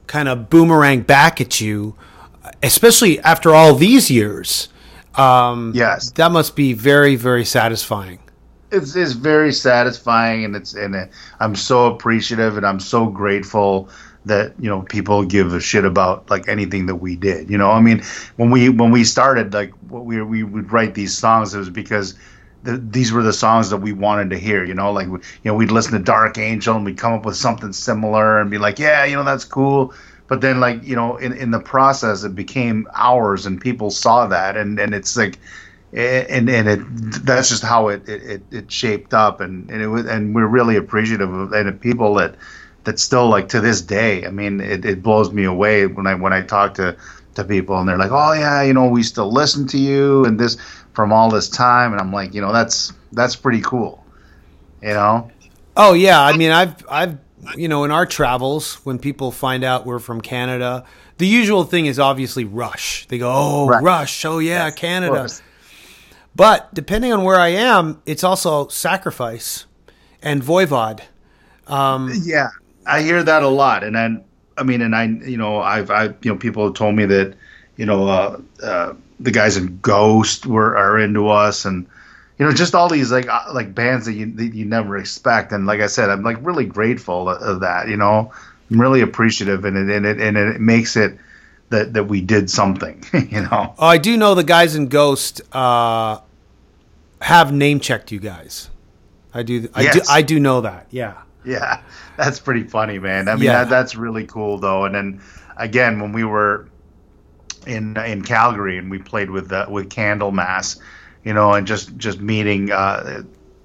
kind 0.08 0.28
of 0.28 0.50
boomerang 0.50 1.02
back 1.02 1.40
at 1.40 1.62
you, 1.62 1.96
especially 2.62 3.20
after 3.22 3.54
all 3.56 3.76
these 3.76 4.12
years, 4.12 4.68
um, 5.16 5.72
Yes. 5.74 6.12
that 6.12 6.32
must 6.32 6.56
be 6.58 6.74
very 6.74 7.16
very 7.16 7.46
satisfying. 7.46 8.20
It's 8.72 8.96
it's 8.96 9.14
very 9.14 9.54
satisfying 9.54 10.44
and 10.44 10.56
it's 10.56 10.74
and 10.74 10.96
it, 10.96 11.12
I'm 11.40 11.56
so 11.56 11.86
appreciative 11.86 12.58
and 12.58 12.66
I'm 12.66 12.80
so 12.82 13.06
grateful 13.06 13.90
that 14.26 14.54
you 14.60 14.70
know 14.70 14.82
people 14.82 15.24
give 15.26 15.54
a 15.54 15.60
shit 15.60 15.86
about 15.86 16.30
like 16.30 16.48
anything 16.48 16.86
that 16.88 16.96
we 16.96 17.16
did. 17.16 17.50
You 17.50 17.58
know, 17.58 17.72
I 17.72 17.82
mean, 17.82 18.04
when 18.38 18.52
we 18.52 18.70
when 18.70 18.92
we 18.92 19.04
started, 19.04 19.54
like 19.54 19.72
what 19.90 20.06
we 20.06 20.22
we 20.22 20.44
would 20.44 20.72
write 20.72 20.94
these 20.94 21.18
songs, 21.18 21.54
it 21.54 21.60
was 21.60 21.70
because 21.70 22.16
the, 22.64 22.78
these 22.78 23.12
were 23.12 23.24
the 23.24 23.34
songs 23.34 23.70
that 23.70 23.78
we 23.78 23.92
wanted 23.94 24.30
to 24.32 24.40
hear. 24.40 24.64
You 24.64 24.74
know, 24.74 24.92
like 24.92 25.08
you 25.08 25.22
know 25.46 25.54
we'd 25.54 25.72
listen 25.72 25.94
to 25.94 26.00
Dark 26.00 26.38
Angel 26.38 26.76
and 26.76 26.86
we'd 26.86 26.98
come 26.98 27.14
up 27.14 27.26
with 27.26 27.36
something 27.36 27.74
similar 27.74 28.40
and 28.40 28.50
be 28.50 28.58
like, 28.58 28.80
yeah, 28.80 29.06
you 29.06 29.16
know, 29.16 29.24
that's 29.24 29.46
cool. 29.46 29.94
But 30.28 30.42
then, 30.42 30.60
like 30.60 30.84
you 30.84 30.96
know, 30.96 31.18
in, 31.18 31.34
in 31.34 31.52
the 31.52 31.60
process, 31.60 32.24
it 32.24 32.34
became 32.34 32.88
ours, 32.94 33.46
and 33.46 33.60
people 33.60 33.92
saw 33.92 34.26
that, 34.28 34.56
and, 34.56 34.80
and 34.80 34.96
it's 34.96 35.18
like, 35.18 35.38
and 35.92 36.50
and 36.50 36.68
it 36.68 36.80
that's 37.26 37.50
just 37.50 37.62
how 37.62 37.90
it 37.90 38.08
it, 38.08 38.42
it, 38.50 38.72
shaped 38.72 39.14
up, 39.14 39.42
and, 39.42 39.70
and 39.70 39.82
it 39.82 39.88
was, 39.88 40.06
and 40.06 40.34
we're 40.34 40.48
really 40.48 40.78
appreciative 40.78 41.32
of 41.32 41.52
and 41.52 41.80
people 41.80 42.16
that 42.16 42.36
that 42.84 43.00
still 43.00 43.30
like 43.30 43.50
to 43.50 43.62
this 43.62 43.82
day. 43.82 44.26
I 44.26 44.30
mean, 44.30 44.60
it, 44.60 44.86
it 44.86 45.04
blows 45.04 45.32
me 45.32 45.46
away 45.46 45.86
when 45.88 46.08
I 46.08 46.15
when 46.15 46.34
I 46.34 46.41
talk 46.41 46.74
to 46.76 46.96
to 47.36 47.43
people, 47.43 47.78
and 47.80 47.88
they're 47.88 47.98
like, 47.98 48.12
oh 48.12 48.34
yeah, 48.34 48.62
you 48.62 48.74
know, 48.74 48.88
we 48.88 49.04
still 49.04 49.32
listen 49.32 49.67
to 49.67 49.78
you, 49.78 50.26
and 50.26 50.39
this 50.39 50.58
from 50.93 51.12
all 51.12 51.30
this 51.30 51.50
time, 51.50 51.91
and 51.91 52.00
I'm 52.00 52.12
like, 52.12 52.34
you 52.34 52.41
know, 52.41 52.54
that's 52.54 52.93
that's 53.12 53.36
pretty 53.36 53.62
cool, 53.62 54.04
you 54.82 54.89
know. 54.89 55.32
Oh 55.76 55.93
yeah, 55.93 56.22
I 56.22 56.38
mean 56.38 56.52
I've 56.52 56.76
I've 56.89 57.17
you 57.56 57.67
know 57.67 57.84
in 57.84 57.91
our 57.91 58.06
travels 58.06 58.76
when 58.86 59.00
people 59.00 59.32
find 59.32 59.63
out 59.63 59.86
we're 59.86 60.00
from 60.00 60.22
Canada, 60.22 60.86
the 61.17 61.28
usual 61.28 61.63
thing 61.63 61.86
is 61.86 62.00
obviously 62.00 62.46
Rush. 62.46 63.08
They 63.08 63.17
go, 63.17 63.32
"Oh, 63.34 63.67
Right. 63.67 63.82
Rush. 63.84 64.26
Oh 64.26 64.39
yeah, 64.39 64.67
Of 64.67 64.76
Canada." 64.76 65.28
But 66.36 66.74
depending 66.74 67.13
on 67.13 67.24
where 67.24 67.39
I 67.39 67.50
am, 67.50 68.02
it's 68.06 68.24
also 68.24 68.67
Sacrifice 68.67 69.65
and 70.22 70.41
Voivod. 70.41 71.02
Um, 71.67 72.12
yeah, 72.24 72.50
I 72.86 73.02
hear 73.02 73.24
that 73.24 73.43
a 73.43 73.48
lot, 73.48 73.84
and 73.84 73.96
then 73.96 74.24
I 74.58 74.63
mean, 74.63 74.82
and 74.82 74.96
I, 74.96 75.06
you 75.06 75.38
know, 75.38 75.60
I've, 75.60 75.89
I, 75.89 76.06
you 76.06 76.32
know, 76.32 76.36
people 76.36 76.65
have 76.65 76.76
told 76.76 76.96
me 76.96 77.06
that, 77.06 77.36
you 77.78 77.86
know, 77.86 78.08
uh, 78.08 78.39
uh, 78.62 78.93
the 79.19 79.32
guys 79.32 79.58
in 79.58 79.80
Ghost 79.80 80.46
were 80.46 80.78
are 80.78 81.00
into 81.00 81.30
us, 81.30 81.65
and 81.65 81.88
you 82.38 82.46
know, 82.46 82.52
just 82.52 82.76
all 82.76 82.89
these 82.89 83.12
like 83.12 83.28
uh, 83.28 83.46
like 83.54 83.74
bands 83.74 84.06
that 84.06 84.13
you 84.13 84.32
that 84.34 84.54
you 84.54 84.65
never 84.65 84.98
expect, 84.98 85.52
and 85.52 85.65
like 85.65 85.80
I 85.80 85.88
said, 85.88 86.10
I'm 86.10 86.24
like 86.24 86.38
really 86.41 86.65
grateful 86.65 87.30
of, 87.30 87.41
of 87.41 87.60
that. 87.62 87.88
You 87.88 87.98
know, 87.98 88.32
I'm 88.69 88.82
really 88.82 89.02
appreciative, 89.02 89.65
and 89.65 89.78
it 89.78 89.96
and 89.96 90.06
it 90.06 90.19
and 90.19 90.38
it 90.38 90.60
makes 90.60 90.96
it 90.96 91.17
that 91.69 91.93
that 91.93 92.06
we 92.06 92.22
did 92.22 92.50
something. 92.50 93.04
You 93.13 93.41
know. 93.41 93.74
Oh, 93.80 93.88
I 93.88 93.98
do 93.98 94.17
know 94.17 94.36
the 94.36 94.43
guys 94.43 94.76
in 94.76 94.88
Ghost 94.88 95.41
uh, 95.56 96.19
have 97.22 97.52
name 97.52 97.80
checked 97.80 98.12
you 98.12 98.19
guys. 98.19 98.69
I 99.34 99.41
do. 99.41 99.69
I 99.74 99.82
do. 99.82 99.98
Yes. 99.98 100.10
I 100.10 100.22
do 100.22 100.39
know 100.39 100.62
that. 100.62 100.88
Yeah. 100.91 101.15
Yeah, 101.45 101.82
that's 102.15 102.39
pretty 102.39 102.63
funny, 102.63 102.99
man. 102.99 103.27
I 103.27 103.36
mean, 103.36 103.43
Yeah. 103.43 103.51
that, 103.51 103.69
that's 103.69 103.95
really 103.95 104.25
cool, 104.25 104.60
though. 104.60 104.86
And 104.86 104.95
then 104.95 105.21
again, 105.58 105.99
when 105.99 106.13
we 106.13 106.23
were 106.23 106.69
in 107.65 107.97
in 107.97 108.23
Calgary 108.23 108.77
and 108.77 108.89
we 108.91 108.99
played 108.99 109.29
with 109.29 109.51
uh, 109.51 109.65
with 109.69 109.89
Candlemass, 109.89 110.79
you 111.23 111.34
know, 111.34 111.53
and 111.53 111.67
just 111.67 111.97
just 111.97 112.19
meeting 112.19 112.71
uh, 112.71 113.23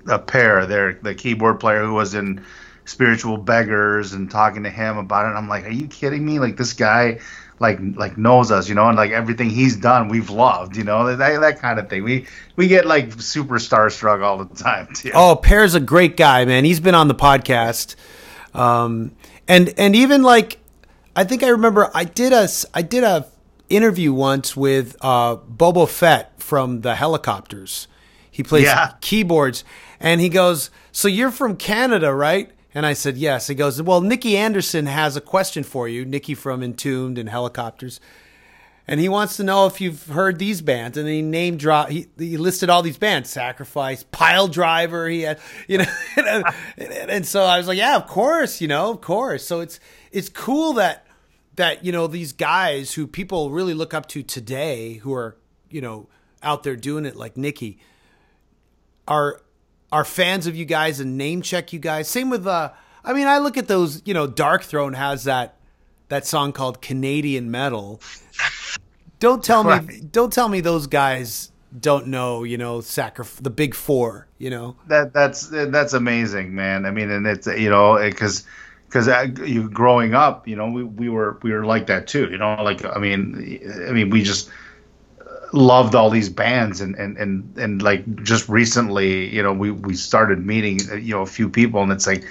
a 0.08 0.18
pair, 0.18 0.66
there, 0.66 0.98
the 1.02 1.14
keyboard 1.14 1.60
player 1.60 1.84
who 1.84 1.94
was 1.94 2.14
in 2.14 2.44
Spiritual 2.84 3.36
Beggars, 3.38 4.12
and 4.12 4.30
talking 4.30 4.62
to 4.64 4.70
him 4.70 4.96
about 4.98 5.26
it. 5.26 5.36
I'm 5.36 5.48
like, 5.48 5.64
are 5.64 5.70
you 5.70 5.88
kidding 5.88 6.24
me? 6.24 6.38
Like 6.38 6.56
this 6.56 6.72
guy. 6.72 7.20
Like 7.60 7.78
like 7.96 8.16
knows 8.16 8.50
us, 8.52 8.68
you 8.68 8.74
know, 8.74 8.86
and 8.88 8.96
like 8.96 9.10
everything 9.10 9.50
he's 9.50 9.76
done, 9.76 10.08
we've 10.08 10.30
loved, 10.30 10.76
you 10.76 10.84
know, 10.84 11.14
that 11.16 11.40
that 11.40 11.60
kind 11.60 11.78
of 11.80 11.88
thing. 11.90 12.04
We 12.04 12.26
we 12.56 12.68
get 12.68 12.86
like 12.86 13.12
super 13.20 13.56
starstruck 13.58 14.22
all 14.22 14.44
the 14.44 14.54
time, 14.54 14.88
too. 14.94 15.10
Oh, 15.14 15.34
Per's 15.36 15.74
a 15.74 15.80
great 15.80 16.16
guy, 16.16 16.44
man. 16.44 16.64
He's 16.64 16.78
been 16.80 16.94
on 16.94 17.08
the 17.08 17.14
podcast, 17.16 17.96
um, 18.54 19.12
and 19.48 19.74
and 19.76 19.96
even 19.96 20.22
like 20.22 20.58
I 21.16 21.24
think 21.24 21.42
I 21.42 21.48
remember 21.48 21.90
I 21.94 22.04
did 22.04 22.32
a 22.32 22.48
I 22.74 22.82
did 22.82 23.02
a 23.04 23.26
interview 23.68 24.12
once 24.12 24.56
with 24.56 24.96
uh, 25.00 25.36
Boba 25.36 25.88
Fett 25.88 26.40
from 26.40 26.82
the 26.82 26.94
Hellacopters. 26.94 27.86
He 28.30 28.42
plays 28.44 28.64
Yeah. 28.64 28.92
keyboards, 29.00 29.64
and 29.98 30.20
he 30.20 30.28
goes, 30.28 30.70
"So 30.92 31.08
you're 31.08 31.32
from 31.32 31.56
Canada, 31.56 32.14
right?" 32.14 32.50
And 32.78 32.86
I 32.86 32.92
said, 32.92 33.16
"Yes." 33.16 33.48
He 33.48 33.56
goes, 33.56 33.82
"Well, 33.82 34.00
Nicke 34.00 34.34
Andersson 34.34 34.86
has 34.86 35.16
a 35.16 35.20
question 35.20 35.64
for 35.64 35.88
you. 35.88 36.06
Nicke 36.06 36.36
from 36.36 36.62
Entombed 36.62 37.18
and 37.18 37.28
Hellacopters." 37.28 37.98
and 38.86 38.98
he 39.00 39.08
wants 39.08 39.36
to 39.36 39.42
know 39.44 39.66
if 39.66 39.80
you've 39.82 40.06
heard 40.06 40.38
these 40.38 40.62
bands. 40.62 40.96
And 40.96 41.06
he 41.06 41.20
name 41.20 41.58
drop. 41.58 41.90
He, 41.90 42.06
he 42.16 42.36
listed 42.36 42.70
all 42.70 42.82
these 42.82 42.96
bands: 42.96 43.30
Sacrifice, 43.30 44.04
Piledriver. 44.04 45.12
He 45.12 45.22
had, 45.22 45.40
you 45.66 45.78
know, 45.78 45.84
and, 46.16 46.44
and, 46.78 47.26
so 47.26 47.42
I 47.42 47.58
was 47.58 47.66
like, 47.66 47.78
yeah, 47.78 47.96
of 47.96 48.06
course, 48.06 48.60
you 48.60 48.68
know, 48.68 48.92
of 48.92 49.00
course. 49.00 49.44
So 49.44 49.58
it's 49.58 49.80
it's 50.12 50.28
cool 50.28 50.74
that 50.74 51.04
that 51.56 51.84
you 51.84 51.90
know 51.90 52.06
these 52.06 52.32
guys 52.32 52.94
who 52.94 53.08
people 53.08 53.50
really 53.50 53.74
look 53.74 53.92
up 53.92 54.06
to 54.08 54.22
today, 54.22 54.94
who 54.94 55.12
are 55.12 55.36
you 55.68 55.80
know 55.80 56.08
out 56.44 56.62
there 56.62 56.76
doing 56.76 57.04
it 57.06 57.16
like 57.16 57.36
Nikki, 57.36 57.80
are 59.08 59.42
are 59.90 60.04
fans 60.04 60.46
of 60.46 60.56
you 60.56 60.64
guys 60.64 61.00
and 61.00 61.16
name 61.16 61.42
check 61.42 61.72
you 61.72 61.78
guys. 61.78 62.08
Same 62.08 62.30
with 62.30 62.46
uh, 62.46 62.72
I 63.04 63.12
mean, 63.12 63.26
I 63.26 63.38
look 63.38 63.56
at 63.56 63.68
those. 63.68 64.02
You 64.04 64.14
know, 64.14 64.28
Darkthrone 64.28 64.94
has 64.94 65.24
that 65.24 65.56
that 66.08 66.26
song 66.26 66.52
called 66.52 66.82
Canadian 66.82 67.50
Metal. 67.50 68.00
Don't 69.20 69.42
tell 69.42 69.64
me, 69.64 70.00
don't 70.00 70.32
tell 70.32 70.48
me 70.48 70.60
those 70.60 70.86
guys 70.86 71.50
don't 71.78 72.06
know, 72.06 72.44
you 72.44 72.56
know, 72.56 72.78
sacrif- 72.78 73.42
the 73.42 73.50
big 73.50 73.74
four, 73.74 74.26
you 74.38 74.50
know. 74.50 74.76
that 74.86 75.12
that's 75.12 75.48
that's 75.48 75.92
amazing, 75.92 76.54
man. 76.54 76.86
I 76.86 76.90
mean, 76.90 77.10
and 77.10 77.26
it's 77.26 77.46
you 77.46 77.70
know 77.70 77.98
because 77.98 78.46
because 78.88 79.08
you 79.46 79.68
growing 79.68 80.14
up, 80.14 80.48
you 80.48 80.56
know, 80.56 80.70
we, 80.70 80.84
we 80.84 81.08
were 81.08 81.38
we 81.42 81.52
were 81.52 81.66
like 81.66 81.86
that 81.88 82.06
too. 82.06 82.28
You 82.30 82.38
know, 82.38 82.62
like 82.62 82.84
I 82.84 82.98
mean, 82.98 83.60
I 83.86 83.92
mean, 83.92 84.10
we 84.10 84.22
just 84.22 84.50
loved 85.52 85.94
all 85.94 86.10
these 86.10 86.28
bands 86.28 86.80
and 86.80 86.94
and 86.96 87.16
and 87.16 87.58
and 87.58 87.82
like 87.82 88.22
just 88.22 88.48
recently, 88.48 89.34
you 89.34 89.42
know, 89.42 89.52
we 89.52 89.70
we 89.70 89.94
started 89.94 90.44
meeting 90.44 90.80
you 91.00 91.14
know 91.14 91.22
a 91.22 91.26
few 91.26 91.48
people, 91.48 91.82
and 91.82 91.92
it's 91.92 92.06
like. 92.06 92.24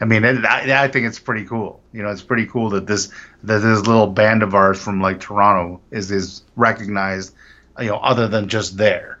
I 0.00 0.06
mean, 0.06 0.24
it, 0.24 0.44
I, 0.44 0.84
I 0.84 0.88
think 0.88 1.06
it's 1.06 1.20
pretty 1.20 1.44
cool. 1.44 1.80
You 1.92 2.02
know, 2.02 2.10
it's 2.10 2.20
pretty 2.20 2.46
cool 2.46 2.68
that 2.70 2.88
this 2.88 3.12
that 3.44 3.58
this 3.58 3.86
little 3.86 4.08
band 4.08 4.42
of 4.42 4.52
ours 4.52 4.82
from 4.82 5.00
like 5.00 5.20
Toronto 5.20 5.80
is 5.92 6.10
is 6.10 6.42
recognized, 6.56 7.32
you 7.78 7.86
know, 7.86 7.98
other 7.98 8.26
than 8.26 8.48
just 8.48 8.76
there. 8.76 9.20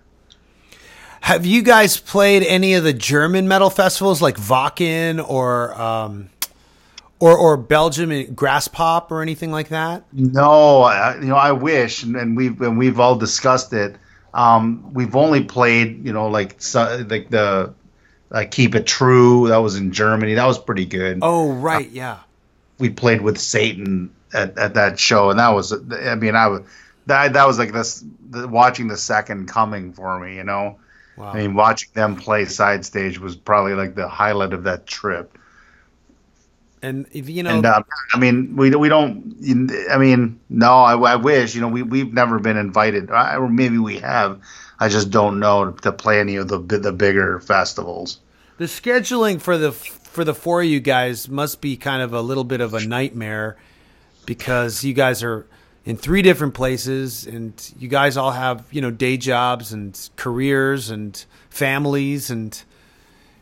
Have 1.20 1.46
you 1.46 1.62
guys 1.62 1.96
played 1.96 2.42
any 2.42 2.74
of 2.74 2.84
the 2.84 2.92
German 2.92 3.46
metal 3.46 3.70
festivals 3.70 4.20
like 4.20 4.36
Wacken 4.36 5.26
or 5.26 5.80
um, 5.80 6.28
or 7.20 7.36
or 7.36 7.56
Belgium 7.56 8.10
and 8.10 8.36
Graspop 8.36 9.10
or 9.10 9.22
anything 9.22 9.50
like 9.50 9.68
that? 9.68 10.04
No, 10.12 10.82
I, 10.82 11.16
you 11.16 11.26
know, 11.26 11.36
I 11.36 11.52
wish, 11.52 12.02
and, 12.02 12.16
and 12.16 12.36
we've 12.36 12.60
and 12.60 12.78
we've 12.78 13.00
all 13.00 13.16
discussed 13.16 13.72
it. 13.72 13.96
Um, 14.32 14.92
we've 14.92 15.14
only 15.14 15.44
played, 15.44 16.04
you 16.04 16.12
know, 16.12 16.28
like 16.28 16.60
so, 16.60 17.04
like 17.08 17.30
the 17.30 17.72
like 18.30 18.50
Keep 18.50 18.74
It 18.74 18.86
True. 18.86 19.48
That 19.48 19.58
was 19.58 19.76
in 19.76 19.92
Germany. 19.92 20.34
That 20.34 20.46
was 20.46 20.58
pretty 20.58 20.86
good. 20.86 21.20
Oh, 21.22 21.52
right, 21.52 21.88
yeah. 21.90 22.18
We 22.78 22.90
played 22.90 23.20
with 23.20 23.38
Satan 23.38 24.12
at, 24.32 24.58
at 24.58 24.74
that 24.74 24.98
show, 24.98 25.30
and 25.30 25.38
that 25.38 25.50
was, 25.50 25.72
I 25.72 26.16
mean, 26.16 26.34
I 26.34 26.48
was 26.48 26.62
that 27.06 27.34
that 27.34 27.46
was 27.46 27.58
like 27.58 27.72
this 27.72 28.04
the, 28.30 28.48
watching 28.48 28.88
the 28.88 28.96
second 28.96 29.48
coming 29.48 29.92
for 29.92 30.18
me. 30.18 30.34
You 30.36 30.44
know, 30.44 30.78
Wow. 31.16 31.32
I 31.32 31.38
mean, 31.38 31.54
watching 31.54 31.90
them 31.94 32.16
play 32.16 32.44
side 32.44 32.84
stage 32.84 33.18
was 33.18 33.36
probably 33.36 33.74
like 33.74 33.94
the 33.94 34.08
highlight 34.08 34.52
of 34.52 34.64
that 34.64 34.86
trip. 34.86 35.38
And 36.84 37.06
if 37.12 37.28
you 37.28 37.42
know, 37.42 37.50
And 37.50 37.64
uh, 37.66 37.82
I 38.14 38.18
mean, 38.18 38.54
we 38.56 38.70
we 38.74 38.88
don't. 38.88 39.34
I 39.90 39.96
mean, 39.98 40.38
no. 40.50 40.68
I, 40.70 40.94
I 41.12 41.16
wish 41.16 41.54
you 41.54 41.60
know 41.60 41.68
we 41.68 41.82
we've 41.82 42.12
never 42.12 42.38
been 42.38 42.56
invited, 42.56 43.10
I- 43.10 43.36
or 43.36 43.48
maybe 43.48 43.78
we 43.78 43.98
have. 43.98 44.38
I 44.80 44.88
just 44.88 45.10
don't 45.10 45.38
know 45.40 45.70
to 45.70 45.92
play 45.92 46.20
any 46.20 46.36
of 46.36 46.48
the 46.48 46.58
the 46.58 46.92
bigger 46.92 47.40
festivals. 47.40 48.20
the 48.58 48.66
scheduling 48.66 49.40
for 49.40 49.56
the 49.56 49.72
for 49.72 50.24
the 50.24 50.34
four 50.34 50.60
of 50.62 50.68
you 50.68 50.80
guys 50.80 51.28
must 51.28 51.60
be 51.60 51.76
kind 51.76 52.02
of 52.02 52.12
a 52.12 52.20
little 52.20 52.44
bit 52.44 52.60
of 52.60 52.74
a 52.74 52.84
nightmare 52.86 53.56
because 54.26 54.84
you 54.84 54.92
guys 54.94 55.22
are 55.22 55.46
in 55.84 55.96
three 55.96 56.22
different 56.22 56.54
places 56.54 57.26
and 57.26 57.72
you 57.78 57.88
guys 57.88 58.16
all 58.16 58.30
have 58.32 58.64
you 58.70 58.80
know 58.80 58.90
day 58.90 59.16
jobs 59.16 59.72
and 59.72 60.08
careers 60.16 60.90
and 60.90 61.24
families 61.50 62.30
and 62.30 62.62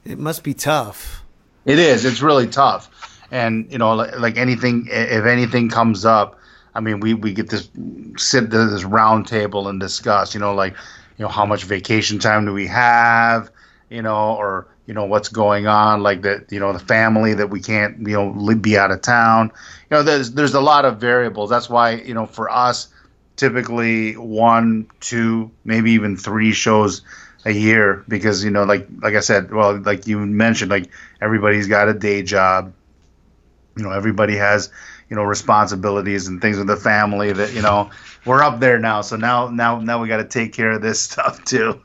it 0.05 0.19
must 0.19 0.43
be 0.43 0.55
tough 0.55 1.23
It 1.65 1.79
is. 1.79 2.05
It's 2.05 2.21
really 2.23 2.47
tough, 2.49 2.89
and 3.33 3.73
you 3.73 3.79
know, 3.79 3.95
like, 3.95 4.19
like 4.21 4.37
anything, 4.37 4.87
if 4.91 5.25
anything 5.25 5.71
comes 5.71 6.05
up, 6.05 6.39
I 6.75 6.81
mean, 6.81 7.01
we 7.01 7.15
we 7.15 7.33
get 7.33 7.49
this 7.49 7.69
sit 8.17 8.51
this 8.51 8.85
round 8.85 9.27
table 9.27 9.69
and 9.69 9.81
discuss. 9.81 10.35
You 10.35 10.41
know, 10.41 10.55
like 10.55 10.75
you 11.17 11.25
know, 11.25 11.29
how 11.29 11.47
much 11.47 11.65
vacation 11.65 12.19
time 12.19 12.45
do 12.45 12.53
we 12.53 12.67
have? 12.67 13.51
You 13.89 14.03
know, 14.03 14.37
or 14.37 14.69
you 14.87 14.93
know, 14.93 15.07
what's 15.07 15.31
going 15.31 15.67
on? 15.67 16.03
Like 16.03 16.23
that, 16.23 16.53
you 16.53 16.61
know, 16.61 16.73
the 16.75 16.79
family 16.79 17.33
that 17.35 17.49
we 17.49 17.61
can't, 17.61 18.07
you 18.07 18.13
know, 18.15 18.55
be 18.55 18.77
out 18.77 18.91
of 18.91 19.01
town. 19.01 19.51
You 19.91 19.97
know, 19.97 20.03
there's 20.03 20.33
there's 20.33 20.55
a 20.55 20.61
lot 20.61 20.85
of 20.85 20.99
variables. 20.99 21.49
That's 21.49 21.71
why 21.71 21.93
you 21.93 22.13
know, 22.13 22.27
for 22.27 22.51
us, 22.51 22.89
typically 23.37 24.13
one, 24.19 24.87
two, 25.01 25.51
maybe 25.65 25.93
even 25.93 26.19
three 26.19 26.53
shows 26.53 27.01
a 27.45 27.51
year 27.51 28.05
because 28.07 28.45
you 28.45 28.53
know 28.53 28.63
like 28.63 28.87
like 29.01 29.17
I 29.17 29.21
said 29.21 29.53
well 29.53 29.77
like 29.81 30.07
you 30.07 30.17
mentioned 30.17 30.71
like 30.71 30.89
everybody's 31.21 31.67
got 31.67 31.89
a 31.89 31.93
day 31.93 32.23
job 32.23 32.73
you 33.77 33.83
know 33.83 33.91
everybody 33.91 34.37
has 34.37 34.71
you 35.11 35.17
know 35.17 35.23
responsibilities 35.23 36.29
and 36.29 36.41
things 36.41 36.59
with 36.59 36.67
the 36.67 36.77
family 36.77 37.33
that 37.33 37.53
you 37.53 37.63
know 37.63 37.91
we're 38.27 38.43
up 38.43 38.61
there 38.61 38.79
now 38.79 39.01
so 39.01 39.17
now 39.17 39.49
now 39.49 39.79
now 39.81 40.01
we 40.01 40.09
got 40.09 40.19
to 40.19 40.25
take 40.25 40.53
care 40.53 40.71
of 40.73 40.83
this 40.83 41.01
stuff 41.11 41.43
too 41.45 41.81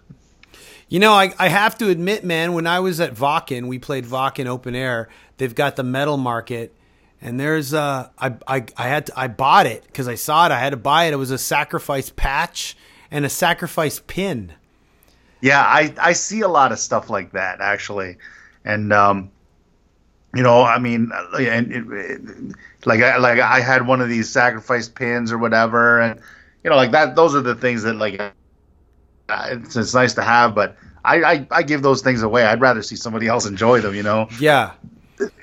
You 0.89 0.99
know, 0.99 1.11
I, 1.11 1.33
I 1.37 1.49
have 1.49 1.77
to 1.79 1.89
admit, 1.89 2.23
man, 2.23 2.53
when 2.53 2.65
I 2.65 2.79
was 2.79 3.01
at 3.01 3.15
Wacken 3.15 3.67
we 3.67 3.77
played 3.77 4.05
Wacken 4.05 4.45
open 4.45 4.73
air. 4.73 5.09
They've 5.37 5.53
got 5.53 5.75
the 5.75 5.83
metal 5.83 6.15
market, 6.15 6.73
and 7.21 7.37
there's 7.37 7.73
uh, 7.73 8.07
I 8.17 8.35
I 8.47 8.65
I 8.77 8.87
had 8.87 9.07
to, 9.07 9.19
I 9.19 9.27
bought 9.27 9.65
it 9.65 9.83
because 9.85 10.07
I 10.07 10.15
saw 10.15 10.45
it. 10.45 10.53
I 10.53 10.59
had 10.59 10.69
to 10.69 10.77
buy 10.77 11.05
it. 11.05 11.13
It 11.13 11.17
was 11.17 11.31
a 11.31 11.37
sacrifice 11.37 12.09
patch 12.09 12.77
and 13.11 13.25
a 13.25 13.29
sacrifice 13.29 14.01
pin. 14.07 14.53
yeah 15.41 15.61
I 15.61 15.93
I 15.99 16.13
see 16.13 16.39
a 16.41 16.47
lot 16.47 16.71
of 16.71 16.79
stuff 16.79 17.09
like 17.09 17.33
that 17.33 17.59
actually 17.59 18.17
and 18.63 18.91
um 18.93 19.29
you 20.35 20.43
know 20.43 20.63
I 20.63 20.79
mean 20.79 21.11
and 21.33 21.71
it, 21.71 21.85
it, 21.89 22.55
like 22.85 23.01
I 23.01 23.17
like 23.17 23.39
I 23.39 23.59
had 23.59 23.87
one 23.87 24.01
of 24.01 24.09
these 24.09 24.29
sacrifice 24.29 24.89
pins 24.89 25.31
or 25.31 25.37
whatever 25.37 26.01
and 26.01 26.19
you 26.63 26.69
know 26.69 26.75
like 26.75 26.91
that 26.91 27.15
those 27.15 27.35
are 27.35 27.41
the 27.41 27.55
things 27.55 27.83
that 27.83 27.93
like 27.93 28.19
uh, 28.19 29.47
it's, 29.51 29.75
it's 29.75 29.93
nice 29.93 30.13
to 30.15 30.21
have 30.21 30.53
but 30.55 30.77
I, 31.03 31.23
I 31.23 31.47
I 31.51 31.63
give 31.63 31.81
those 31.81 32.01
things 32.01 32.21
away 32.21 32.43
I'd 32.43 32.61
rather 32.61 32.81
see 32.81 32.95
somebody 32.95 33.27
else 33.27 33.45
enjoy 33.45 33.81
them 33.81 33.95
you 33.95 34.03
know 34.03 34.27
Yeah, 34.39 34.73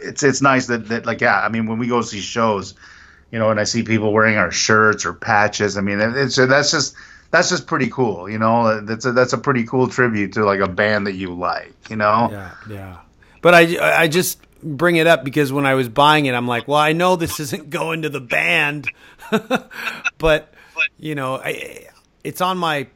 it's 0.00 0.22
it's 0.22 0.42
nice 0.42 0.66
that, 0.66 0.88
that 0.88 1.06
like 1.06 1.20
yeah 1.20 1.40
I 1.40 1.48
mean 1.48 1.66
when 1.66 1.78
we 1.78 1.86
go 1.86 2.02
see 2.02 2.20
shows, 2.20 2.74
you 3.30 3.38
know, 3.38 3.50
and 3.50 3.58
I 3.58 3.64
see 3.64 3.82
people 3.82 4.12
wearing 4.12 4.36
our 4.36 4.50
shirts 4.50 5.04
or 5.04 5.12
patches, 5.12 5.76
I 5.76 5.80
mean 5.80 6.00
it's 6.00 6.36
that's 6.36 6.70
just 6.70 6.94
that's 7.30 7.50
just 7.50 7.66
pretty 7.66 7.88
cool, 7.88 8.30
you 8.30 8.38
know. 8.38 8.80
That's 8.80 9.04
a 9.06 9.12
that's 9.12 9.32
a 9.32 9.38
pretty 9.38 9.64
cool 9.64 9.88
tribute 9.88 10.32
to 10.34 10.44
like 10.44 10.60
a 10.60 10.68
band 10.68 11.06
that 11.06 11.14
you 11.14 11.34
like, 11.34 11.74
you 11.90 11.96
know. 11.96 12.28
yeah, 12.30 12.54
yeah. 12.68 12.98
But 13.42 13.54
I 13.54 14.02
I 14.02 14.08
just 14.08 14.40
bring 14.64 14.96
it 14.96 15.06
up 15.06 15.24
because 15.24 15.52
when 15.52 15.66
I 15.66 15.74
was 15.74 15.88
buying 15.88 16.26
it, 16.26 16.34
I'm 16.34 16.48
like, 16.48 16.66
well, 16.66 16.78
I 16.78 16.92
know 16.92 17.16
this 17.16 17.38
isn't 17.38 17.70
going 17.70 18.02
to 18.02 18.08
the 18.08 18.20
band, 18.20 18.90
but 20.18 20.52
you 20.98 21.14
know, 21.14 21.36
I, 21.36 21.88
it's 22.24 22.40
on 22.40 22.58
my 22.58 22.88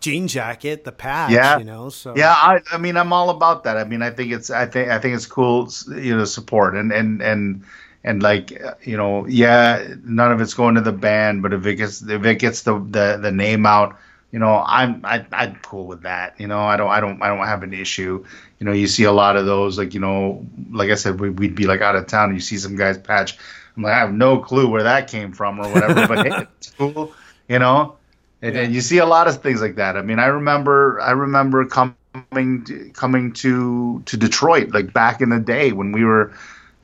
jean 0.00 0.28
jacket, 0.28 0.84
the 0.84 0.92
patch. 0.92 1.30
Yeah. 1.30 1.58
you 1.58 1.64
know. 1.64 1.88
So 1.88 2.14
Yeah, 2.16 2.32
I, 2.32 2.60
I 2.72 2.78
mean, 2.78 2.96
I'm 2.96 3.12
all 3.12 3.30
about 3.30 3.64
that. 3.64 3.76
I 3.76 3.84
mean, 3.84 4.02
I 4.02 4.10
think 4.10 4.32
it's, 4.32 4.50
I 4.50 4.66
think, 4.66 4.90
I 4.90 4.98
think 4.98 5.14
it's 5.14 5.26
cool, 5.26 5.70
you 5.88 6.16
know, 6.16 6.24
support 6.24 6.74
and 6.74 6.92
and 6.92 7.22
and 7.22 7.64
and 8.02 8.22
like, 8.22 8.60
uh, 8.62 8.74
you 8.82 8.96
know, 8.96 9.26
yeah, 9.26 9.94
none 10.04 10.30
of 10.30 10.40
it's 10.40 10.54
going 10.54 10.74
to 10.74 10.82
the 10.82 10.92
band, 10.92 11.42
but 11.42 11.54
if 11.54 11.64
it 11.64 11.76
gets, 11.76 12.02
if 12.02 12.24
it 12.24 12.38
gets 12.38 12.62
the 12.62 12.78
the, 12.78 13.18
the 13.22 13.32
name 13.32 13.64
out, 13.64 13.96
you 14.30 14.40
know, 14.40 14.64
I'm, 14.66 15.00
I, 15.04 15.24
I'm 15.30 15.56
cool 15.62 15.86
with 15.86 16.02
that. 16.02 16.38
You 16.40 16.48
know, 16.48 16.58
I 16.58 16.76
don't, 16.76 16.90
I 16.90 16.98
don't, 17.00 17.22
I 17.22 17.28
don't 17.28 17.46
have 17.46 17.62
an 17.62 17.72
issue. 17.72 18.24
You 18.64 18.70
know, 18.70 18.76
you 18.76 18.86
see 18.86 19.04
a 19.04 19.12
lot 19.12 19.36
of 19.36 19.44
those, 19.44 19.76
like, 19.76 19.92
you 19.92 20.00
know, 20.00 20.42
like 20.70 20.88
I 20.88 20.94
said, 20.94 21.20
we, 21.20 21.28
we'd 21.28 21.54
be 21.54 21.66
like 21.66 21.82
out 21.82 21.96
of 21.96 22.06
town, 22.06 22.30
and 22.30 22.34
you 22.34 22.40
see 22.40 22.56
some 22.56 22.76
guys 22.76 22.96
patch. 22.96 23.36
I'm 23.76 23.82
like, 23.82 23.92
I 23.92 23.98
have 23.98 24.14
no 24.14 24.38
clue 24.38 24.66
where 24.66 24.82
that 24.82 25.06
came 25.06 25.32
from 25.32 25.60
or 25.60 25.70
whatever, 25.70 26.08
but 26.08 26.26
hey, 26.26 26.46
it's 26.56 26.70
cool, 26.70 27.12
you 27.46 27.58
know. 27.58 27.96
And, 28.40 28.56
and 28.56 28.74
you 28.74 28.80
see 28.80 28.96
a 28.96 29.04
lot 29.04 29.28
of 29.28 29.42
things 29.42 29.60
like 29.60 29.74
that. 29.76 29.98
I 29.98 30.00
mean, 30.00 30.18
I 30.18 30.28
remember, 30.28 30.98
I 31.02 31.10
remember 31.10 31.66
coming, 31.66 32.64
to, 32.64 32.90
coming 32.94 33.34
to 33.34 34.02
to 34.06 34.16
Detroit 34.16 34.70
like 34.70 34.94
back 34.94 35.20
in 35.20 35.28
the 35.28 35.40
day 35.40 35.72
when 35.72 35.92
we 35.92 36.02
were 36.02 36.32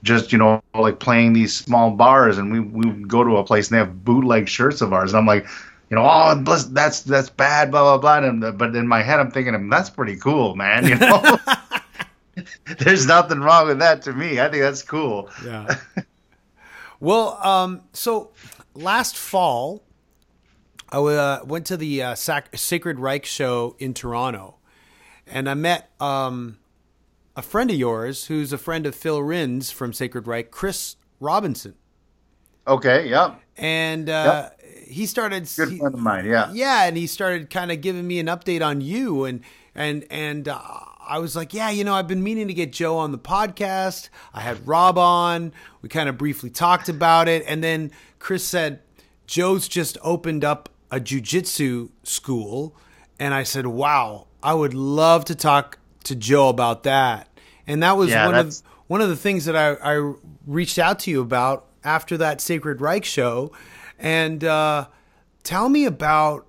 just 0.02 0.32
you 0.32 0.38
know 0.38 0.62
like 0.74 0.98
playing 0.98 1.32
these 1.32 1.56
small 1.56 1.92
bars, 1.92 2.36
and 2.36 2.52
we 2.52 2.60
we 2.60 2.90
would 2.90 3.08
go 3.08 3.24
to 3.24 3.38
a 3.38 3.44
place 3.44 3.68
and 3.68 3.76
they 3.76 3.78
have 3.78 4.04
bootleg 4.04 4.50
shirts 4.50 4.82
of 4.82 4.92
ours, 4.92 5.14
and 5.14 5.18
I'm 5.18 5.26
like, 5.26 5.46
you 5.88 5.96
know, 5.96 6.06
oh, 6.06 6.36
bless- 6.36 6.64
that's 6.64 7.00
that's 7.00 7.30
bad, 7.30 7.70
blah 7.70 7.96
blah 7.96 8.20
blah. 8.20 8.28
And, 8.28 8.58
but 8.58 8.76
in 8.76 8.86
my 8.86 9.02
head, 9.02 9.18
I'm 9.18 9.30
thinking, 9.30 9.70
that's 9.70 9.88
pretty 9.88 10.16
cool, 10.16 10.54
man. 10.56 10.86
You 10.86 10.96
know, 10.96 11.38
there's 12.78 13.06
nothing 13.06 13.40
wrong 13.40 13.66
with 13.68 13.78
that 13.80 14.02
to 14.02 14.12
me. 14.12 14.40
I 14.40 14.48
think 14.48 14.62
that's 14.62 14.82
cool. 14.82 15.28
Yeah. 15.44 15.76
well, 17.00 17.38
um, 17.46 17.82
so 17.92 18.32
last 18.74 19.16
fall, 19.16 19.82
I 20.90 20.98
uh, 20.98 21.40
went 21.44 21.66
to 21.66 21.76
the 21.76 22.02
uh, 22.02 22.14
Sac- 22.14 22.56
Sacred 22.56 22.98
Reich 22.98 23.24
show 23.24 23.76
in 23.78 23.94
Toronto, 23.94 24.56
and 25.26 25.48
I 25.48 25.54
met 25.54 25.90
um, 26.00 26.58
a 27.36 27.42
friend 27.42 27.70
of 27.70 27.76
yours 27.76 28.26
who's 28.26 28.52
a 28.52 28.58
friend 28.58 28.86
of 28.86 28.94
Phil 28.94 29.22
Rind 29.22 29.66
from 29.66 29.92
Sacred 29.92 30.26
Reich, 30.26 30.50
Chris 30.50 30.96
Robinson, 31.20 31.74
Okay, 32.66 33.08
yeah, 33.08 33.36
and 33.56 34.08
uh, 34.10 34.50
he 34.86 35.06
started. 35.06 35.48
good 35.56 35.70
he- 35.70 35.78
friend 35.78 35.94
of 35.94 36.00
mine. 36.00 36.26
Yeah, 36.26 36.50
yeah, 36.52 36.84
and 36.84 36.96
he 36.96 37.06
started 37.06 37.50
kind 37.50 37.72
of 37.72 37.80
giving 37.80 38.06
me 38.06 38.18
an 38.18 38.26
update 38.26 38.64
on 38.64 38.80
you, 38.80 39.24
and 39.24 39.40
and 39.74 40.04
and 40.10 40.46
uh, 40.46 40.60
I 41.10 41.18
was 41.18 41.34
like, 41.34 41.52
yeah, 41.52 41.70
you 41.70 41.82
know, 41.82 41.92
I've 41.92 42.06
been 42.06 42.22
meaning 42.22 42.46
to 42.46 42.54
get 42.54 42.72
Joe 42.72 42.96
on 42.96 43.10
the 43.10 43.18
podcast. 43.18 44.10
I 44.32 44.42
had 44.42 44.64
Rob 44.64 44.96
on. 44.96 45.52
We 45.82 45.88
kind 45.88 46.08
of 46.08 46.16
briefly 46.16 46.50
talked 46.50 46.88
about 46.88 47.26
it, 47.26 47.42
and 47.48 47.64
then 47.64 47.90
Chris 48.20 48.44
said, 48.44 48.80
Joe's 49.26 49.66
just 49.66 49.98
opened 50.02 50.44
up 50.44 50.68
a 50.88 51.00
jujitsu 51.00 51.90
school, 52.04 52.76
and 53.18 53.34
I 53.34 53.42
said, 53.42 53.66
wow, 53.66 54.28
I 54.40 54.54
would 54.54 54.72
love 54.72 55.24
to 55.24 55.34
talk 55.34 55.80
to 56.04 56.14
Joe 56.14 56.48
about 56.48 56.84
that, 56.84 57.26
and 57.66 57.82
that 57.82 57.96
was 57.96 58.10
Yeah, 58.10 58.26
one 58.26 58.34
of 58.36 58.54
one 58.86 59.00
of 59.00 59.08
the 59.08 59.16
things 59.16 59.46
that 59.46 59.56
I, 59.56 59.72
I 59.82 60.14
reached 60.46 60.78
out 60.78 61.00
to 61.00 61.10
you 61.10 61.22
about 61.22 61.66
after 61.82 62.16
that 62.18 62.40
Sacred 62.40 62.80
Reich 62.80 63.04
show, 63.04 63.50
and 63.98 64.44
uh, 64.44 64.86
tell 65.42 65.68
me 65.68 65.86
about 65.86 66.46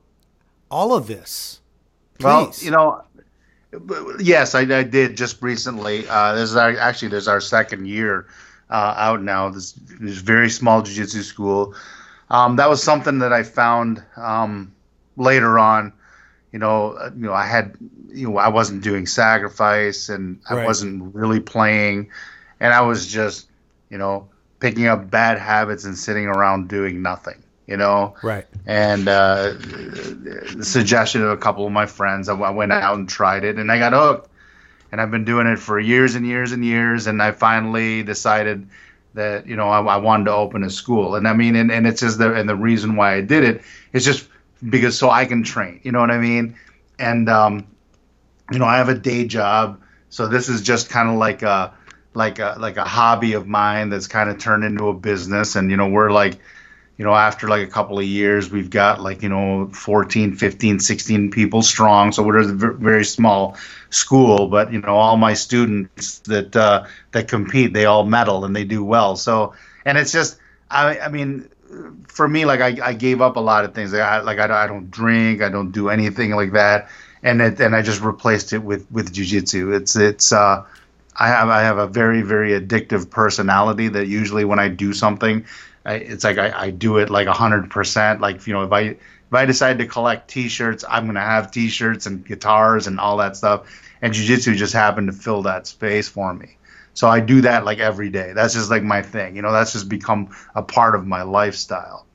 all 0.69 0.93
of 0.93 1.07
this. 1.07 1.61
Please. 2.19 2.25
Well, 2.25 2.53
you 2.61 2.69
know, 2.69 3.03
yes, 4.19 4.55
I, 4.55 4.61
I 4.61 4.83
did 4.83 5.15
just 5.17 5.41
recently. 5.41 6.07
Uh, 6.07 6.33
this 6.35 6.49
is 6.49 6.55
our, 6.55 6.77
actually 6.77 7.09
this 7.09 7.23
is 7.23 7.27
our 7.27 7.41
second 7.41 7.87
year 7.87 8.27
uh, 8.69 8.93
out 8.97 9.21
now. 9.21 9.49
This, 9.49 9.73
this 9.99 10.17
very 10.17 10.49
small 10.49 10.81
jiu-jitsu 10.81 11.21
school. 11.23 11.75
Um, 12.29 12.55
that 12.57 12.69
was 12.69 12.81
something 12.81 13.19
that 13.19 13.33
I 13.33 13.43
found 13.43 14.03
um, 14.17 14.73
later 15.17 15.59
on. 15.59 15.93
You 16.51 16.59
know, 16.59 16.93
uh, 16.93 17.11
you 17.15 17.25
know, 17.25 17.33
I 17.33 17.45
had, 17.45 17.75
you 18.09 18.29
know, 18.29 18.37
I 18.37 18.49
wasn't 18.49 18.83
doing 18.83 19.05
sacrifice, 19.07 20.09
and 20.09 20.39
I 20.49 20.55
Right. 20.55 20.65
wasn't 20.65 21.15
really 21.15 21.39
playing, 21.39 22.09
and 22.59 22.73
I 22.73 22.81
was 22.81 23.07
just, 23.07 23.47
you 23.89 23.97
know, 23.97 24.27
picking 24.59 24.85
up 24.87 25.09
bad 25.09 25.37
habits 25.39 25.85
and 25.85 25.97
sitting 25.97 26.25
around 26.27 26.67
doing 26.67 27.01
nothing. 27.01 27.40
You 27.67 27.77
know, 27.77 28.15
right. 28.21 28.45
and 28.65 29.07
uh, 29.07 29.53
the 29.53 30.59
suggestion 30.63 31.21
of 31.21 31.29
a 31.29 31.37
couple 31.37 31.65
of 31.65 31.71
my 31.71 31.85
friends, 31.85 32.27
I, 32.27 32.35
I 32.35 32.49
went 32.49 32.73
out 32.73 32.97
and 32.97 33.07
tried 33.07 33.45
it, 33.45 33.57
and 33.57 33.71
I 33.71 33.79
got 33.79 33.93
hooked. 33.93 34.29
And 34.91 34.99
I've 34.99 35.11
been 35.11 35.23
doing 35.23 35.47
it 35.47 35.57
for 35.57 35.79
years 35.79 36.15
and 36.15 36.27
years 36.27 36.51
and 36.51 36.65
years, 36.65 37.07
and 37.07 37.21
I 37.21 37.31
finally 37.31 38.03
decided 38.03 38.67
that 39.13 39.47
you 39.47 39.55
know 39.55 39.69
I, 39.69 39.81
I 39.81 39.97
wanted 39.97 40.25
to 40.25 40.33
open 40.33 40.63
a 40.63 40.69
school. 40.69 41.15
And 41.15 41.27
I 41.27 41.33
mean, 41.33 41.55
and, 41.55 41.71
and 41.71 41.87
it's 41.87 42.01
just 42.01 42.17
the 42.17 42.33
and 42.33 42.47
the 42.47 42.55
reason 42.55 42.95
why 42.95 43.15
I 43.15 43.21
did 43.21 43.43
it 43.43 43.61
is 43.93 44.03
just 44.03 44.27
because 44.67 44.97
so 44.97 45.09
I 45.09 45.25
can 45.25 45.43
train. 45.43 45.79
You 45.83 45.91
know 45.91 45.99
what 45.99 46.11
I 46.11 46.17
mean? 46.17 46.55
And 46.99 47.29
um, 47.29 47.67
you 48.51 48.59
know, 48.59 48.65
I 48.65 48.77
have 48.77 48.89
a 48.89 48.95
day 48.95 49.25
job, 49.25 49.81
so 50.09 50.27
this 50.27 50.49
is 50.49 50.61
just 50.61 50.89
kind 50.89 51.09
of 51.09 51.15
like 51.15 51.41
a 51.41 51.73
like 52.13 52.39
a 52.39 52.55
like 52.59 52.77
a 52.77 52.83
hobby 52.83 53.33
of 53.33 53.47
mine 53.47 53.89
that's 53.89 54.07
kind 54.07 54.29
of 54.29 54.37
turned 54.37 54.63
into 54.63 54.87
a 54.87 54.93
business. 54.93 55.55
And 55.55 55.71
you 55.71 55.77
know, 55.77 55.89
we're 55.89 56.11
like 56.11 56.37
you 57.01 57.07
know, 57.07 57.15
after 57.15 57.47
like 57.47 57.67
a 57.67 57.71
couple 57.71 57.97
of 57.97 58.05
years, 58.05 58.51
we've 58.51 58.69
got 58.69 59.01
like, 59.01 59.23
you 59.23 59.29
know, 59.29 59.71
14, 59.73 60.35
15, 60.35 60.79
16 60.79 61.31
people 61.31 61.63
strong. 61.63 62.11
So 62.11 62.21
we're 62.21 62.37
a 62.37 62.43
very 62.45 63.05
small 63.05 63.57
school, 63.89 64.47
but, 64.47 64.71
you 64.71 64.79
know, 64.79 64.95
all 64.97 65.17
my 65.17 65.33
students 65.33 66.19
that, 66.19 66.55
uh, 66.55 66.85
that 67.11 67.27
compete, 67.27 67.73
they 67.73 67.85
all 67.85 68.05
medal 68.05 68.45
and 68.45 68.55
they 68.55 68.65
do 68.65 68.83
well. 68.83 69.15
So, 69.15 69.55
and 69.83 69.97
it's 69.97 70.11
just, 70.11 70.37
I, 70.69 70.99
I 70.99 71.07
mean, 71.09 71.49
for 72.07 72.27
me, 72.27 72.45
like 72.45 72.61
I, 72.61 72.89
I 72.89 72.93
gave 72.93 73.19
up 73.19 73.35
a 73.35 73.39
lot 73.39 73.65
of 73.65 73.73
things. 73.73 73.93
Like 73.93 74.03
I, 74.03 74.19
like 74.21 74.37
I, 74.37 74.65
I 74.65 74.67
don't 74.67 74.91
drink, 74.91 75.41
I 75.41 75.49
don't 75.49 75.71
do 75.71 75.89
anything 75.89 76.35
like 76.35 76.51
that. 76.51 76.87
And 77.23 77.41
it, 77.41 77.59
and 77.59 77.75
I 77.75 77.81
just 77.81 78.01
replaced 78.01 78.53
it 78.53 78.59
with, 78.59 78.85
with 78.91 79.11
jiu-jitsu 79.11 79.73
It's, 79.73 79.95
it's, 79.95 80.31
uh, 80.31 80.65
I 81.19 81.27
have 81.27 81.49
I 81.49 81.61
have 81.61 81.77
a 81.77 81.87
very 81.87 82.21
very 82.21 82.51
addictive 82.59 83.09
personality 83.09 83.89
that 83.89 84.07
usually 84.07 84.45
when 84.45 84.59
I 84.59 84.69
do 84.69 84.93
something, 84.93 85.45
I, 85.85 85.95
it's 85.95 86.23
like 86.23 86.37
I, 86.37 86.51
I 86.65 86.69
do 86.69 86.97
it 86.97 87.09
like 87.09 87.27
hundred 87.27 87.69
percent. 87.69 88.21
Like 88.21 88.45
you 88.47 88.53
know 88.53 88.63
if 88.63 88.71
I 88.71 88.81
if 88.81 89.33
I 89.33 89.45
decide 89.45 89.79
to 89.79 89.87
collect 89.87 90.29
T-shirts, 90.29 90.83
I'm 90.87 91.05
gonna 91.05 91.21
have 91.21 91.51
T-shirts 91.51 92.05
and 92.05 92.25
guitars 92.25 92.87
and 92.87 92.99
all 92.99 93.17
that 93.17 93.35
stuff. 93.37 93.81
And 94.01 94.13
jujitsu 94.13 94.55
just 94.55 94.73
happened 94.73 95.07
to 95.07 95.13
fill 95.13 95.43
that 95.43 95.67
space 95.67 96.09
for 96.09 96.33
me. 96.33 96.57
So 96.93 97.07
I 97.07 97.19
do 97.19 97.41
that 97.41 97.63
like 97.63 97.79
every 97.79 98.09
day. 98.09 98.33
That's 98.33 98.53
just 98.53 98.69
like 98.69 98.83
my 98.83 99.01
thing. 99.01 99.35
You 99.35 99.41
know, 99.41 99.51
that's 99.51 99.73
just 99.73 99.87
become 99.87 100.35
a 100.55 100.61
part 100.61 100.95
of 100.95 101.07
my 101.07 101.21
lifestyle. 101.21 102.05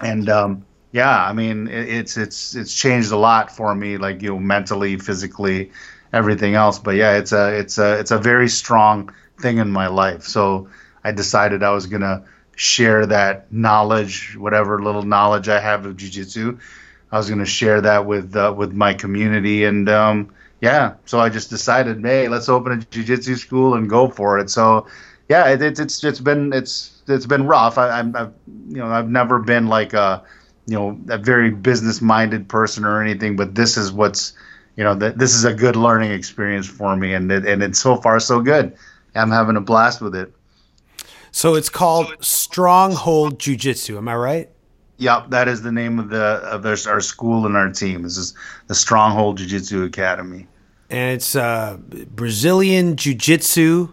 And 0.00 0.28
um, 0.28 0.66
yeah, 0.92 1.24
I 1.24 1.32
mean, 1.32 1.68
it, 1.68 1.88
it's 1.88 2.16
it's 2.16 2.54
it's 2.54 2.74
changed 2.74 3.10
a 3.12 3.16
lot 3.16 3.54
for 3.54 3.74
me, 3.74 3.96
like 3.96 4.22
you 4.22 4.30
know, 4.30 4.38
mentally, 4.38 4.98
physically, 4.98 5.72
everything 6.12 6.54
else. 6.54 6.78
But 6.78 6.96
yeah, 6.96 7.16
it's 7.16 7.32
a 7.32 7.58
it's 7.58 7.78
a 7.78 7.98
it's 7.98 8.10
a 8.10 8.18
very 8.18 8.48
strong 8.48 9.12
thing 9.40 9.58
in 9.58 9.70
my 9.70 9.88
life. 9.88 10.24
So 10.24 10.68
I 11.02 11.12
decided 11.12 11.62
I 11.62 11.70
was 11.70 11.86
gonna 11.86 12.24
share 12.58 13.06
that 13.06 13.52
knowledge, 13.52 14.36
whatever 14.36 14.82
little 14.82 15.04
knowledge 15.04 15.48
I 15.48 15.60
have 15.60 15.86
of 15.86 15.96
jujitsu. 15.96 16.58
I 17.12 17.16
was 17.16 17.30
gonna 17.30 17.46
share 17.46 17.80
that 17.82 18.04
with 18.04 18.34
uh, 18.34 18.52
with 18.56 18.72
my 18.72 18.94
community, 18.94 19.64
and 19.64 19.88
um, 19.88 20.34
yeah, 20.60 20.94
so 21.06 21.20
I 21.20 21.28
just 21.28 21.50
decided, 21.50 22.04
hey, 22.04 22.28
let's 22.28 22.48
open 22.48 22.72
a 22.72 22.76
jujitsu 22.76 23.38
school 23.38 23.74
and 23.74 23.88
go 23.88 24.08
for 24.08 24.40
it. 24.40 24.50
So 24.50 24.88
yeah, 25.28 25.48
it, 25.50 25.62
it's 25.62 25.78
it's 25.78 26.02
it's 26.02 26.20
been 26.20 26.52
it's 26.52 27.00
it's 27.06 27.26
been 27.26 27.46
rough. 27.46 27.78
I, 27.78 27.90
I'm 28.00 28.14
I've, 28.16 28.32
you 28.68 28.78
know 28.78 28.88
I've 28.88 29.08
never 29.08 29.38
been 29.38 29.68
like 29.68 29.94
a 29.94 30.24
you 30.66 30.74
know 30.76 30.98
a 31.10 31.18
very 31.18 31.50
business 31.50 32.02
minded 32.02 32.48
person 32.48 32.84
or 32.84 33.00
anything, 33.00 33.36
but 33.36 33.54
this 33.54 33.76
is 33.76 33.92
what's 33.92 34.32
you 34.76 34.82
know 34.82 34.96
that 34.96 35.16
this 35.16 35.32
is 35.32 35.44
a 35.44 35.54
good 35.54 35.76
learning 35.76 36.10
experience 36.10 36.66
for 36.66 36.96
me, 36.96 37.14
and 37.14 37.30
it, 37.30 37.46
and 37.46 37.62
it's 37.62 37.78
so 37.78 37.94
far 37.96 38.18
so 38.18 38.40
good. 38.40 38.76
I'm 39.14 39.30
having 39.30 39.56
a 39.56 39.60
blast 39.60 40.00
with 40.00 40.16
it. 40.16 40.32
So 41.30 41.54
it's 41.54 41.68
called 41.68 42.12
Stronghold 42.20 43.38
Jiu 43.38 43.56
Jitsu. 43.56 43.96
Am 43.98 44.08
I 44.08 44.16
right? 44.16 44.50
Yep, 44.98 45.30
that 45.30 45.46
is 45.46 45.62
the 45.62 45.70
name 45.70 46.00
of 46.00 46.08
the 46.10 46.22
of 46.22 46.62
their, 46.62 46.76
our 46.88 47.00
school 47.00 47.46
and 47.46 47.56
our 47.56 47.70
team. 47.70 48.02
This 48.02 48.16
is 48.16 48.34
the 48.66 48.74
Stronghold 48.74 49.38
Jiu 49.38 49.46
Jitsu 49.46 49.84
Academy. 49.84 50.48
And 50.90 51.14
it's 51.14 51.36
uh, 51.36 51.76
Brazilian 51.76 52.96
Jiu 52.96 53.14
Jitsu. 53.14 53.90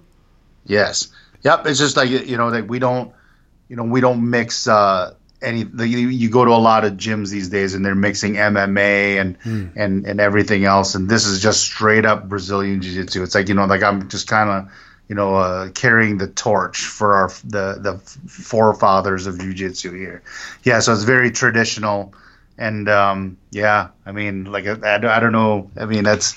Yes. 0.65 1.09
Yep. 1.43 1.67
It's 1.67 1.79
just 1.79 1.95
like 1.95 2.09
you 2.09 2.37
know, 2.37 2.47
like 2.47 2.67
we 2.67 2.79
don't, 2.79 3.13
you 3.69 3.75
know, 3.75 3.83
we 3.83 4.01
don't 4.01 4.27
mix 4.29 4.67
uh, 4.67 5.13
any. 5.43 5.61
The, 5.61 5.87
you, 5.87 6.07
you 6.07 6.29
go 6.31 6.43
to 6.43 6.51
a 6.51 6.57
lot 6.57 6.85
of 6.85 6.93
gyms 6.93 7.29
these 7.29 7.49
days, 7.49 7.75
and 7.75 7.85
they're 7.85 7.93
mixing 7.93 8.33
MMA 8.33 9.21
and 9.21 9.37
and 9.75 10.07
and 10.07 10.19
everything 10.19 10.65
else, 10.65 10.95
and 10.95 11.07
this 11.07 11.27
is 11.27 11.39
just 11.39 11.61
straight 11.61 12.05
up 12.05 12.27
Brazilian 12.27 12.81
Jiu 12.81 12.93
Jitsu. 12.93 13.21
It's 13.21 13.35
like 13.35 13.47
you 13.47 13.53
know, 13.53 13.65
like 13.65 13.83
I'm 13.83 14.09
just 14.09 14.27
kind 14.27 14.49
of. 14.49 14.73
You 15.07 15.15
know, 15.15 15.35
uh, 15.35 15.69
carrying 15.71 16.17
the 16.17 16.27
torch 16.27 16.85
for 16.85 17.13
our 17.13 17.29
the 17.43 17.77
the 17.79 17.97
forefathers 18.27 19.27
of 19.27 19.35
jujitsu 19.35 19.95
here. 19.97 20.23
Yeah, 20.63 20.79
so 20.79 20.93
it's 20.93 21.03
very 21.03 21.31
traditional, 21.31 22.13
and 22.57 22.89
um, 22.89 23.37
yeah, 23.51 23.89
I 24.05 24.11
mean, 24.11 24.45
like 24.45 24.65
I, 24.67 24.71
I 24.95 25.19
don't- 25.19 25.31
know. 25.31 25.69
I 25.79 25.85
mean, 25.85 26.03
that's 26.03 26.35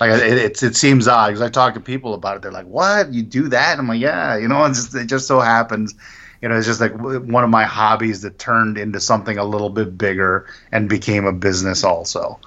like 0.00 0.10
it, 0.10 0.38
it's 0.38 0.62
it 0.62 0.76
seems 0.76 1.08
odd 1.08 1.28
because 1.28 1.42
I 1.42 1.48
talk 1.48 1.74
to 1.74 1.80
people 1.80 2.14
about 2.14 2.36
it. 2.36 2.42
They're 2.42 2.52
like, 2.52 2.66
"What? 2.66 3.12
You 3.12 3.22
do 3.22 3.48
that?" 3.48 3.78
I'm 3.78 3.88
like, 3.88 4.00
"Yeah." 4.00 4.36
You 4.36 4.48
know, 4.48 4.66
just, 4.68 4.94
it 4.94 5.06
just 5.06 5.26
so 5.26 5.40
happens. 5.40 5.94
You 6.42 6.48
know, 6.48 6.56
it's 6.56 6.66
just 6.66 6.80
like 6.80 6.92
one 6.98 7.44
of 7.44 7.50
my 7.50 7.64
hobbies 7.64 8.22
that 8.22 8.38
turned 8.38 8.76
into 8.76 9.00
something 9.00 9.38
a 9.38 9.44
little 9.44 9.70
bit 9.70 9.96
bigger 9.96 10.46
and 10.72 10.88
became 10.88 11.24
a 11.24 11.32
business 11.32 11.84
also. 11.84 12.38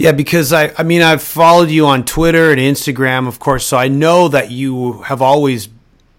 Yeah, 0.00 0.12
because 0.12 0.50
I, 0.50 0.72
I 0.78 0.82
mean, 0.82 1.02
I've 1.02 1.22
followed 1.22 1.68
you 1.70 1.84
on 1.86 2.06
Twitter 2.06 2.50
and 2.50 2.58
Instagram, 2.58 3.28
of 3.28 3.38
course, 3.38 3.66
so 3.66 3.76
I 3.76 3.88
know 3.88 4.28
that 4.28 4.50
you 4.50 5.02
have 5.02 5.20
always 5.20 5.68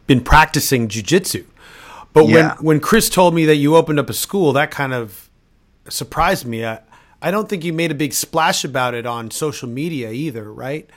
been 0.06 0.22
practicing 0.22 0.88
jujitsu. 0.88 1.46
But 2.13 2.28
Yeah. 2.28 2.56
when, 2.58 2.65
when 2.65 2.80
Chris 2.80 3.10
told 3.10 3.34
me 3.34 3.46
that 3.46 3.56
you 3.56 3.76
opened 3.76 3.98
up 4.00 4.08
a 4.08 4.13
school, 4.13 4.54
that 4.54 4.70
kind 4.70 4.94
of 4.94 5.32
surprised 5.89 6.46
me. 6.46 6.63
I, 6.63 6.80
I 7.24 7.32
don't 7.32 7.50
think 7.50 7.63
you 7.63 7.74
made 7.74 7.89
a 7.89 7.96
big 7.96 8.13
splash 8.13 8.63
about 8.63 8.94
it 8.94 9.08
on 9.08 9.32
social 9.32 9.67
media 9.67 10.12
either, 10.12 10.54
right? 10.54 10.88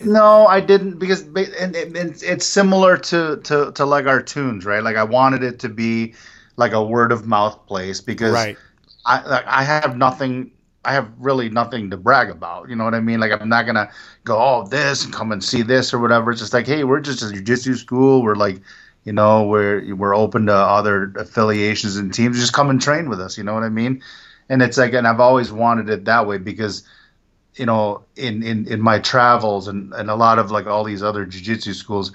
No, 0.00 0.46
I 0.48 0.60
didn't 0.60 0.98
because 0.98 1.22
and, 1.22 1.76
it's 1.76 2.46
similar 2.46 2.96
to, 2.96 3.36
to 3.44 3.70
to 3.72 3.84
like 3.84 4.06
our 4.06 4.20
tunes, 4.22 4.64
right? 4.64 4.82
Like 4.82 4.96
I 4.96 5.04
wanted 5.04 5.44
it 5.44 5.60
to 5.60 5.68
be 5.68 6.14
like 6.56 6.72
a 6.72 6.82
word 6.82 7.12
of 7.12 7.24
mouth 7.26 7.66
place 7.66 8.00
because 8.00 8.32
Right. 8.32 8.56
I 9.06 9.44
I 9.46 9.62
have 9.62 9.96
nothing. 9.96 10.50
I 10.84 10.92
have 10.92 11.10
really 11.18 11.48
nothing 11.48 11.90
to 11.90 11.96
brag 11.96 12.30
about. 12.30 12.68
You 12.68 12.76
know 12.76 12.84
what 12.84 12.94
I 12.94 13.00
mean? 13.00 13.20
Like 13.20 13.32
I'm 13.32 13.48
not 13.48 13.66
gonna 13.66 13.90
go 14.24 14.38
oh 14.38 14.66
this 14.66 15.04
and 15.04 15.12
come 15.12 15.32
and 15.32 15.42
see 15.42 15.62
this 15.62 15.94
or 15.94 15.98
whatever. 15.98 16.30
It's 16.30 16.40
just 16.40 16.52
like 16.52 16.66
hey, 16.66 16.84
we're 16.84 17.00
just 17.00 17.22
a 17.22 17.26
jujitsu 17.26 17.76
school. 17.76 18.22
We're 18.22 18.34
like, 18.34 18.60
you 19.04 19.12
know, 19.12 19.46
we're 19.46 19.94
we're 19.94 20.14
open 20.14 20.46
to 20.46 20.54
other 20.54 21.12
affiliations 21.16 21.96
and 21.96 22.12
teams. 22.12 22.38
Just 22.38 22.52
come 22.52 22.70
and 22.70 22.80
train 22.80 23.08
with 23.08 23.20
us. 23.20 23.38
You 23.38 23.44
know 23.44 23.54
what 23.54 23.62
I 23.62 23.68
mean? 23.68 24.02
And 24.48 24.60
it's 24.60 24.76
like, 24.76 24.92
and 24.92 25.06
I've 25.06 25.20
always 25.20 25.52
wanted 25.52 25.88
it 25.88 26.04
that 26.04 26.26
way 26.26 26.38
because 26.38 26.82
you 27.54 27.66
know, 27.66 28.02
in, 28.16 28.42
in, 28.42 28.66
in 28.66 28.80
my 28.80 28.98
travels 28.98 29.68
and, 29.68 29.92
and 29.92 30.08
a 30.08 30.14
lot 30.14 30.38
of 30.38 30.50
like 30.50 30.66
all 30.66 30.84
these 30.84 31.02
other 31.02 31.26
jujitsu 31.26 31.74
schools, 31.74 32.10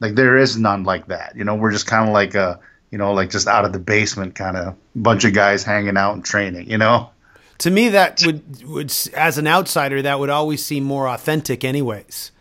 like 0.00 0.16
there 0.16 0.36
is 0.36 0.56
none 0.56 0.82
like 0.82 1.06
that. 1.06 1.36
You 1.36 1.44
know, 1.44 1.54
we're 1.54 1.70
just 1.70 1.86
kind 1.86 2.08
of 2.08 2.12
like 2.12 2.34
a 2.34 2.58
you 2.90 2.98
know, 2.98 3.12
like 3.12 3.30
just 3.30 3.46
out 3.46 3.64
of 3.64 3.72
the 3.72 3.78
basement 3.78 4.34
kind 4.34 4.56
of 4.56 4.76
bunch 4.96 5.24
of 5.24 5.32
guys 5.32 5.62
hanging 5.62 5.96
out 5.96 6.14
and 6.14 6.24
training, 6.24 6.68
you 6.68 6.78
know? 6.78 7.10
To 7.60 7.70
me, 7.70 7.90
that 7.90 8.22
would 8.24 8.64
would 8.66 8.92
as 9.14 9.38
an 9.38 9.46
outsider, 9.46 10.02
that 10.02 10.18
would 10.18 10.30
always 10.30 10.64
seem 10.64 10.84
more 10.84 11.08
authentic, 11.08 11.64
anyways. 11.64 12.32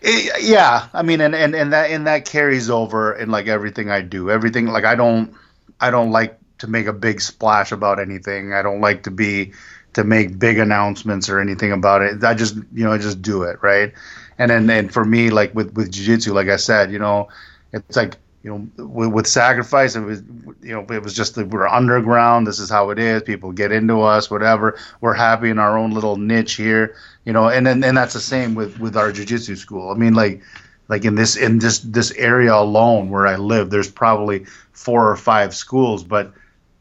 It- 0.00 0.42
yeah, 0.44 0.88
I 0.92 1.02
mean, 1.02 1.20
and, 1.20 1.34
and 1.34 1.54
and 1.54 1.72
that 1.72 1.90
and 1.90 2.06
that 2.06 2.24
carries 2.24 2.68
over 2.70 3.14
in 3.14 3.30
like 3.30 3.46
everything 3.48 3.90
I 3.90 4.00
do. 4.02 4.30
Everything 4.30 4.66
like 4.66 4.84
I 4.84 4.94
don't 4.94 5.34
I 5.80 5.90
don't 5.90 6.10
like 6.10 6.38
to 6.58 6.66
make 6.66 6.86
a 6.86 6.92
big 6.92 7.20
splash 7.20 7.72
about 7.72 8.00
anything. 8.00 8.52
I 8.52 8.62
don't 8.62 8.80
like 8.80 9.04
to 9.04 9.10
be 9.10 9.52
to 9.94 10.04
make 10.04 10.38
big 10.38 10.58
announcements 10.58 11.28
or 11.28 11.38
anything 11.40 11.72
about 11.72 12.02
it. 12.02 12.24
I 12.24 12.34
just 12.34 12.56
you 12.72 12.84
know 12.84 12.92
I 12.92 12.98
just 12.98 13.22
do 13.22 13.42
it 13.44 13.58
right. 13.62 13.92
And 14.38 14.50
then 14.50 14.70
and 14.70 14.92
for 14.92 15.04
me, 15.04 15.30
like 15.30 15.54
with 15.54 15.72
with 15.74 15.92
jiu-jitsu, 15.92 16.32
like 16.32 16.48
I 16.48 16.56
said, 16.56 16.90
you 16.92 16.98
know, 16.98 17.28
it's 17.72 17.96
like 17.96 18.16
you 18.42 18.50
know 18.50 18.84
with, 18.84 19.10
with 19.12 19.26
sacrifice, 19.26 19.94
it 19.94 20.00
was 20.00 20.22
you 20.62 20.72
know 20.72 20.84
it 20.90 21.02
was 21.02 21.14
just 21.14 21.34
that 21.36 21.48
we're 21.48 21.68
underground. 21.68 22.46
This 22.46 22.58
is 22.58 22.70
how 22.70 22.90
it 22.90 22.98
is. 22.98 23.22
People 23.22 23.52
get 23.52 23.72
into 23.72 24.00
us, 24.02 24.30
whatever. 24.30 24.78
We're 25.00 25.14
happy 25.14 25.50
in 25.50 25.58
our 25.58 25.78
own 25.78 25.92
little 25.92 26.16
niche 26.16 26.54
here, 26.54 26.96
you 27.24 27.32
know. 27.32 27.48
And 27.48 27.66
then 27.66 27.82
and 27.84 27.96
that's 27.96 28.14
the 28.14 28.20
same 28.20 28.54
with 28.54 28.78
with 28.80 28.96
our 28.96 29.12
jiu-jitsu 29.12 29.56
school. 29.56 29.90
I 29.90 29.94
mean, 29.94 30.14
like 30.14 30.42
like 30.88 31.04
in 31.04 31.14
this 31.14 31.36
in 31.36 31.58
this 31.58 31.78
this 31.80 32.10
area 32.12 32.54
alone 32.54 33.10
where 33.10 33.26
I 33.26 33.36
live, 33.36 33.70
there's 33.70 33.90
probably 33.90 34.44
four 34.72 35.08
or 35.08 35.16
five 35.16 35.54
schools, 35.54 36.02
but 36.02 36.32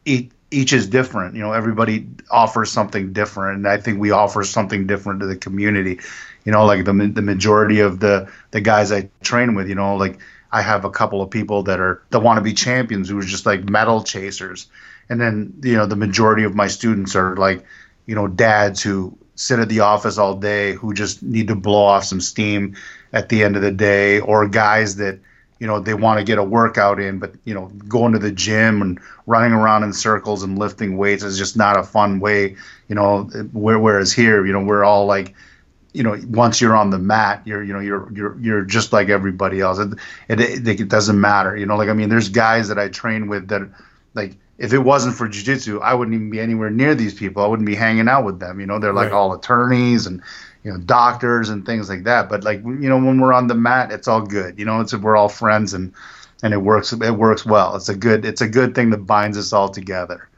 each 0.06 0.32
each 0.52 0.74
is 0.74 0.88
different. 0.88 1.36
You 1.36 1.42
know, 1.42 1.54
everybody 1.54 2.08
offers 2.30 2.70
something 2.70 3.14
different, 3.14 3.58
and 3.58 3.68
I 3.68 3.78
think 3.78 4.00
we 4.00 4.12
offer 4.12 4.44
something 4.44 4.86
different 4.86 5.22
to 5.22 5.28
the 5.28 5.38
community. 5.38 6.00
You 6.44 6.52
know, 6.52 6.66
like 6.66 6.86
the 6.86 6.94
the 6.94 7.22
majority 7.22 7.80
of 7.80 8.00
the 8.00 8.30
the 8.52 8.62
guys 8.62 8.92
I 8.92 9.10
train 9.22 9.56
with, 9.56 9.70
you 9.70 9.76
know, 9.76 9.96
like 9.96 10.20
I 10.52 10.62
have 10.62 10.86
a 10.86 10.90
couple 10.90 11.22
of 11.22 11.30
people 11.30 11.64
that 11.64 11.80
are 11.80 12.02
that 12.10 12.20
want 12.20 12.38
to 12.38 12.42
be 12.42 12.54
champions 12.54 13.10
who 13.10 13.18
are 13.18 13.24
just 13.24 13.46
like 13.46 13.70
medal 13.70 14.04
chasers, 14.04 14.68
and 15.10 15.20
then 15.20 15.54
you 15.64 15.76
know 15.76 15.86
the 15.86 15.96
majority 15.96 16.44
of 16.44 16.56
my 16.56 16.68
students 16.68 17.16
are 17.16 17.36
like 17.38 17.66
you 18.06 18.16
know 18.16 18.28
dads 18.28 18.82
who 18.82 19.18
sit 19.36 19.60
at 19.60 19.70
the 19.70 19.80
office 19.80 20.18
all 20.18 20.36
day 20.36 20.74
who 20.74 20.94
just 20.94 21.24
need 21.24 21.48
to 21.48 21.56
blow 21.56 21.84
off 21.84 22.04
some 22.04 22.22
steam 22.22 22.76
at 23.14 23.30
the 23.30 23.44
end 23.44 23.56
of 23.56 23.62
the 23.62 23.72
day, 23.72 24.20
or 24.20 24.48
guys 24.48 24.98
that 24.98 25.20
you 25.60 25.68
know 25.68 25.80
they 25.80 25.94
want 25.94 26.18
to 26.20 26.26
get 26.26 26.40
a 26.40 26.44
workout 26.44 27.00
in 27.00 27.20
but 27.20 27.34
you 27.46 27.54
know 27.54 27.68
going 27.88 28.12
to 28.12 28.20
the 28.20 28.32
gym 28.32 28.82
and 28.82 29.00
running 29.28 29.54
around 29.54 29.84
in 29.84 29.94
circles 29.94 30.42
and 30.42 30.58
lifting 30.58 30.98
weights 30.98 31.24
is 31.24 31.38
just 31.38 31.56
not 31.56 31.78
a 31.78 31.84
fun 31.84 32.20
way 32.20 32.56
you 32.90 32.96
know 32.96 33.30
whereas 33.54 34.12
here 34.12 34.44
you 34.46 34.52
know 34.52 34.64
we're 34.64 34.84
all 34.84 35.06
like 35.06 35.36
you 35.94 36.04
know 36.04 36.18
once 36.30 36.62
you're 36.62 36.76
on 36.76 36.90
the 36.90 36.98
mat 37.00 37.42
you're 37.46 37.64
you 37.64 37.74
know 37.74 37.80
you're 37.80 38.12
you're 38.14 38.40
you're 38.40 38.62
just 38.64 38.94
like 38.94 39.10
everybody 39.10 39.60
else. 39.60 39.78
It, 39.80 39.94
it, 40.30 40.40
it, 40.68 40.80
it 40.82 40.88
doesn't 40.90 41.20
matter 41.20 41.56
you 41.58 41.66
know 41.66 41.76
like 41.76 41.90
i 41.90 41.94
mean 41.94 42.10
there's 42.10 42.30
guys 42.30 42.68
that 42.70 42.80
i 42.80 42.88
train 42.88 43.28
with 43.28 43.48
that 43.50 43.70
like 44.14 44.38
if 44.58 44.72
it 44.74 44.78
wasn't 44.80 45.16
for 45.16 45.28
jiu-jitsu 45.28 45.80
i 45.82 45.94
wouldn't 45.94 46.16
even 46.16 46.30
be 46.30 46.40
anywhere 46.40 46.70
near 46.70 46.96
these 46.96 47.14
people. 47.14 47.44
I 47.44 47.48
wouldn't 47.48 47.66
be 47.66 47.76
hanging 47.76 48.08
out 48.08 48.24
with 48.26 48.40
them 48.40 48.60
you 48.60 48.66
know 48.66 48.80
they're 48.80 48.94
like 48.94 49.12
Right. 49.12 49.18
all 49.18 49.34
attorneys 49.34 50.06
and 50.08 50.22
you 50.64 50.72
know 50.72 50.78
doctors 50.78 51.50
and 51.50 51.66
things 51.66 51.90
like 51.90 52.04
that. 52.04 52.30
But 52.30 52.44
like 52.44 52.64
you 52.64 52.88
know 52.90 52.98
when 52.98 53.20
we're 53.20 53.34
on 53.34 53.48
the 53.48 53.56
mat 53.56 53.92
it's 53.92 54.08
all 54.08 54.22
good 54.22 54.58
you 54.60 54.66
know 54.66 54.80
it's 54.80 54.94
we're 54.94 55.18
all 55.18 55.28
friends 55.30 55.74
and 55.74 55.92
and 56.44 56.54
it 56.54 56.58
works 56.58 56.94
it 56.94 57.12
works 57.18 57.46
well. 57.46 57.76
It's 57.76 57.90
a 57.90 57.96
good 57.96 58.24
it's 58.26 58.42
a 58.42 58.48
good 58.48 58.76
thing 58.76 58.92
that 58.92 59.00
binds 59.06 59.38
us 59.38 59.52
all 59.54 59.70
together. 59.70 60.30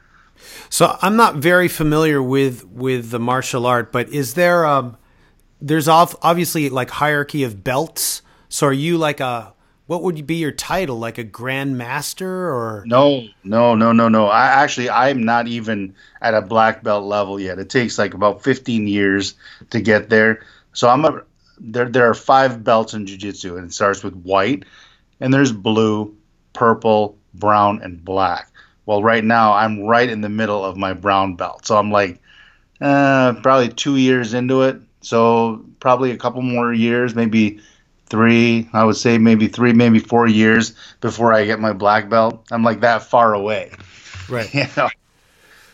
So 0.69 0.97
I'm 1.01 1.15
not 1.15 1.35
very 1.35 1.67
familiar 1.67 2.21
with 2.23 2.65
with 2.65 3.11
the 3.11 3.19
martial 3.19 3.65
art, 3.65 3.91
but 3.91 4.09
is 4.09 4.33
there 4.33 4.65
um 4.65 4.97
there's 5.63 5.87
obviously 5.87 6.69
like 6.69 6.89
hierarchy 6.89 7.43
of 7.43 7.63
belts. 7.63 8.21
So 8.49 8.67
are 8.67 8.73
you 8.73 8.97
like 8.97 9.21
a 9.21 9.53
what 9.85 10.03
would 10.03 10.27
be 10.27 10.35
your 10.35 10.51
title? 10.51 10.99
Like 10.99 11.17
a 11.17 11.23
grand 11.23 11.77
master 11.77 12.29
or? 12.29 12.83
No 12.85 13.23
no 13.45 13.73
no 13.73 13.93
no 13.93 14.09
no. 14.09 14.27
I 14.27 14.45
actually 14.45 14.89
i'm 14.89 15.23
not 15.23 15.47
even 15.47 15.95
at 16.21 16.33
a 16.33 16.41
black 16.41 16.83
belt 16.83 17.05
level 17.05 17.39
yet. 17.39 17.59
It 17.59 17.69
takes 17.69 17.97
like 17.97 18.13
about 18.13 18.43
15 18.43 18.87
years 18.87 19.35
to 19.69 19.79
get 19.79 20.09
there. 20.09 20.45
So 20.73 20.89
i'm 20.89 21.05
a 21.05 21.23
there 21.57 21.87
there 21.89 22.09
are 22.09 22.13
five 22.13 22.63
belts 22.63 22.93
in 22.93 23.05
jiu-jitsu 23.05 23.55
and 23.55 23.67
it 23.67 23.73
starts 23.73 24.03
with 24.03 24.15
white 24.15 24.65
and 25.21 25.33
there's 25.33 25.53
blue 25.53 26.13
purple 26.51 27.17
brown 27.35 27.81
and 27.81 28.03
black. 28.03 28.51
Well 28.85 29.01
right 29.01 29.23
now 29.23 29.53
i'm 29.53 29.79
right 29.83 30.09
in 30.09 30.19
the 30.19 30.29
middle 30.29 30.65
of 30.65 30.75
my 30.75 30.91
brown 30.91 31.37
belt. 31.37 31.65
So 31.65 31.77
i'm 31.77 31.89
like 31.89 32.19
uh, 32.81 33.33
probably 33.41 33.69
two 33.69 33.95
years 33.95 34.33
into 34.33 34.63
it 34.63 34.81
so 35.03 35.63
probably 35.79 36.11
a 36.11 36.17
couple 36.17 36.41
more 36.41 36.73
years 36.73 37.15
maybe 37.15 37.59
three 38.07 38.69
i 38.73 38.83
would 38.83 38.95
say 38.97 39.17
maybe 39.17 39.47
three 39.47 39.73
maybe 39.73 39.99
four 39.99 40.27
years 40.27 40.73
before 41.01 41.33
i 41.33 41.45
get 41.45 41.59
my 41.59 41.73
black 41.73 42.09
belt 42.09 42.45
i'm 42.51 42.63
like 42.63 42.81
that 42.81 43.03
far 43.03 43.33
away 43.33 43.71
right? 44.29 44.53
you 44.53 44.65
know 44.77 44.89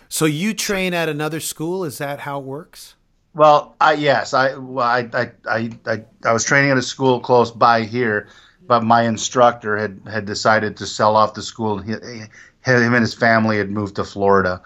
So 0.07 0.25
you 0.25 0.53
train 0.53 0.93
at 0.93 1.09
another 1.09 1.39
school? 1.39 1.83
Is 1.83 1.97
that 1.99 2.19
how 2.21 2.39
it 2.39 2.45
works? 2.45 2.95
Well, 3.33 3.75
I 3.79 3.93
yes, 3.93 4.33
I 4.33 4.55
well, 4.55 4.85
I, 4.87 5.09
I 5.13 5.31
I 5.47 5.69
I 5.85 6.05
I 6.25 6.33
was 6.33 6.43
training 6.43 6.71
at 6.71 6.77
a 6.77 6.81
school 6.81 7.19
close 7.19 7.51
by 7.51 7.83
here, 7.83 8.27
but 8.67 8.83
my 8.83 9.03
instructor 9.03 9.77
had 9.77 10.01
had 10.11 10.25
decided 10.25 10.77
to 10.77 10.85
sell 10.87 11.15
off 11.15 11.33
the 11.35 11.41
school. 11.43 11.77
He, 11.79 11.93
he- 11.93 12.23
him 12.61 12.93
and 12.93 13.01
his 13.01 13.13
family 13.13 13.57
had 13.57 13.69
moved 13.71 13.95
to 13.95 14.03
Florida, 14.03 14.61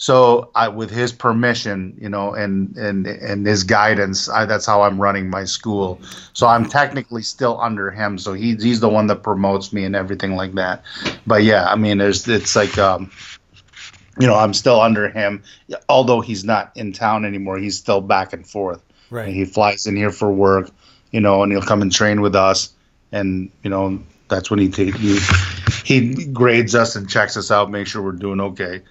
so 0.00 0.50
I, 0.54 0.68
with 0.68 0.90
his 0.90 1.12
permission, 1.12 1.96
you 2.00 2.08
know, 2.08 2.32
and 2.32 2.74
and 2.76 3.04
and 3.06 3.44
his 3.44 3.64
guidance, 3.64 4.28
I, 4.28 4.44
that's 4.46 4.64
how 4.64 4.82
I'm 4.82 5.00
running 5.00 5.28
my 5.28 5.44
school. 5.44 6.00
So 6.32 6.46
I'm 6.46 6.66
technically 6.66 7.22
still 7.22 7.60
under 7.60 7.90
him. 7.90 8.16
So 8.16 8.32
he's 8.32 8.62
he's 8.62 8.78
the 8.78 8.88
one 8.88 9.08
that 9.08 9.24
promotes 9.24 9.72
me 9.72 9.84
and 9.84 9.96
everything 9.96 10.36
like 10.36 10.52
that. 10.52 10.84
But 11.26 11.42
yeah, 11.42 11.66
I 11.66 11.74
mean, 11.74 11.98
there's 11.98 12.28
it's 12.28 12.54
like 12.54 12.78
um, 12.78 13.10
you 14.20 14.28
know, 14.28 14.36
I'm 14.36 14.54
still 14.54 14.80
under 14.80 15.08
him, 15.08 15.42
although 15.88 16.20
he's 16.20 16.44
not 16.44 16.70
in 16.76 16.92
town 16.92 17.24
anymore. 17.24 17.58
He's 17.58 17.76
still 17.76 18.00
back 18.00 18.32
and 18.32 18.48
forth. 18.48 18.80
Right. 19.10 19.26
And 19.26 19.34
he 19.34 19.44
flies 19.44 19.86
in 19.88 19.96
here 19.96 20.12
for 20.12 20.30
work, 20.30 20.70
you 21.10 21.20
know, 21.20 21.42
and 21.42 21.50
he'll 21.50 21.60
come 21.62 21.82
and 21.82 21.90
train 21.90 22.20
with 22.20 22.36
us, 22.36 22.72
and 23.10 23.50
you 23.64 23.70
know, 23.70 24.00
that's 24.28 24.48
when 24.48 24.60
he 24.60 24.68
ta- 24.68 24.96
he, 24.96 25.18
he 25.84 26.26
grades 26.26 26.76
us 26.76 26.94
and 26.94 27.10
checks 27.10 27.36
us 27.36 27.50
out, 27.50 27.68
make 27.68 27.88
sure 27.88 28.00
we're 28.00 28.12
doing 28.12 28.40
okay. 28.40 28.82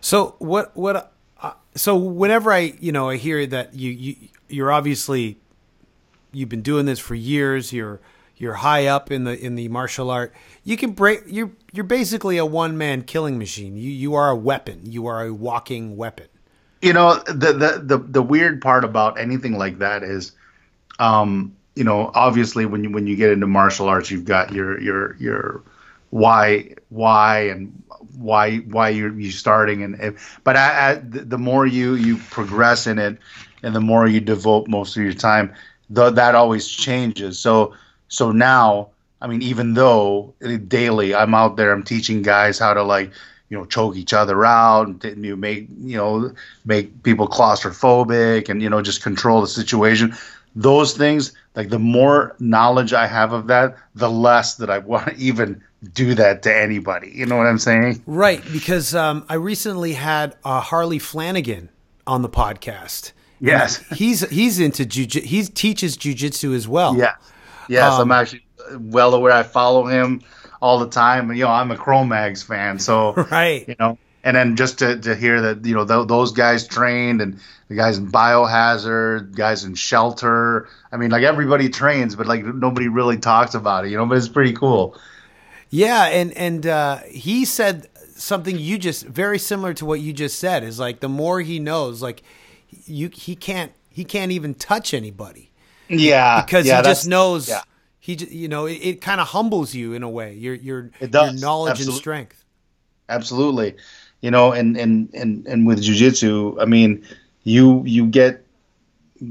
So 0.00 0.36
what 0.38 0.76
what 0.76 1.12
uh, 1.42 1.52
so 1.74 1.96
whenever 1.96 2.52
I 2.52 2.74
you 2.80 2.92
know 2.92 3.08
I 3.10 3.16
hear 3.16 3.46
that 3.46 3.74
you 3.74 3.90
you 3.90 4.16
you're 4.48 4.72
obviously 4.72 5.38
you've 6.32 6.48
been 6.48 6.62
doing 6.62 6.86
this 6.86 6.98
for 6.98 7.14
years 7.14 7.72
you're 7.72 8.00
you're 8.36 8.54
high 8.54 8.86
up 8.86 9.10
in 9.10 9.24
the 9.24 9.38
in 9.38 9.54
the 9.54 9.68
martial 9.68 10.10
art 10.10 10.32
you 10.64 10.76
can 10.76 10.92
break 10.92 11.22
you're 11.26 11.50
you're 11.72 11.84
basically 11.84 12.36
a 12.36 12.46
one 12.46 12.76
man 12.76 13.02
killing 13.02 13.38
machine. 13.38 13.76
You 13.76 13.90
you 13.90 14.14
are 14.14 14.30
a 14.30 14.36
weapon. 14.36 14.80
You 14.84 15.06
are 15.06 15.26
a 15.26 15.32
walking 15.32 15.96
weapon. 15.96 16.26
You 16.82 16.92
know 16.92 17.16
the, 17.26 17.52
the 17.52 17.82
the 17.84 17.98
the 17.98 18.22
weird 18.22 18.62
part 18.62 18.84
about 18.84 19.18
anything 19.18 19.58
like 19.58 19.78
that 19.78 20.02
is 20.02 20.32
um 20.98 21.54
you 21.74 21.84
know 21.84 22.10
obviously 22.14 22.66
when 22.66 22.84
you 22.84 22.90
when 22.90 23.06
you 23.06 23.16
get 23.16 23.30
into 23.30 23.46
martial 23.46 23.88
arts 23.88 24.10
you've 24.10 24.24
got 24.24 24.52
your 24.52 24.80
your 24.80 25.16
your 25.16 25.62
why 26.10 26.74
why 26.88 27.48
and 27.48 27.82
why 28.20 28.58
why 28.58 28.88
you're 28.90 29.12
you 29.18 29.30
starting 29.30 29.82
and 29.82 29.94
and- 30.00 30.16
but 30.44 30.56
I, 30.56 30.90
I, 30.90 30.94
the 30.96 31.20
the 31.20 31.38
more 31.38 31.66
you 31.66 31.94
you 31.94 32.18
progress 32.30 32.86
in 32.86 32.98
it 32.98 33.18
and 33.62 33.74
the 33.74 33.80
more 33.80 34.06
you 34.06 34.20
devote 34.20 34.68
most 34.68 34.96
of 34.96 35.02
your 35.02 35.12
time 35.14 35.52
the, 35.90 36.10
that 36.10 36.34
always 36.34 36.68
changes. 36.68 37.38
So 37.38 37.74
so 38.08 38.30
now 38.32 38.88
i 39.20 39.26
mean 39.26 39.42
even 39.42 39.74
though 39.74 40.34
daily 40.68 41.14
i'm 41.14 41.34
out 41.34 41.56
there 41.56 41.72
i'm 41.72 41.82
teaching 41.82 42.22
guys 42.22 42.58
how 42.58 42.72
to 42.74 42.82
like 42.82 43.10
you 43.48 43.56
know 43.58 43.64
choke 43.64 43.96
each 43.96 44.12
other 44.12 44.44
out 44.44 45.04
and 45.04 45.24
you 45.24 45.36
make 45.36 45.68
you 45.82 45.96
know 45.96 46.32
make 46.64 47.02
people 47.02 47.28
claustrophobic 47.28 48.48
and 48.48 48.62
you 48.62 48.68
know 48.70 48.80
just 48.82 49.02
control 49.02 49.40
the 49.40 49.46
situation. 49.48 50.14
Those 50.54 50.94
things 50.96 51.32
like 51.54 51.68
the 51.70 51.78
more 51.78 52.34
knowledge 52.40 52.92
i 52.92 53.06
have 53.06 53.32
of 53.32 53.46
that 53.48 53.76
the 53.94 54.10
less 54.10 54.56
that 54.56 54.70
i 54.70 54.78
want 54.90 55.06
to 55.08 55.16
even 55.16 55.62
do 55.92 56.14
that 56.14 56.42
to 56.42 56.54
anybody. 56.54 57.10
You 57.14 57.26
know 57.26 57.36
what 57.36 57.46
i'm 57.46 57.58
saying? 57.58 58.02
Right 58.06 58.42
because 58.52 58.94
um, 58.94 59.24
I 59.28 59.34
recently 59.34 59.94
had 59.94 60.36
uh, 60.44 60.60
Harley 60.60 60.98
Flanagan 60.98 61.70
on 62.06 62.22
the 62.22 62.28
podcast. 62.28 63.12
Yes. 63.40 63.78
he's 63.94 64.28
he's 64.28 64.58
into 64.60 64.84
jiu 64.84 65.06
he 65.22 65.42
teaches 65.44 65.96
jujitsu 65.96 66.54
as 66.54 66.68
well. 66.68 66.96
Yeah, 66.96 67.14
yes 67.68 67.92
Um, 67.94 68.02
i'm 68.02 68.12
actually 68.12 68.44
well 68.78 69.14
aware 69.14 69.32
i 69.32 69.42
follow 69.42 69.86
him 69.86 70.20
all 70.60 70.78
the 70.78 70.88
time 70.88 71.30
and 71.30 71.38
you 71.38 71.44
know 71.44 71.50
i'm 71.50 71.70
a 71.70 71.76
Cro-Mags 71.76 72.42
fan 72.42 72.78
so 72.78 73.12
right. 73.30 73.66
you 73.66 73.74
know 73.80 73.96
and 74.22 74.36
then 74.36 74.54
just 74.56 74.78
to, 74.80 74.98
to 74.98 75.14
hear 75.16 75.40
that 75.40 75.64
you 75.64 75.74
know 75.74 75.86
th- 75.86 76.08
those 76.08 76.32
guys 76.32 76.66
trained 76.66 77.22
and 77.22 77.40
the 77.68 77.74
guys 77.76 77.96
in 77.96 78.10
biohazard 78.10 79.34
guys 79.34 79.64
in 79.64 79.74
shelter 79.74 80.68
i 80.92 80.96
mean 80.96 81.10
like 81.10 81.22
everybody 81.22 81.68
trains 81.68 82.14
but 82.16 82.26
like 82.26 82.44
nobody 82.44 82.88
really 82.88 83.16
talks 83.16 83.54
about 83.54 83.84
it 83.86 83.90
you 83.90 83.96
know 83.96 84.06
but 84.06 84.18
it's 84.18 84.28
pretty 84.28 84.52
cool 84.52 84.96
Yeah, 85.70 86.04
and 86.06 86.32
and 86.36 86.66
uh, 86.66 86.98
he 87.08 87.44
said 87.44 87.88
something 88.16 88.58
you 88.58 88.76
just 88.78 89.06
very 89.06 89.38
similar 89.38 89.72
to 89.74 89.86
what 89.86 90.00
you 90.00 90.12
just 90.12 90.38
said 90.38 90.62
is 90.62 90.78
like 90.78 91.00
the 91.00 91.08
more 91.08 91.40
he 91.40 91.58
knows, 91.58 92.02
like 92.02 92.22
you 92.86 93.08
he 93.12 93.34
can't 93.34 93.72
he 93.88 94.04
can't 94.04 94.32
even 94.32 94.54
touch 94.54 94.94
anybody 94.94 95.50
yeah 95.88 96.40
because 96.42 96.66
yeah, 96.66 96.76
he 96.76 96.82
just 96.84 97.08
knows 97.08 97.48
yeah 97.48 97.62
he, 98.02 98.14
you 98.14 98.48
know, 98.48 98.64
it, 98.64 98.78
it 98.82 99.00
kind 99.02 99.20
of 99.20 99.28
humbles 99.28 99.74
you 99.74 99.92
in 99.92 100.02
a 100.02 100.08
way. 100.08 100.32
Your 100.32 100.54
your 100.54 100.90
your 101.00 101.32
knowledge 101.34 101.80
and 101.80 101.92
strength. 101.92 102.44
absolutely 103.10 103.76
you 104.20 104.30
know 104.30 104.52
and 104.52 104.76
and 104.76 105.12
and, 105.14 105.46
and 105.46 105.66
with 105.66 105.82
jiu-jitsu 105.82 106.56
i 106.60 106.64
mean 106.64 107.04
you 107.42 107.82
you 107.84 108.06
get 108.06 108.44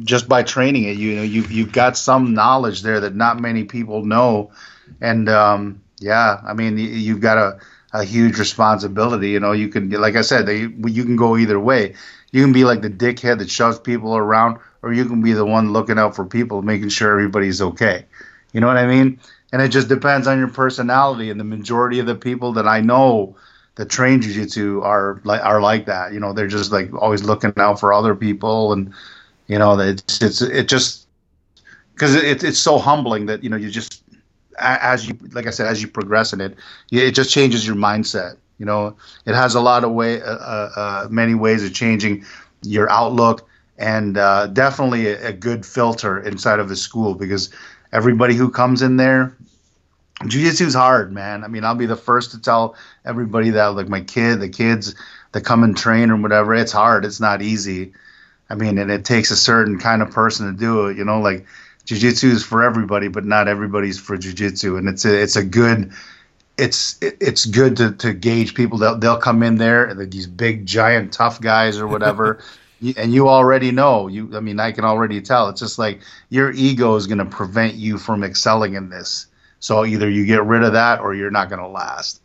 just 0.03 0.27
by 0.27 0.43
training 0.43 0.83
it 0.83 0.97
you 0.97 1.15
know 1.15 1.21
you 1.21 1.43
you've 1.43 1.71
got 1.71 1.97
some 1.97 2.33
knowledge 2.33 2.81
there 2.81 2.99
that 2.99 3.15
not 3.15 3.39
many 3.39 3.63
people 3.63 4.05
know 4.05 4.51
and 5.01 5.29
um 5.29 5.81
yeah 5.99 6.39
i 6.45 6.53
mean 6.53 6.77
you, 6.77 6.87
you've 6.87 7.21
got 7.21 7.37
a 7.37 7.59
a 7.93 8.03
huge 8.03 8.37
responsibility 8.37 9.29
you 9.29 9.39
know 9.39 9.51
you 9.51 9.67
can 9.67 9.89
like 9.89 10.15
i 10.15 10.21
said 10.21 10.45
they, 10.45 10.59
you 10.59 11.03
can 11.03 11.15
go 11.15 11.37
either 11.37 11.59
way. 11.59 11.95
You 12.31 12.43
can 12.43 12.53
be 12.53 12.63
like 12.63 12.83
the 12.83 12.91
dickhead 12.91 13.39
that 13.39 13.49
shoves 13.49 13.79
people 13.79 14.15
around 14.15 14.59
or 14.83 14.93
you 14.93 15.05
can 15.05 15.23
be 15.23 15.33
the 15.33 15.45
one 15.45 15.73
looking 15.73 15.97
out 15.97 16.15
for 16.15 16.25
people 16.25 16.61
making 16.61 16.89
sure 16.89 17.11
everybody's 17.11 17.59
okay. 17.59 18.05
You 18.53 18.61
know 18.61 18.67
what 18.67 18.77
i 18.77 18.85
mean? 18.85 19.19
And 19.51 19.61
it 19.63 19.69
just 19.69 19.87
depends 19.89 20.27
on 20.27 20.37
your 20.37 20.47
personality 20.49 21.31
and 21.31 21.39
the 21.39 21.43
majority 21.43 21.99
of 21.99 22.05
the 22.05 22.13
people 22.15 22.53
that 22.53 22.67
i 22.67 22.79
know 22.81 23.35
that 23.75 23.89
train 23.89 24.21
jiu-jitsu 24.21 24.81
are 24.83 25.19
like 25.23 25.41
are 25.43 25.59
like 25.61 25.85
that. 25.87 26.13
You 26.13 26.19
know 26.19 26.33
they're 26.33 26.47
just 26.47 26.71
like 26.71 26.93
always 26.93 27.23
looking 27.23 27.53
out 27.57 27.79
for 27.79 27.91
other 27.91 28.13
people 28.15 28.73
and 28.73 28.93
you 29.47 29.57
know 29.57 29.79
it's 29.79 30.21
it's 30.21 30.41
it 30.43 30.67
just 30.67 31.07
because 31.93 32.15
it, 32.15 32.43
it's 32.43 32.59
so 32.59 32.77
humbling 32.77 33.25
that 33.25 33.43
you 33.43 33.49
know 33.49 33.57
you 33.57 33.71
just 33.71 34.03
as 34.59 35.07
you 35.07 35.17
like 35.31 35.47
i 35.47 35.49
said 35.49 35.67
as 35.67 35.81
you 35.81 35.87
progress 35.87 36.33
in 36.33 36.41
it 36.41 36.55
it 36.91 37.11
just 37.11 37.31
changes 37.31 37.65
your 37.65 37.75
mindset 37.75 38.37
you 38.59 38.65
know? 38.65 38.95
It 39.25 39.33
has 39.33 39.55
a 39.55 39.61
lot 39.61 39.83
of 39.83 39.91
way 39.91 40.21
uh, 40.21 40.25
uh, 40.25 40.69
uh, 40.75 41.07
many 41.09 41.33
ways 41.33 41.63
of 41.63 41.73
changing 41.73 42.25
your 42.61 42.91
outlook 42.91 43.47
and 43.77 44.17
uh, 44.17 44.47
definitely 44.47 45.07
a, 45.07 45.29
a 45.29 45.33
good 45.33 45.65
filter 45.65 46.19
inside 46.19 46.59
of 46.59 46.69
the 46.69 46.75
school 46.75 47.15
because 47.15 47.49
everybody 47.91 48.35
who 48.35 48.51
comes 48.51 48.81
in 48.83 48.97
there 48.97 49.35
jiu-jitsu's 50.27 50.73
hard 50.73 51.13
man. 51.13 51.45
I 51.45 51.47
mean 51.47 51.63
i'll 51.63 51.75
be 51.75 51.85
the 51.85 51.95
first 51.95 52.31
to 52.31 52.41
tell 52.41 52.75
everybody 53.05 53.51
that 53.51 53.67
like 53.67 53.87
my 53.87 54.01
kid 54.01 54.41
the 54.41 54.49
kids 54.49 54.93
that 55.31 55.45
come 55.45 55.63
and 55.63 55.77
train 55.77 56.11
or 56.11 56.17
whatever 56.17 56.53
it's 56.53 56.73
hard 56.73 57.05
it's 57.05 57.21
not 57.21 57.41
easy. 57.41 57.93
I 58.49 58.55
mean 58.55 58.77
and 58.77 58.91
it 58.91 59.05
takes 59.05 59.31
a 59.31 59.37
certain 59.37 59.79
kind 59.79 60.01
of 60.01 60.11
person 60.11 60.51
to 60.51 60.59
do 60.59 60.87
it 60.87 60.97
you 60.97 61.05
know? 61.05 61.21
Like 61.21 61.45
jiu-jitsu 61.89 62.27
is 62.27 62.45
for 62.45 62.61
everybody 62.61 63.07
but 63.07 63.25
not 63.25 63.47
everybody's 63.47 63.99
for 63.99 64.15
jiu-jitsu. 64.15 64.77
And 64.77 64.87
it's 64.87 65.05
a 65.05 65.21
it's 65.21 65.35
a 65.35 65.43
good 65.43 65.91
it's 66.55 66.99
it's 67.01 67.45
good 67.45 67.77
to, 67.77 67.91
to 67.93 68.13
gauge 68.13 68.53
people. 68.53 68.77
They'll, 68.77 68.97
they'll 68.97 69.17
come 69.17 69.41
in 69.41 69.55
there 69.55 69.85
and 69.85 70.11
these 70.11 70.27
big 70.27 70.67
giant 70.67 71.13
tough 71.13 71.41
guys 71.41 71.77
or 71.77 71.87
whatever. 71.87 72.39
And 72.95 73.13
you 73.13 73.27
already 73.27 73.71
know. 73.71 74.07
You 74.07 74.37
i 74.37 74.39
mean 74.39 74.57
i 74.57 74.71
can 74.71 74.85
already 74.85 75.19
tell. 75.19 75.49
It's 75.49 75.59
just 75.59 75.77
like 75.77 75.99
your 76.29 76.49
ego 76.51 76.95
is 76.95 77.07
going 77.07 77.17
to 77.17 77.25
prevent 77.25 77.73
you 77.73 77.97
from 77.97 78.23
excelling 78.23 78.75
in 78.75 78.87
this. 78.87 79.27
So 79.59 79.83
either 79.83 80.09
you 80.09 80.25
get 80.25 80.45
rid 80.45 80.63
of 80.63 80.71
that 80.71 81.01
or 81.01 81.13
you're 81.13 81.29
not 81.29 81.49
going 81.49 81.59
to 81.59 81.67
last. 81.67 82.21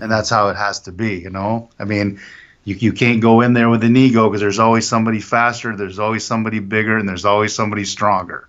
And 0.00 0.10
that's 0.10 0.30
how 0.30 0.48
it 0.48 0.56
has 0.56 0.80
to 0.80 0.92
be 0.92 1.18
you 1.18 1.28
know? 1.28 1.68
I 1.78 1.84
mean 1.84 2.18
you, 2.64 2.76
you 2.76 2.94
can't 2.94 3.20
go 3.20 3.42
in 3.42 3.52
there 3.52 3.68
with 3.68 3.84
an 3.84 3.94
ego 3.94 4.30
because 4.30 4.40
there's 4.40 4.58
always 4.58 4.88
somebody 4.88 5.20
faster 5.20 5.76
there's 5.76 5.98
always 5.98 6.24
somebody 6.24 6.60
bigger 6.60 6.96
and 6.96 7.06
there's 7.06 7.26
always 7.26 7.54
somebody 7.54 7.84
stronger 7.84 8.48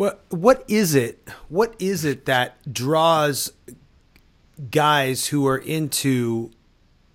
What 0.00 0.24
what 0.30 0.64
is 0.66 0.94
it? 0.94 1.28
What 1.50 1.74
is 1.78 2.06
it 2.06 2.24
that 2.24 2.72
draws 2.72 3.52
guys 4.70 5.26
who 5.26 5.46
are 5.46 5.58
into 5.58 6.52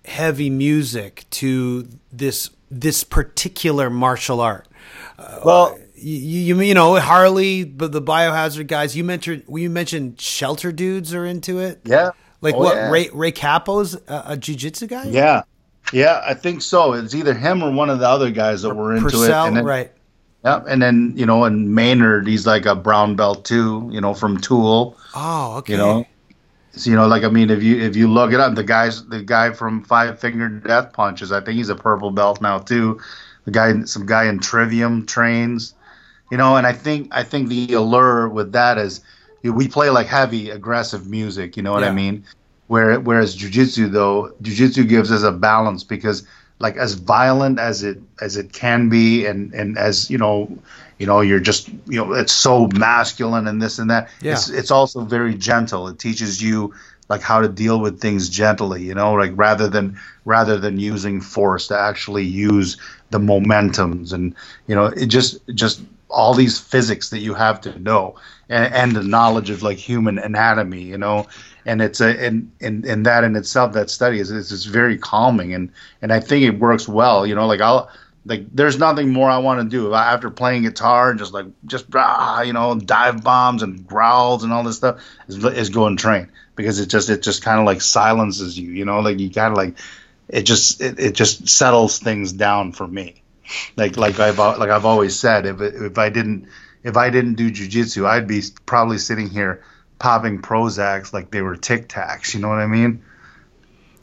heavy 0.04 0.50
music 0.50 1.24
to 1.30 1.88
this 2.12 2.50
this 2.70 3.02
particular 3.02 3.90
martial 3.90 4.40
art? 4.40 4.68
Uh, 5.18 5.40
well 5.44 5.66
uh, 5.74 5.78
You, 5.96 6.54
you 6.54 6.60
you 6.60 6.74
know 6.74 7.00
Harley, 7.00 7.64
but 7.64 7.90
the 7.90 8.00
biohazard 8.00 8.68
guys. 8.68 8.96
You 8.96 9.02
mentioned 9.02 9.42
you 9.48 9.68
mentioned 9.68 10.20
shelter 10.20 10.70
dudes 10.70 11.12
are 11.12 11.26
into 11.26 11.58
it. 11.58 11.80
yeah 11.82 12.10
Like 12.40 12.54
Oh, 12.54 12.58
what? 12.58 12.76
yeah. 12.76 12.88
Ray 12.88 13.10
Ray 13.12 13.32
Cappo's 13.32 13.96
a, 14.06 14.22
a 14.28 14.36
jujitsu 14.36 14.86
guy. 14.86 15.06
Yeah, 15.06 15.42
yeah, 15.92 16.22
I 16.24 16.34
think 16.34 16.62
so. 16.62 16.92
It's 16.92 17.16
either 17.16 17.34
him 17.34 17.64
or 17.64 17.72
one 17.72 17.90
of 17.90 17.98
the 17.98 18.08
other 18.08 18.30
guys 18.30 18.62
that 18.62 18.76
were 18.76 18.94
into 18.94 19.08
it. 19.24 19.30
And 19.32 19.56
then, 19.56 19.64
right? 19.64 19.90
Yeah, 20.46 20.62
and 20.68 20.80
then 20.80 21.12
you 21.16 21.26
know, 21.26 21.42
and 21.42 21.74
Maynard, 21.74 22.28
he's 22.28 22.46
like 22.46 22.66
a 22.66 22.76
brown 22.76 23.16
belt 23.16 23.44
too. 23.44 23.88
You 23.92 24.00
know, 24.00 24.14
from 24.14 24.38
Tool. 24.38 24.96
Oh, 25.12 25.56
okay. 25.56 25.72
You 25.72 25.78
know, 25.78 26.06
so, 26.70 26.88
you 26.88 26.94
know, 26.94 27.08
like 27.08 27.24
I 27.24 27.28
mean, 27.28 27.50
if 27.50 27.64
you 27.64 27.80
if 27.82 27.96
you 27.96 28.06
look 28.06 28.32
it 28.32 28.38
up, 28.38 28.54
the 28.54 28.62
guys, 28.62 29.04
the 29.06 29.22
guy 29.22 29.52
from 29.52 29.82
Five 29.82 30.20
Finger 30.20 30.48
Death 30.48 30.92
Punches, 30.92 31.32
I 31.32 31.40
think 31.40 31.56
he's 31.56 31.68
a 31.68 31.74
purple 31.74 32.12
belt 32.12 32.40
now 32.40 32.58
too. 32.58 33.00
The 33.44 33.50
guy, 33.50 33.82
some 33.86 34.06
guy 34.06 34.26
in 34.26 34.38
Trivium 34.38 35.04
trains. 35.04 35.74
You 36.30 36.36
know, 36.36 36.56
and 36.56 36.64
I 36.64 36.72
think 36.72 37.08
I 37.10 37.24
think 37.24 37.48
the 37.48 37.72
allure 37.72 38.28
with 38.28 38.52
that 38.52 38.78
is 38.78 39.00
we 39.42 39.66
play 39.66 39.90
like 39.90 40.06
heavy, 40.06 40.50
aggressive 40.50 41.08
music. 41.08 41.56
You 41.56 41.64
know 41.64 41.72
what 41.72 41.82
Yeah. 41.82 41.90
I 41.90 41.92
mean? 41.92 42.24
Where 42.68 43.00
whereas 43.00 43.36
jujitsu 43.36 43.90
though, 43.90 44.32
jujitsu 44.42 44.88
gives 44.88 45.10
us 45.10 45.24
a 45.24 45.32
balance 45.32 45.82
because 45.82 46.24
like 46.58 46.76
as 46.76 46.94
violent 46.94 47.58
as 47.58 47.82
it 47.82 47.98
as 48.20 48.36
it 48.36 48.52
can 48.52 48.88
be, 48.88 49.26
and 49.26 49.52
and 49.54 49.76
as 49.78 50.10
you 50.10 50.18
know, 50.18 50.58
you 50.98 51.06
know, 51.06 51.20
you're 51.20 51.40
just 51.40 51.68
you 51.86 52.04
know, 52.04 52.12
it's 52.12 52.32
so 52.32 52.68
masculine 52.68 53.46
and 53.46 53.60
this 53.60 53.78
and 53.78 53.90
that. 53.90 54.10
Yeah. 54.20 54.32
It's 54.32 54.48
it's 54.48 54.70
also 54.70 55.02
very 55.04 55.34
gentle. 55.34 55.88
It 55.88 55.98
teaches 55.98 56.42
you 56.42 56.74
like 57.08 57.20
how 57.20 57.40
to 57.40 57.48
deal 57.48 57.80
with 57.80 58.00
things 58.00 58.28
gently. 58.28 58.82
You 58.82 58.94
know, 58.94 59.12
like 59.14 59.32
rather 59.34 59.68
than 59.68 59.98
rather 60.24 60.58
than 60.58 60.78
using 60.78 61.20
force 61.20 61.68
to 61.68 61.78
actually 61.78 62.24
use 62.24 62.76
the 63.10 63.18
momentums 63.18 64.12
and 64.12 64.34
you 64.66 64.74
know 64.74 64.86
it 64.86 65.06
just 65.06 65.38
just 65.54 65.80
all 66.08 66.34
these 66.34 66.58
physics 66.58 67.10
that 67.10 67.18
you 67.18 67.34
have 67.34 67.60
to 67.60 67.78
know 67.78 68.16
and, 68.48 68.72
and 68.72 68.92
the 68.92 69.02
knowledge 69.02 69.50
of 69.50 69.62
like 69.62 69.78
human 69.78 70.18
anatomy 70.18 70.82
you 70.82 70.98
know? 70.98 71.26
And 71.64 71.82
it's 71.82 72.00
a 72.00 72.08
and, 72.24 72.52
and 72.60 72.84
and 72.84 73.06
that 73.06 73.24
in 73.24 73.34
itself 73.34 73.72
that 73.72 73.90
study 73.90 74.20
is 74.20 74.30
is 74.30 74.64
very 74.66 74.98
calming 74.98 75.52
and 75.52 75.72
and 76.00 76.12
i 76.12 76.20
think 76.20 76.44
it 76.44 76.58
works 76.58 76.88
well 76.88 77.26
you 77.26 77.34
know? 77.34 77.46
Like 77.46 77.60
i'll 77.60 77.90
like 78.24 78.46
there's 78.54 78.78
nothing 78.78 79.12
more 79.12 79.30
i 79.30 79.38
want 79.38 79.60
to 79.60 79.68
do 79.68 79.94
after 79.94 80.30
playing 80.30 80.62
guitar 80.62 81.10
and 81.10 81.18
just 81.18 81.32
like 81.32 81.46
just 81.64 81.86
ah, 81.94 82.42
you 82.42 82.52
know 82.52 82.74
dive 82.78 83.22
bombs 83.22 83.62
and 83.62 83.86
growls 83.86 84.44
and 84.44 84.52
all 84.52 84.62
this 84.64 84.76
stuff 84.76 85.00
is, 85.28 85.44
is 85.44 85.70
go 85.70 85.86
and 85.86 85.98
train 85.98 86.28
because 86.56 86.80
it 86.80 86.86
just 86.86 87.08
it 87.08 87.22
just 87.22 87.42
kind 87.42 87.60
of 87.60 87.66
like 87.66 87.80
silences 87.80 88.58
you 88.58 88.70
you 88.70 88.84
know? 88.84 89.00
Like 89.00 89.20
you 89.20 89.30
of 89.36 89.52
like 89.54 89.76
it 90.28 90.42
just 90.42 90.80
it, 90.80 90.98
it 90.98 91.14
just 91.14 91.48
settles 91.48 91.98
things 91.98 92.32
down 92.32 92.72
for 92.72 92.86
me 92.86 93.22
like 93.76 93.96
like 93.96 94.18
I've 94.18 94.38
like 94.38 94.70
I've 94.70 94.84
always 94.84 95.18
said, 95.18 95.46
if 95.46 95.60
if 95.60 95.98
I 95.98 96.08
didn't 96.08 96.48
if 96.82 96.96
I 96.96 97.10
didn't 97.10 97.34
do 97.34 97.50
jujitsu, 97.50 98.06
I'd 98.06 98.28
be 98.28 98.42
probably 98.64 98.98
sitting 98.98 99.28
here 99.28 99.62
popping 99.98 100.40
Prozacs 100.40 101.12
like 101.12 101.30
they 101.30 101.42
were 101.42 101.56
Tic 101.56 101.88
Tacs. 101.88 102.34
You 102.34 102.40
know 102.40 102.48
what 102.48 102.58
I 102.58 102.66
mean? 102.66 103.02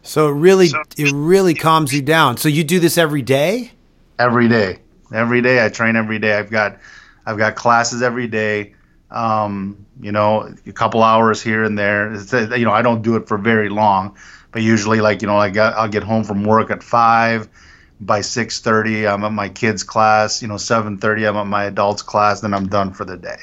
So 0.02 0.28
it 0.28 0.34
really 0.34 0.70
it 0.98 1.12
really 1.14 1.54
calms 1.54 1.94
you 1.94 2.02
down. 2.02 2.38
So 2.38 2.50
you 2.50 2.64
do 2.64 2.80
this 2.80 2.98
every 2.98 3.22
day? 3.22 3.72
Every 4.20 4.48
day, 4.48 4.80
every 5.14 5.42
day 5.42 5.66
I 5.66 5.70
train 5.70 5.96
every 5.96 6.20
day. 6.20 6.38
I've 6.38 6.52
got 6.52 6.80
I've 7.26 7.38
got 7.38 7.56
classes 7.56 8.02
every 8.02 8.28
day. 8.28 8.74
Um, 9.10 9.86
you 10.02 10.12
know, 10.12 10.54
a 10.66 10.72
couple 10.72 11.04
hours 11.04 11.42
here 11.42 11.64
and 11.64 11.78
there. 11.78 12.14
It's, 12.14 12.34
uh, 12.34 12.54
you 12.56 12.66
know, 12.66 12.72
I 12.72 12.82
don't 12.82 13.04
do 13.04 13.16
it 13.16 13.28
for 13.28 13.38
very 13.38 13.70
long, 13.70 14.18
but 14.52 14.62
usually 14.62 15.02
like 15.02 15.22
you 15.22 15.28
know, 15.28 15.38
I 15.38 15.50
got 15.50 15.76
I'll 15.78 15.88
get 15.88 16.04
home 16.04 16.24
from 16.24 16.44
work 16.44 16.70
at 16.70 16.84
five. 16.84 17.48
By 18.06 18.22
six 18.22 18.60
thirty, 18.62 19.08
I'm 19.08 19.24
at 19.24 19.32
my 19.32 19.50
kids' 19.50 19.84
class. 19.84 20.42
You 20.42 20.48
know, 20.48 20.58
seven 20.58 20.98
thirty, 20.98 21.26
I'm 21.26 21.36
at 21.38 21.48
my 21.48 21.66
adults' 21.66 22.02
class. 22.02 22.42
Then 22.42 22.54
I'm 22.54 22.68
done 22.68 22.94
for 22.94 23.06
the 23.06 23.18
day. 23.18 23.38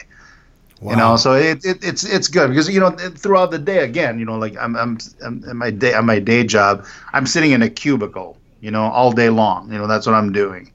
You 0.83 0.97
know, 0.97 1.17
so 1.17 1.35
it, 1.35 1.63
it 1.63 1.85
it's 1.85 2.05
it's 2.05 2.27
good 2.29 2.49
because 2.49 2.67
you 2.71 2.81
know 2.81 2.91
throughout 2.91 3.51
the 3.51 3.59
day 3.59 3.85
again, 3.85 4.19
you 4.19 4.25
know, 4.25 4.39
like 4.39 4.57
I'm 4.57 4.75
I'm, 4.77 4.99
I'm 5.23 5.45
at 5.47 5.55
my 5.55 5.71
day 5.71 5.93
on 5.93 6.07
my 6.07 6.19
day 6.19 6.43
job, 6.43 6.87
I'm 7.13 7.27
sitting 7.27 7.51
in 7.53 7.61
a 7.61 7.69
cubicle, 7.69 8.39
you 8.63 8.71
know, 8.71 8.85
all 8.85 9.13
day 9.13 9.29
long. 9.29 9.71
You 9.71 9.77
know, 9.79 9.87
that's 9.87 10.07
what 10.07 10.15
I'm 10.15 10.33
doing. 10.33 10.73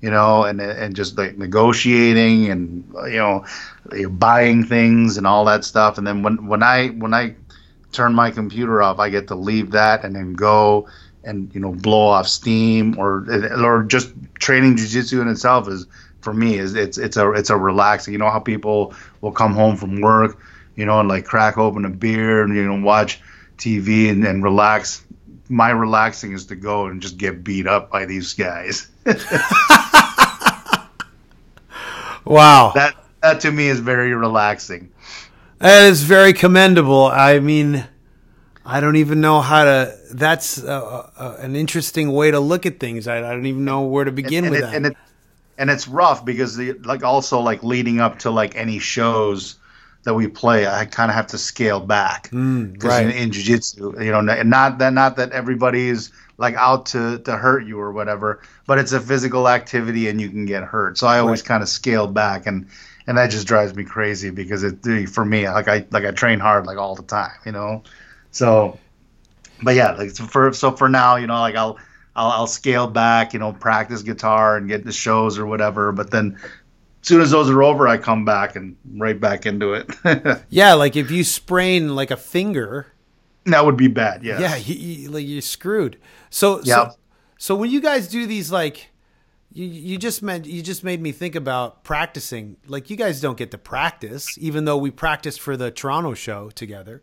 You 0.00 0.10
know, 0.10 0.44
and 0.44 0.58
and 0.58 0.96
just 0.96 1.18
like 1.18 1.36
negotiating 1.36 2.48
and 2.50 2.84
you 3.04 3.18
know, 3.18 3.44
buying 4.08 4.64
things 4.64 5.18
and 5.18 5.26
all 5.26 5.44
that 5.44 5.64
stuff. 5.64 5.98
And 5.98 6.06
then 6.06 6.22
when 6.22 6.46
when 6.46 6.62
I 6.62 6.88
when 6.88 7.12
I 7.12 7.34
turn 7.92 8.14
my 8.14 8.30
computer 8.30 8.80
off, 8.80 8.98
I 8.98 9.10
get 9.10 9.28
to 9.28 9.34
leave 9.34 9.72
that 9.72 10.02
and 10.02 10.16
then 10.16 10.32
go 10.32 10.88
and 11.24 11.54
you 11.54 11.60
know 11.60 11.72
blow 11.72 12.08
off 12.08 12.26
steam 12.28 12.98
or 12.98 13.26
or 13.64 13.82
just 13.84 14.12
training 14.34 14.76
jujitsu 14.76 15.20
in 15.20 15.28
itself 15.28 15.68
is 15.68 15.86
for 16.20 16.32
me 16.32 16.58
is 16.58 16.74
it's 16.74 16.98
it's 16.98 17.16
a 17.16 17.30
it's 17.32 17.50
a 17.50 17.56
relaxing. 17.56 18.12
You 18.12 18.18
know 18.18 18.30
how 18.30 18.40
people 18.40 18.94
will 19.20 19.32
come 19.32 19.54
home 19.54 19.76
from 19.76 20.00
work, 20.00 20.38
you 20.76 20.84
know, 20.84 21.00
and 21.00 21.08
like 21.08 21.24
crack 21.24 21.58
open 21.58 21.84
a 21.84 21.90
beer 21.90 22.42
and 22.42 22.54
you 22.54 22.64
know 22.64 22.84
watch 22.84 23.20
TV 23.58 24.10
and, 24.10 24.24
and 24.24 24.42
relax. 24.42 25.04
My 25.48 25.70
relaxing 25.70 26.32
is 26.32 26.46
to 26.46 26.56
go 26.56 26.86
and 26.86 27.02
just 27.02 27.18
get 27.18 27.44
beat 27.44 27.66
up 27.66 27.90
by 27.90 28.06
these 28.06 28.32
guys. 28.34 28.88
Wow. 32.24 32.72
that 32.74 32.94
that 33.20 33.40
to 33.40 33.52
me 33.52 33.68
is 33.68 33.80
very 33.80 34.14
relaxing. 34.14 34.90
That 35.58 35.84
is 35.84 36.02
very 36.02 36.32
commendable. 36.32 37.06
I 37.06 37.38
mean, 37.38 37.86
I 38.64 38.80
don't 38.80 38.96
even 38.96 39.20
know 39.20 39.40
how 39.40 39.64
to. 39.64 39.98
That's 40.12 40.62
uh 40.62 41.08
uh 41.16 41.36
an 41.40 41.56
interesting 41.56 42.12
way 42.12 42.30
to 42.30 42.38
look 42.40 42.64
at 42.66 42.78
things. 42.78 43.08
I, 43.08 43.18
I 43.18 43.32
don't 43.32 43.46
even 43.46 43.64
know 43.64 43.82
where 43.82 44.04
to 44.04 44.12
begin 44.12 44.46
and 44.46 44.48
with 44.48 44.58
it, 44.58 44.68
that. 44.68 44.72
and 44.72 44.86
it 44.86 44.96
and 45.58 45.70
it's 45.70 45.88
rough 45.88 46.24
because 46.24 46.56
the, 46.56 46.72
like 46.84 47.04
also 47.04 47.40
like 47.40 47.62
leading 47.62 48.00
up 48.00 48.20
to 48.20 48.30
like 48.30 48.56
any 48.56 48.78
shows 48.78 49.56
that 50.04 50.14
we 50.14 50.28
play, 50.28 50.66
I 50.66 50.86
kind 50.86 51.10
of 51.10 51.14
have 51.16 51.28
to 51.28 51.38
scale 51.38 51.80
back 51.80 52.32
Mm, 52.32 52.82
right. 52.82 53.08
in, 53.08 53.10
in 53.10 53.32
jiu-jitsu, 53.32 54.02
you 54.04 54.12
know, 54.12 54.20
not 54.22 54.78
that 54.78 54.92
not 54.92 55.16
that 55.16 55.32
everybody 55.32 55.88
is 55.88 56.12
like 56.38 56.54
out 56.56 56.86
to 56.86 57.18
to 57.20 57.36
hurt 57.36 57.66
you 57.66 57.78
or 57.80 57.92
whatever, 57.92 58.42
but 58.66 58.78
it's 58.78 58.92
a 58.92 59.00
physical 59.00 59.48
activity 59.48 60.08
and 60.08 60.20
you 60.20 60.30
can 60.30 60.46
get 60.46 60.64
hurt. 60.64 60.98
So 60.98 61.06
I 61.06 61.18
always 61.20 61.42
Right. 61.42 61.42
kind 61.42 61.62
of 61.62 61.68
scale 61.68 62.06
back 62.08 62.46
and 62.46 62.68
and 63.06 63.18
that 63.18 63.30
just 63.30 63.46
drives 63.48 63.74
me 63.74 63.84
crazy 63.84 64.30
because 64.30 64.64
it 64.64 65.08
for 65.10 65.24
me 65.24 65.48
like 65.48 65.68
I 65.68 65.86
like 65.90 66.04
I 66.04 66.12
train 66.12 66.40
hard 66.40 66.66
like 66.66 66.78
all 66.78 66.96
the 66.96 67.02
time, 67.04 67.32
you 67.46 67.52
know. 67.52 67.84
So 68.32 68.78
but 69.62 69.74
yeah, 69.74 69.92
like 69.92 70.10
so 70.10 70.24
for 70.24 70.52
so 70.52 70.72
for 70.72 70.88
now, 70.88 71.16
you 71.16 71.26
know, 71.26 71.38
like 71.40 71.54
I'll 71.54 71.78
I'll, 72.14 72.30
I'll 72.30 72.46
scale 72.46 72.86
back, 72.86 73.32
you 73.32 73.38
know, 73.38 73.52
practice 73.52 74.02
guitar 74.02 74.56
and 74.56 74.68
get 74.68 74.84
the 74.84 74.92
shows 74.92 75.38
or 75.38 75.46
whatever. 75.46 75.92
But 75.92 76.10
then, 76.10 76.36
as 76.42 77.08
soon 77.08 77.20
as 77.20 77.30
those 77.30 77.48
are 77.48 77.62
over, 77.62 77.88
I 77.88 77.96
come 77.96 78.24
back 78.24 78.56
and 78.56 78.76
right 78.96 79.18
back 79.18 79.46
into 79.46 79.72
it. 79.74 79.88
Yeah, 80.50 80.74
like 80.74 80.96
if 80.96 81.10
you 81.10 81.24
sprain 81.24 81.94
like 81.94 82.10
a 82.10 82.16
finger, 82.16 82.92
that 83.46 83.64
would 83.64 83.76
be 83.76 83.88
bad. 83.88 84.22
Yes. 84.22 84.40
yeah, 84.40 84.56
you, 84.56 84.74
you, 84.74 85.10
like 85.10 85.26
you're 85.26 85.40
screwed. 85.40 85.98
So, 86.30 86.60
Yeah. 86.64 86.90
so, 86.90 86.96
so 87.38 87.54
when 87.54 87.70
you 87.70 87.80
guys 87.80 88.08
do 88.08 88.26
these, 88.26 88.52
like, 88.52 88.90
you 89.52 89.66
you 89.66 89.98
just 89.98 90.22
meant 90.22 90.46
you 90.46 90.62
just 90.62 90.84
made 90.84 91.00
me 91.00 91.12
think 91.12 91.34
about 91.34 91.82
practicing. 91.84 92.56
Like, 92.66 92.90
you 92.90 92.96
guys 92.96 93.20
don't 93.20 93.36
get 93.38 93.50
to 93.52 93.58
practice, 93.58 94.36
even 94.38 94.64
though 94.64 94.78
we 94.78 94.90
practiced 94.90 95.40
for 95.40 95.56
the 95.56 95.70
Toronto 95.70 96.14
show 96.14 96.50
together. 96.50 97.02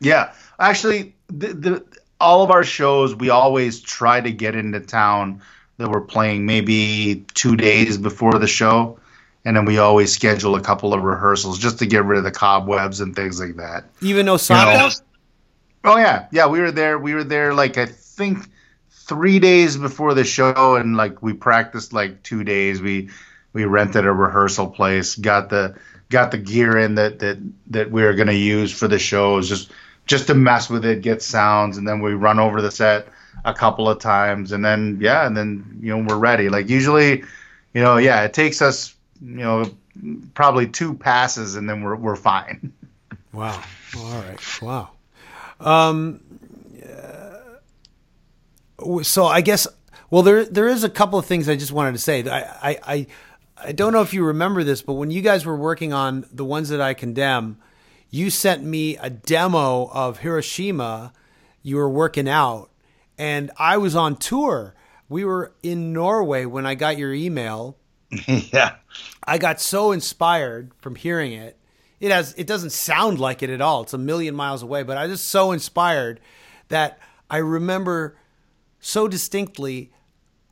Yeah, 0.00 0.32
actually, 0.58 1.14
the, 1.28 1.48
the 1.48 1.84
all 2.20 2.42
of 2.42 2.50
our 2.50 2.64
shows 2.64 3.14
we 3.14 3.30
always 3.30 3.80
try 3.80 4.20
to 4.20 4.30
get 4.32 4.54
into 4.54 4.80
town 4.80 5.40
that 5.76 5.90
we're 5.90 6.00
playing 6.00 6.44
maybe 6.46 7.24
two 7.34 7.56
days 7.56 7.96
before 7.96 8.38
the 8.38 8.46
show, 8.46 8.98
and 9.44 9.56
then 9.56 9.64
we 9.64 9.78
always 9.78 10.12
schedule 10.12 10.56
a 10.56 10.60
couple 10.60 10.92
of 10.92 11.02
rehearsals 11.02 11.58
just 11.58 11.78
to 11.78 11.86
get 11.86 12.04
rid 12.04 12.18
of 12.18 12.24
the 12.24 12.30
cobwebs 12.30 13.00
and 13.00 13.14
things 13.14 13.40
like 13.40 13.56
that. 13.56 13.84
Even 14.00 14.28
Osaka. 14.28 14.90
Oh 15.84 15.96
yeah, 15.96 16.26
yeah. 16.32 16.46
We 16.46 16.60
were 16.60 16.72
there. 16.72 16.98
We 16.98 17.14
were 17.14 17.24
there 17.24 17.54
like 17.54 17.78
I 17.78 17.86
think 17.86 18.48
three 18.90 19.38
days 19.38 19.76
before 19.76 20.14
the 20.14 20.24
show, 20.24 20.76
and 20.76 20.96
like 20.96 21.22
we 21.22 21.32
practiced 21.32 21.92
like 21.92 22.22
two 22.22 22.44
days. 22.44 22.82
We 22.82 23.10
we 23.52 23.64
rented 23.64 24.04
a 24.04 24.12
rehearsal 24.12 24.68
place, 24.68 25.14
got 25.14 25.48
the 25.48 25.76
got 26.10 26.30
the 26.30 26.38
gear 26.38 26.76
in 26.76 26.96
that 26.96 27.20
that 27.20 27.38
that 27.68 27.90
we 27.90 28.02
were 28.02 28.14
gonna 28.14 28.32
use 28.32 28.72
for 28.72 28.88
the 28.88 28.98
shows, 28.98 29.48
just 29.48 29.70
just 30.08 30.26
to 30.26 30.34
mess 30.34 30.68
with 30.68 30.84
it, 30.84 31.02
get 31.02 31.22
sounds, 31.22 31.76
and 31.76 31.86
then 31.86 32.00
we 32.00 32.14
run 32.14 32.40
over 32.40 32.60
the 32.60 32.70
set 32.70 33.06
a 33.44 33.54
couple 33.54 33.88
of 33.88 34.00
times, 34.00 34.50
and 34.50 34.64
then 34.64 34.98
yeah, 35.00 35.26
and 35.26 35.36
then 35.36 35.78
you 35.80 35.96
know 35.96 36.04
we're 36.08 36.18
ready. 36.18 36.48
Like 36.48 36.68
usually, 36.68 37.22
you 37.74 37.82
know, 37.82 37.98
yeah, 37.98 38.24
it 38.24 38.32
takes 38.32 38.60
us 38.60 38.96
you 39.22 39.36
know 39.36 39.70
probably 40.34 40.66
two 40.66 40.94
passes, 40.94 41.54
and 41.54 41.68
then 41.68 41.82
we're 41.82 41.96
we're 41.96 42.16
fine. 42.16 42.72
Wow. 43.30 43.62
All 43.96 44.22
right. 44.22 44.62
Wow. 44.62 44.90
Um. 45.60 46.20
uh, 46.82 47.58
so 49.02 49.26
I 49.26 49.42
guess 49.42 49.68
well 50.10 50.22
there 50.22 50.46
there 50.46 50.66
is 50.66 50.82
a 50.82 50.88
couple 50.88 51.18
of 51.18 51.26
things 51.26 51.46
I 51.46 51.54
just 51.54 51.70
wanted 51.70 51.92
to 51.92 51.98
say. 51.98 52.28
I 52.28 52.40
I 52.40 52.78
I, 52.86 53.06
I 53.66 53.72
don't 53.72 53.92
know 53.92 54.00
if 54.00 54.14
you 54.14 54.24
remember 54.24 54.64
this, 54.64 54.80
but 54.80 54.94
when 54.94 55.10
you 55.10 55.20
guys 55.20 55.44
were 55.44 55.56
working 55.56 55.92
on 55.92 56.24
the 56.32 56.44
ones 56.44 56.70
that 56.70 56.80
I 56.80 56.94
condemn, 56.94 57.58
you 58.10 58.30
sent 58.30 58.64
me 58.64 58.96
a 58.96 59.10
demo 59.10 59.88
of 59.92 60.20
Hiroshima. 60.20 61.12
You 61.62 61.76
were 61.76 61.88
working 61.88 62.28
out, 62.28 62.70
and 63.18 63.50
I 63.58 63.76
was 63.76 63.94
on 63.94 64.16
tour. 64.16 64.74
We 65.08 65.24
were 65.24 65.52
in 65.62 65.92
Norway 65.92 66.44
when 66.44 66.66
I 66.66 66.74
got 66.74 66.98
your 66.98 67.12
email. 67.12 67.76
yeah. 68.26 68.76
I 69.24 69.38
got 69.38 69.60
so 69.60 69.92
inspired 69.92 70.72
from 70.80 70.94
hearing 70.94 71.32
it. 71.32 71.58
It 72.00 72.10
has 72.10 72.34
it 72.38 72.46
doesn't 72.46 72.70
sound 72.70 73.18
like 73.18 73.42
it 73.42 73.50
at 73.50 73.60
all. 73.60 73.82
It's 73.82 73.92
a 73.92 73.98
million 73.98 74.34
miles 74.34 74.62
away, 74.62 74.82
but 74.82 74.96
I 74.96 75.06
was 75.06 75.18
just 75.18 75.28
so 75.28 75.52
inspired 75.52 76.20
that 76.68 76.98
I 77.28 77.38
remember 77.38 78.16
so 78.80 79.08
distinctly 79.08 79.92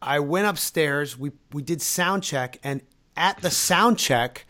I 0.03 0.21
went 0.21 0.47
upstairs, 0.47 1.19
we 1.19 1.33
we 1.53 1.63
did 1.63 1.81
sound 1.81 2.23
check 2.23 2.59
and 2.63 2.83
at 3.17 3.41
the 3.41 3.51
sound 3.51 3.99
check 3.99 4.47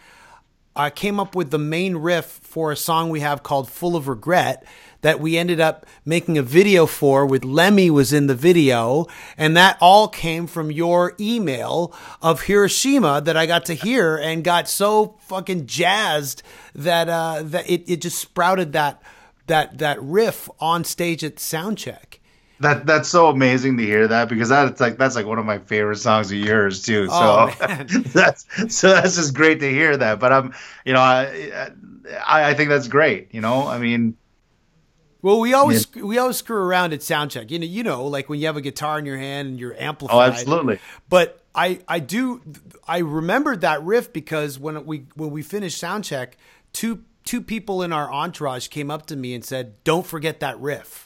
I 0.77 0.91
came 0.91 1.19
up 1.19 1.35
with 1.35 1.51
the 1.51 1.59
main 1.59 1.97
riff 1.97 2.27
for 2.27 2.71
a 2.71 2.77
song 2.77 3.09
we 3.09 3.21
have 3.21 3.43
called 3.43 3.71
Full 3.71 3.97
of 3.97 4.09
Regret 4.09 4.63
that 5.01 5.21
we 5.21 5.39
ended 5.39 5.59
up 5.59 5.87
making 6.05 6.37
a 6.37 6.43
video 6.43 6.85
for 6.85 7.25
with 7.25 7.45
Lemmy 7.45 7.89
was 7.89 8.13
in 8.13 8.27
the 8.27 8.35
video 8.35 9.07
and 9.39 9.57
that 9.57 9.79
all 9.81 10.07
came 10.07 10.47
from 10.47 10.71
your 10.71 11.15
email 11.19 11.95
of 12.21 12.43
Hiroshima 12.43 13.23
that 13.23 13.37
I 13.37 13.47
got 13.47 13.65
to 13.67 13.75
hear 13.75 14.17
and 14.17 14.45
got 14.45 14.69
so 14.69 15.17
fucking 15.21 15.67
jazzed 15.67 16.43
that 16.75 17.09
uh 17.09 17.43
that 17.43 17.71
it, 17.71 17.89
it 17.89 18.03
just 18.03 18.19
sprouted 18.19 18.73
that 18.75 19.03
that 19.47 19.79
that 19.79 20.03
riff 20.03 20.51
on 20.61 20.85
stage 20.85 21.25
at 21.25 21.37
soundcheck. 21.37 22.19
That 22.61 22.87
that's 22.87 23.09
so 23.09 23.29
amazing 23.29 23.77
to 23.77 23.85
hear 23.85 24.09
that 24.09 24.29
because 24.31 24.49
that's 24.49 24.81
like 24.81 24.97
that's 24.97 25.15
like 25.15 25.27
one 25.27 25.39
of 25.39 25.45
my 25.45 25.59
favorite 25.59 25.97
songs 25.97 26.33
of 26.33 26.39
yours 26.39 26.83
too. 26.83 27.07
Oh, 27.11 27.51
so 27.59 27.67
man. 27.67 27.87
that's 28.15 28.47
so 28.75 28.89
that's 28.89 29.17
just 29.17 29.35
great 29.35 29.61
to 29.61 29.71
hear 29.71 29.97
that. 29.97 30.19
But 30.21 30.33
I'm 30.33 30.55
you 30.85 30.95
know 30.95 31.01
I 31.01 31.71
I, 32.27 32.51
I 32.51 32.55
think 32.55 32.71
that's 32.71 32.89
great. 32.89 33.35
You 33.35 33.43
know 33.43 33.67
I 33.69 33.79
mean 33.79 34.17
Well, 35.21 35.41
we 35.41 35.53
always 35.53 35.93
we 35.95 36.17
always 36.19 36.37
screw 36.37 36.57
around 36.63 36.93
at 36.95 37.01
soundcheck. 37.01 37.51
You 37.51 37.59
know, 37.59 37.67
you 37.67 37.83
know, 37.83 38.07
like 38.07 38.29
when 38.29 38.41
you 38.41 38.47
have 38.47 38.57
a 38.57 38.63
guitar 38.63 38.99
in 38.99 39.05
your 39.07 39.19
hand 39.19 39.49
and 39.49 39.61
you're 39.61 39.75
amplified. 39.79 40.17
oh 40.17 40.21
absolutely 40.23 40.79
But 41.09 41.43
I 41.55 41.81
I 41.89 41.99
do 41.99 42.41
I 42.87 42.99
remembered 42.99 43.63
that 43.63 43.83
riff 43.83 44.13
because 44.13 44.59
when 44.59 44.87
we 44.87 45.07
when 45.15 45.31
we 45.31 45.43
finished 45.43 45.83
soundcheck, 45.83 46.35
two 46.73 47.03
two 47.25 47.41
people 47.41 47.83
in 47.83 47.93
our 47.93 48.11
entourage 48.13 48.69
came 48.69 48.91
up 48.91 49.07
to 49.07 49.17
me 49.17 49.35
and 49.35 49.45
said, 49.45 49.83
"Don't 49.85 50.07
forget 50.07 50.41
that 50.41 50.59
riff," 50.61 51.06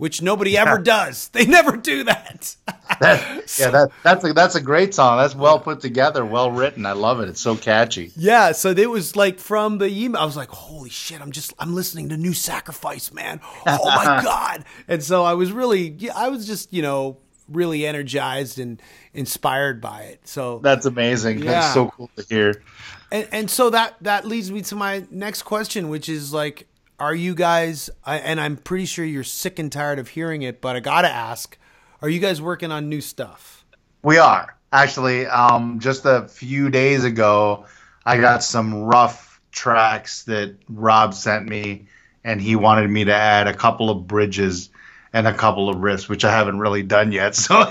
which 0.00 0.22
nobody 0.22 0.56
ever 0.56 0.78
does. 0.78 1.28
They 1.40 1.44
never 1.44 1.76
do 1.76 2.04
that. 2.04 2.56
that, 3.00 3.54
yeah 3.58 3.70
that 3.70 3.90
that's 4.02 4.24
a 4.24 4.32
that's 4.32 4.54
a 4.54 4.60
great 4.60 4.94
song. 4.94 5.18
That's 5.18 5.34
well 5.34 5.60
put 5.60 5.80
together, 5.80 6.24
well 6.24 6.50
written. 6.50 6.86
I 6.86 6.92
love 6.92 7.20
it. 7.20 7.28
It's 7.28 7.40
so 7.40 7.54
catchy. 7.54 8.10
yeah, 8.16 8.52
so 8.52 8.70
it 8.70 8.90
was 8.90 9.14
like 9.14 9.38
from 9.38 9.78
the 9.78 9.86
email. 9.86 10.20
I 10.20 10.24
was 10.24 10.36
like, 10.36 10.48
"Holy 10.48 10.90
shit! 10.90 11.20
I'm 11.20 11.32
just 11.32 11.52
I'm 11.58 11.74
listening 11.74 12.08
to 12.08 12.16
New 12.16 12.32
Sacrifice, 12.32 13.12
man. 13.12 13.40
Oh 13.66 13.84
my 13.84 14.22
god!" 14.24 14.64
And 14.88 15.02
so 15.02 15.22
I 15.22 15.34
was 15.34 15.52
really 15.52 15.94
yeah, 15.98 16.12
I 16.16 16.28
was 16.28 16.46
just 16.46 16.72
you 16.72 16.82
know 16.82 17.18
really 17.48 17.86
energized 17.86 18.58
and 18.58 18.80
inspired 19.12 19.80
by 19.80 20.02
it. 20.02 20.26
So 20.26 20.60
That's 20.60 20.86
amazing. 20.86 21.40
Yeah. 21.40 21.52
That's 21.52 21.74
so 21.74 21.90
cool 21.90 22.10
to 22.16 22.24
hear. 22.28 22.62
And, 23.12 23.28
and 23.32 23.50
so 23.50 23.70
that 23.70 23.96
that 24.02 24.24
leads 24.24 24.50
me 24.50 24.62
to 24.62 24.76
my 24.76 25.04
next 25.10 25.42
question, 25.42 25.88
which 25.88 26.08
is 26.08 26.32
like, 26.32 26.66
are 27.00 27.14
you 27.14 27.34
guys? 27.34 27.90
And 28.06 28.40
I'm 28.40 28.56
pretty 28.56 28.84
sure 28.84 29.04
you're 29.04 29.24
sick 29.24 29.58
and 29.58 29.72
tired 29.72 29.98
of 29.98 30.08
hearing 30.08 30.42
it, 30.42 30.60
but 30.60 30.76
I 30.76 30.80
gotta 30.80 31.10
ask: 31.10 31.58
Are 32.02 32.08
you 32.08 32.20
guys 32.20 32.40
working 32.40 32.70
on 32.70 32.88
new 32.88 33.00
stuff? 33.00 33.64
We 34.02 34.18
are 34.18 34.56
actually. 34.72 35.26
Um, 35.26 35.80
just 35.80 36.04
a 36.04 36.28
few 36.28 36.70
days 36.70 37.04
ago, 37.04 37.66
I 38.04 38.18
got 38.18 38.42
some 38.42 38.74
rough 38.74 39.40
tracks 39.52 40.24
that 40.24 40.56
Rob 40.68 41.14
sent 41.14 41.48
me, 41.48 41.86
and 42.24 42.40
he 42.40 42.56
wanted 42.56 42.90
me 42.90 43.04
to 43.04 43.14
add 43.14 43.48
a 43.48 43.54
couple 43.54 43.90
of 43.90 44.06
bridges 44.06 44.70
and 45.12 45.26
a 45.26 45.34
couple 45.34 45.68
of 45.68 45.78
riffs, 45.78 46.08
which 46.08 46.24
I 46.24 46.30
haven't 46.30 46.60
really 46.60 46.82
done 46.82 47.12
yet. 47.12 47.34
So, 47.40 47.64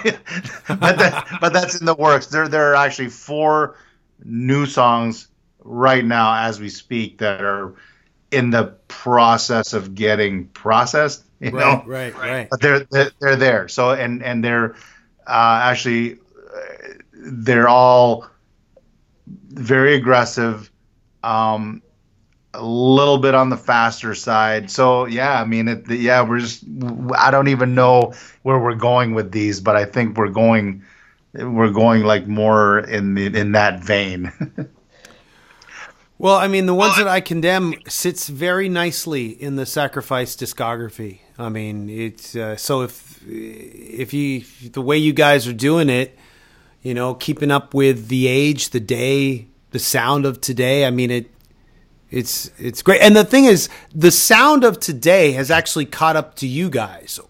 but, 0.68 0.98
that, 0.98 1.38
but 1.40 1.54
that's 1.54 1.80
in 1.80 1.86
the 1.86 1.96
works. 1.96 2.28
There, 2.28 2.48
there 2.48 2.72
are 2.72 2.76
actually 2.76 3.10
four 3.10 3.78
new 4.24 4.66
songs 4.66 5.28
right 5.64 6.04
now 6.04 6.46
as 6.46 6.60
we 6.60 6.70
speak 6.70 7.20
that 7.20 7.42
are 7.42 7.76
in 8.32 8.52
the 8.52 8.66
process 8.88 9.74
of 9.74 9.96
getting 9.96 10.48
processed. 10.48 11.26
You 11.40 11.52
know, 11.52 11.84
right, 11.86 12.14
right. 12.16 12.50
but 12.50 12.60
they're 12.60 12.80
they're, 12.92 13.12
they're 13.22 13.36
there. 13.38 13.68
So 13.70 13.92
and 13.92 14.22
and 14.22 14.44
they're 14.44 14.76
uh, 15.26 15.62
actually 15.64 16.14
uh, 16.14 16.94
they're 17.14 17.70
all 17.70 18.28
very 19.28 19.96
aggressive, 19.96 20.70
um, 21.24 21.82
a 22.54 22.64
little 22.64 23.20
bit 23.20 23.36
on 23.36 23.50
the 23.50 23.58
faster 23.58 24.16
side. 24.16 24.70
So 24.70 25.06
yeah, 25.06 25.40
I 25.40 25.46
mean, 25.46 25.70
it, 25.70 25.90
yeah, 25.90 26.28
we're 26.28 26.40
just 26.40 26.64
I 27.18 27.32
don't 27.32 27.48
even 27.48 27.74
know 27.74 28.14
where 28.44 28.60
we're 28.60 28.76
going 28.76 29.14
with 29.14 29.32
these, 29.32 29.62
but 29.62 29.78
I 29.78 29.86
think 29.86 30.18
we're 30.18 30.30
going 30.30 30.84
we're 31.34 31.72
going 31.72 32.04
like 32.04 32.28
more 32.28 32.80
in 32.80 33.14
the, 33.14 33.28
in 33.28 33.52
that 33.54 33.84
vein. 33.84 34.32
Well, 36.22 36.36
I 36.36 36.50
mean, 36.50 36.66
the 36.66 36.74
ones 36.74 36.98
that 36.98 37.08
I 37.08 37.22
condemn 37.22 37.76
sits 37.88 38.28
very 38.28 38.68
nicely 38.68 39.28
in 39.30 39.56
the 39.56 39.66
Sacrifice 39.66 40.36
discography. 40.36 41.20
I 41.38 41.48
mean, 41.48 41.90
it's 41.90 42.36
uh, 42.36 42.58
so 42.58 42.82
if 42.82 43.22
if 43.26 44.14
you 44.14 44.44
the 44.70 44.82
way 44.82 44.98
you 44.98 45.14
guys 45.14 45.48
are 45.48 45.54
doing 45.54 45.90
it, 45.90 46.20
you 46.82 46.94
know, 46.94 47.14
keeping 47.14 47.52
up 47.52 47.74
with 47.74 48.10
the 48.10 48.28
age, 48.28 48.72
the 48.72 48.82
day, 48.82 49.48
the 49.72 49.80
sound 49.80 50.26
of 50.26 50.42
today. 50.42 50.86
I 50.86 50.92
mean, 50.92 51.10
it 51.10 51.32
it's 52.12 52.52
it's 52.60 52.82
great. 52.82 53.02
And 53.02 53.16
the 53.16 53.24
thing 53.24 53.46
is, 53.46 53.70
the 53.96 54.12
sound 54.12 54.66
of 54.66 54.78
today 54.82 55.32
has 55.32 55.50
actually 55.50 55.86
caught 55.86 56.18
up 56.18 56.36
to 56.36 56.48
you 56.48 56.70
guys. 56.70 57.22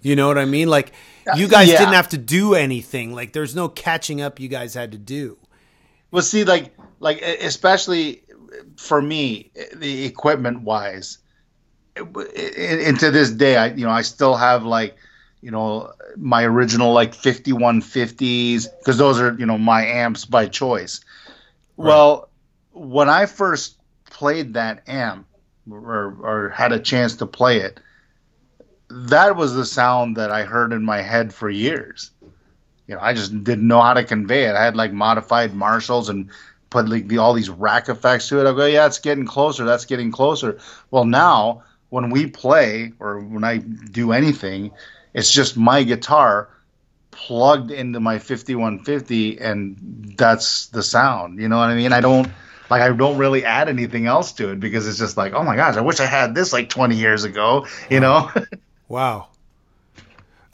You 0.00 0.16
know 0.16 0.26
what 0.26 0.38
I 0.38 0.46
mean? 0.46 0.68
Like 0.68 0.92
you 1.36 1.48
guys 1.48 1.68
Yeah. 1.68 1.80
didn't 1.80 1.94
have 1.94 2.08
to 2.08 2.18
do 2.18 2.54
anything. 2.54 3.12
Like 3.12 3.34
there's 3.34 3.54
no 3.54 3.68
catching 3.68 4.22
up 4.22 4.40
you 4.40 4.48
guys 4.48 4.72
had 4.72 4.92
to 4.92 4.98
do. 4.98 5.36
Well, 6.10 6.22
see, 6.22 6.44
like, 6.44 6.74
like 7.00 7.20
especially 7.20 8.22
for 8.76 9.02
me, 9.02 9.50
the 9.74 10.04
equipment 10.04 10.62
wise, 10.62 11.18
and 11.96 12.98
to 13.00 13.10
this 13.10 13.30
day, 13.30 13.56
I 13.56 13.66
you 13.68 13.84
know 13.84 13.90
I 13.90 14.02
still 14.02 14.36
have 14.36 14.64
like 14.64 14.96
you 15.40 15.50
know 15.50 15.92
my 16.16 16.44
original 16.44 16.92
like 16.92 17.14
5150s 17.14 18.66
because 18.78 18.98
those 18.98 19.20
are 19.20 19.34
you 19.38 19.46
know 19.46 19.58
my 19.58 19.84
amps 19.84 20.24
by 20.24 20.46
choice. 20.46 21.00
Well, 21.76 22.28
when 22.72 23.08
I 23.08 23.26
first 23.26 23.78
played 24.10 24.54
that 24.54 24.82
amp 24.88 25.26
or, 25.70 26.16
or 26.20 26.48
had 26.50 26.72
a 26.72 26.78
chance 26.78 27.14
to 27.16 27.26
play 27.26 27.58
it, 27.60 27.80
that 28.90 29.36
was 29.36 29.54
the 29.54 29.64
sound 29.64 30.16
that 30.16 30.30
I 30.30 30.44
heard 30.44 30.72
in 30.72 30.84
my 30.84 31.02
head 31.02 31.32
for 31.32 31.50
years. 31.50 32.10
You 32.86 32.94
know, 32.94 33.00
I 33.00 33.12
just 33.12 33.44
didn't 33.44 33.68
know 33.68 33.82
how 33.82 33.94
to 33.94 34.02
convey 34.02 34.44
it. 34.44 34.54
I 34.54 34.64
had 34.64 34.74
like 34.74 34.92
modified 34.92 35.54
Marshalls 35.54 36.08
and 36.08 36.30
put 36.70 36.88
like 36.88 37.08
the, 37.08 37.18
all 37.18 37.34
these 37.34 37.50
rack 37.50 37.88
effects 37.88 38.28
to 38.28 38.40
it. 38.40 38.48
I 38.48 38.52
go, 38.54 38.66
yeah, 38.66 38.86
it's 38.86 38.98
getting 38.98 39.26
closer. 39.26 39.64
That's 39.64 39.84
getting 39.84 40.12
closer. 40.12 40.58
Well, 40.90 41.04
now 41.04 41.62
when 41.90 42.10
we 42.10 42.26
play 42.26 42.92
or 42.98 43.20
when 43.20 43.44
I 43.44 43.58
do 43.58 44.12
anything, 44.12 44.72
it's 45.14 45.32
just 45.32 45.56
my 45.56 45.82
guitar 45.82 46.50
plugged 47.10 47.70
into 47.70 48.00
my 48.00 48.18
5150 48.18 49.38
and 49.40 50.14
that's 50.16 50.66
the 50.66 50.82
sound. 50.82 51.40
You 51.40 51.48
know 51.48 51.58
what 51.58 51.70
I 51.70 51.74
mean? 51.74 51.92
I 51.92 52.00
don't 52.00 52.28
like 52.70 52.82
I 52.82 52.92
don't 52.92 53.18
really 53.18 53.44
add 53.44 53.68
anything 53.68 54.06
else 54.06 54.32
to 54.32 54.50
it 54.50 54.60
because 54.60 54.86
it's 54.86 54.98
just 54.98 55.16
like, 55.16 55.32
oh 55.32 55.42
my 55.42 55.56
gosh, 55.56 55.76
I 55.76 55.80
wish 55.80 56.00
I 56.00 56.06
had 56.06 56.34
this 56.34 56.52
like 56.52 56.68
20 56.68 56.96
years 56.96 57.24
ago, 57.24 57.66
you 57.90 58.00
know? 58.00 58.30
Wow. 58.88 59.28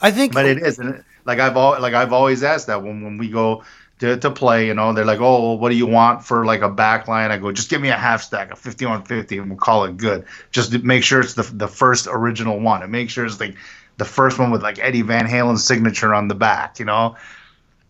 I 0.01 0.11
think 0.11 0.33
but 0.33 0.45
it 0.45 0.57
is 0.57 0.77
and 0.77 1.05
like 1.23 1.39
I've 1.39 1.55
al- 1.55 1.81
like 1.81 1.93
I've 1.93 2.11
always 2.11 2.43
asked 2.43 2.67
that 2.67 2.83
when 2.83 3.01
when 3.01 3.17
we 3.17 3.29
go 3.29 3.63
to, 3.99 4.17
to 4.17 4.31
play, 4.31 4.67
you 4.67 4.73
know, 4.73 4.93
they're 4.93 5.05
like, 5.05 5.21
"Oh, 5.21 5.41
well, 5.41 5.57
what 5.57 5.69
do 5.69 5.75
you 5.75 5.85
want 5.87 6.23
for 6.25 6.45
like 6.45 6.61
a 6.61 6.69
back 6.69 7.07
line? 7.07 7.31
I 7.31 7.37
go, 7.37 7.51
"Just 7.51 7.69
give 7.69 7.81
me 7.81 7.89
a 7.89 7.97
half 7.97 8.21
stack, 8.23 8.51
a 8.51 8.55
5150 8.55 9.37
and 9.37 9.49
we'll 9.49 9.57
call 9.57 9.85
it 9.85 9.97
good." 9.97 10.25
Just 10.51 10.73
make 10.83 11.03
sure 11.03 11.21
it's 11.21 11.35
the 11.35 11.43
the 11.43 11.67
first 11.67 12.07
original 12.09 12.59
one. 12.59 12.83
And 12.83 12.91
make 12.91 13.09
sure 13.09 13.25
it's 13.25 13.39
like 13.39 13.55
the 13.97 14.05
first 14.05 14.37
one 14.37 14.51
with 14.51 14.63
like 14.63 14.79
Eddie 14.79 15.01
Van 15.01 15.25
Halen's 15.25 15.63
signature 15.63 16.13
on 16.13 16.27
the 16.27 16.35
back, 16.35 16.79
you 16.79 16.85
know? 16.85 17.15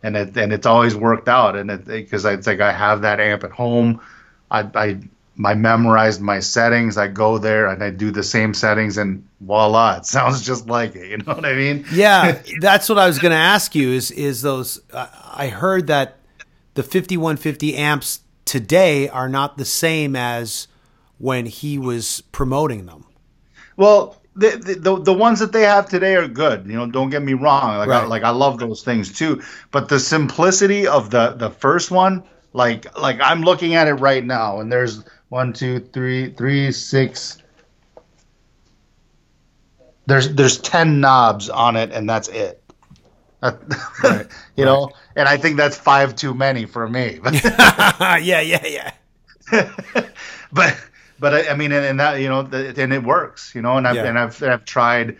And 0.03 0.15
it 0.15 0.37
and 0.37 0.53
it's 0.53 0.67
always 0.67 0.95
worked 0.95 1.27
out 1.27 1.55
and 1.55 1.71
it 1.71 1.85
because 1.85 2.25
it's 2.25 2.45
like 2.45 2.61
I 2.61 2.71
have 2.71 3.01
that 3.01 3.19
amp 3.19 3.43
at 3.43 3.51
home. 3.51 4.01
I 4.51 4.69
I 4.75 4.99
I 5.43 5.53
memorized 5.53 6.21
my 6.21 6.39
settings. 6.39 6.97
I 6.97 7.07
go 7.07 7.37
there 7.37 7.67
and 7.67 7.83
I 7.83 7.89
do 7.89 8.11
the 8.11 8.23
same 8.23 8.53
settings, 8.53 8.97
and 8.97 9.27
voila, 9.41 9.97
it 9.97 10.05
sounds 10.05 10.45
just 10.45 10.67
like 10.67 10.95
it. 10.95 11.09
You 11.09 11.17
know 11.17 11.33
what 11.33 11.45
I 11.45 11.53
mean? 11.53 11.85
Yeah, 11.91 12.41
that's 12.61 12.87
what 12.87 12.97
I 12.97 13.07
was 13.07 13.19
going 13.19 13.31
to 13.31 13.37
ask 13.37 13.75
you. 13.75 13.91
Is 13.91 14.11
is 14.11 14.41
those? 14.41 14.81
Uh, 14.91 15.07
I 15.33 15.47
heard 15.47 15.87
that 15.87 16.17
the 16.75 16.83
fifty 16.83 17.17
one 17.17 17.37
fifty 17.37 17.75
amps 17.75 18.21
today 18.45 19.09
are 19.09 19.27
not 19.27 19.57
the 19.57 19.65
same 19.65 20.15
as 20.15 20.67
when 21.17 21.45
he 21.45 21.77
was 21.77 22.21
promoting 22.31 22.85
them. 22.85 23.05
Well, 23.77 24.21
the, 24.35 24.49
the 24.51 24.73
the 24.75 25.01
the 25.01 25.13
ones 25.13 25.39
that 25.39 25.51
they 25.51 25.63
have 25.63 25.87
today 25.89 26.15
are 26.15 26.27
good. 26.27 26.65
You 26.65 26.73
know, 26.73 26.87
don't 26.87 27.09
get 27.09 27.23
me 27.23 27.33
wrong. 27.33 27.77
Like 27.77 27.89
I, 27.89 28.05
like 28.05 28.23
I 28.23 28.29
love 28.29 28.59
those 28.59 28.83
things 28.83 29.11
too. 29.11 29.41
But 29.71 29.89
the 29.89 29.99
simplicity 29.99 30.87
of 30.87 31.09
the 31.09 31.31
the 31.31 31.49
first 31.49 31.91
one, 31.91 32.23
like 32.53 32.97
like 32.97 33.19
I'm 33.21 33.41
looking 33.41 33.75
at 33.75 33.87
it 33.87 33.95
right 33.95 34.23
now, 34.23 34.59
and 34.59 34.71
there's 34.71 35.03
one, 35.35 35.51
two, 35.51 35.81
three, 35.81 36.29
three, 36.31 36.71
six. 36.71 37.43
There's 40.05 40.33
there's 40.33 40.57
ten 40.59 41.01
knobs 41.01 41.49
on 41.49 41.75
it, 41.75 41.91
and 41.91 42.09
that's 42.09 42.29
it. 42.29 42.63
That- 43.41 44.29
you 44.55 44.63
know, 44.63 44.91
and 45.13 45.27
I 45.27 45.35
think 45.35 45.57
that's 45.57 45.75
five 45.75 46.15
too 46.15 46.33
many 46.33 46.65
for 46.65 46.87
me. 46.87 47.19
yeah, 47.33 48.17
yeah, 48.39 48.65
yeah. 48.65 48.91
but 50.53 50.77
but 51.19 51.33
I, 51.33 51.49
I 51.49 51.55
mean, 51.57 51.73
and, 51.73 51.85
and 51.85 51.99
that 51.99 52.21
you 52.21 52.29
know, 52.29 52.47
th- 52.47 52.77
and 52.77 52.93
it 52.93 53.03
works, 53.03 53.53
you 53.53 53.61
know, 53.61 53.75
and 53.75 53.85
I've 53.85 53.95
Yeah. 53.97 54.05
and 54.05 54.17
I've 54.17 54.41
I've 54.41 54.63
tried, 54.63 55.17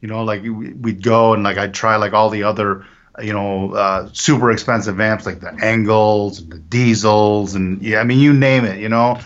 you 0.00 0.06
know, 0.06 0.22
like 0.22 0.42
we- 0.42 0.74
we'd 0.74 1.02
go 1.02 1.34
and 1.34 1.42
like 1.42 1.58
I'd 1.58 1.74
try 1.74 1.96
like 1.96 2.12
all 2.12 2.30
the 2.30 2.44
other, 2.44 2.86
you 3.20 3.32
know, 3.32 3.72
uh, 3.72 4.10
super 4.12 4.52
expensive 4.52 5.00
amps 5.00 5.26
like 5.26 5.40
the 5.40 5.50
Engls 5.60 6.38
and 6.40 6.52
the 6.52 6.58
Diezels 6.58 7.56
and 7.56 7.82
yeah, 7.82 7.98
I 7.98 8.04
mean, 8.04 8.20
you 8.20 8.32
name 8.32 8.64
it, 8.64 8.78
you 8.78 8.88
know. 8.88 9.18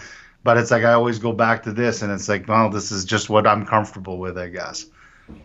But 0.43 0.57
it's 0.57 0.70
like 0.70 0.84
I 0.84 0.93
always 0.95 1.18
go 1.18 1.32
back 1.32 1.64
to 1.64 1.72
this, 1.72 2.03
and 2.03 2.11
it's 2.11 2.28
like, 2.28 2.49
well, 2.49 2.70
this 2.70 2.91
is 2.93 3.05
just 3.05 3.28
what 3.28 3.47
I'm 3.47 3.66
comfortable 3.66 4.18
with, 4.18 4.38
I 4.38 4.49
guess. 4.49 4.86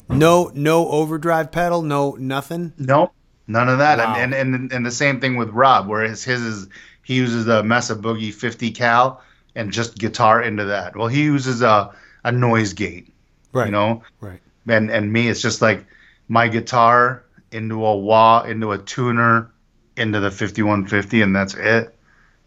No, 0.09 0.51
no 0.53 0.87
overdrive 0.87 1.51
pedal. 1.51 1.81
No, 1.81 2.11
nothing. 2.19 2.73
Nope, 2.77 3.11
none 3.47 3.67
of 3.69 3.79
that. 3.79 3.97
Wow. 3.99 4.15
And, 4.15 4.33
and 4.33 4.55
and 4.55 4.71
and 4.73 4.85
the 4.85 4.91
same 4.91 5.19
thing 5.19 5.35
with 5.35 5.49
Rob, 5.49 5.87
whereas 5.87 6.23
his 6.23 6.41
is 6.41 6.67
he 7.03 7.15
uses 7.15 7.47
a 7.47 7.61
Mesa 7.61 7.95
Boogie 7.95 8.33
50 8.33 8.71
cal 8.71 9.21
and 9.53 9.71
just 9.71 9.97
guitar 9.97 10.41
into 10.41 10.65
that. 10.65 10.95
Well, 10.95 11.07
he 11.07 11.23
uses 11.23 11.61
a 11.61 11.91
a 12.23 12.31
noise 12.31 12.73
gate, 12.73 13.13
Right. 13.51 13.65
you 13.67 13.71
know. 13.71 14.01
Right. 14.21 14.39
And 14.67 14.89
and 14.89 15.11
me, 15.13 15.27
it's 15.27 15.41
just 15.41 15.61
like 15.61 15.85
my 16.29 16.47
guitar 16.47 17.23
into 17.51 17.85
a 17.85 17.95
wah, 17.95 18.41
into 18.43 18.71
a 18.71 18.77
tuner, 18.79 19.51
into 19.97 20.19
the 20.19 20.31
5150, 20.31 21.21
and 21.21 21.35
that's 21.35 21.53
it. 21.53 21.95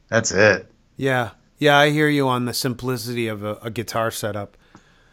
That's 0.08 0.32
it. 0.32 0.70
Yeah. 0.96 1.30
Yeah, 1.58 1.76
I 1.76 1.90
hear 1.90 2.08
you 2.08 2.28
on 2.28 2.44
the 2.44 2.54
simplicity 2.54 3.28
of 3.28 3.42
a, 3.42 3.54
a 3.62 3.70
guitar 3.70 4.10
setup. 4.10 4.56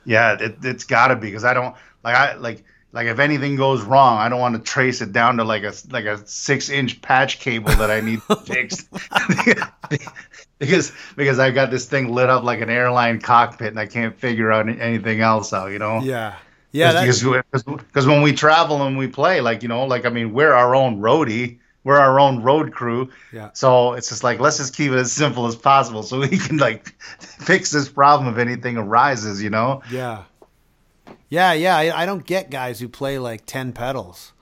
Yeah, 0.05 0.37
it, 0.39 0.57
it's 0.63 0.83
got 0.83 1.07
to 1.07 1.15
be 1.15 1.27
because 1.27 1.43
I 1.43 1.53
don't 1.53 1.75
like 2.03 2.15
I 2.15 2.35
like 2.35 2.63
like 2.91 3.07
if 3.07 3.19
anything 3.19 3.57
goes 3.57 3.81
wrong, 3.81 4.19
I 4.19 4.29
don't 4.29 4.39
want 4.39 4.55
to 4.55 4.61
trace 4.61 5.01
it 5.01 5.11
down 5.11 5.37
to 5.37 5.43
like 5.43 5.63
a 5.63 5.73
like 5.89 6.05
a 6.05 6.25
six 6.27 6.69
inch 6.69 7.01
patch 7.01 7.39
cable 7.39 7.75
that 7.75 7.91
I 7.91 7.99
need 7.99 8.21
fixed 8.45 8.87
because 10.59 10.93
because 11.15 11.39
I 11.39 11.51
got 11.51 11.71
this 11.71 11.85
thing 11.87 12.13
lit 12.13 12.29
up 12.29 12.43
like 12.43 12.61
an 12.61 12.69
airline 12.69 13.19
cockpit 13.19 13.67
and 13.67 13.79
I 13.79 13.85
can't 13.85 14.17
figure 14.17 14.51
out 14.51 14.69
anything 14.69 15.21
else 15.21 15.51
out. 15.51 15.71
You 15.71 15.79
know. 15.79 16.01
Yeah. 16.01 16.35
Yeah. 16.71 17.05
Because 17.05 18.05
when 18.05 18.21
we 18.21 18.33
travel 18.33 18.83
and 18.83 18.97
we 18.97 19.07
play, 19.07 19.41
like 19.41 19.61
you 19.61 19.67
know, 19.67 19.85
like 19.85 20.05
I 20.05 20.09
mean, 20.09 20.33
we're 20.33 20.53
our 20.53 20.75
own 20.75 20.99
roadie. 20.99 21.59
We're 21.85 21.97
our 21.97 22.19
own 22.19 22.41
road 22.43 22.73
crew. 22.73 23.11
Yeah. 23.31 23.51
So 23.53 23.93
it's 23.93 24.09
just 24.09 24.23
like 24.23 24.39
let's 24.41 24.57
just 24.57 24.75
keep 24.75 24.91
it 24.91 24.97
as 24.97 25.11
simple 25.13 25.45
as 25.45 25.55
possible 25.55 26.03
so 26.03 26.19
we 26.19 26.37
can 26.37 26.57
like 26.57 26.89
fix 27.19 27.71
this 27.71 27.87
problem 27.87 28.33
if 28.33 28.37
anything 28.37 28.75
arises. 28.75 29.41
You 29.41 29.51
know. 29.51 29.81
yeah. 29.89 30.23
Yeah. 31.29 31.53
Yeah. 31.53 31.77
I, 31.77 32.01
I 32.01 32.05
don't 32.05 32.25
get 32.25 32.49
guys 32.49 32.79
who 32.79 32.89
play 32.89 33.17
like 33.19 33.45
10 33.45 33.71
pedals. 33.73 34.33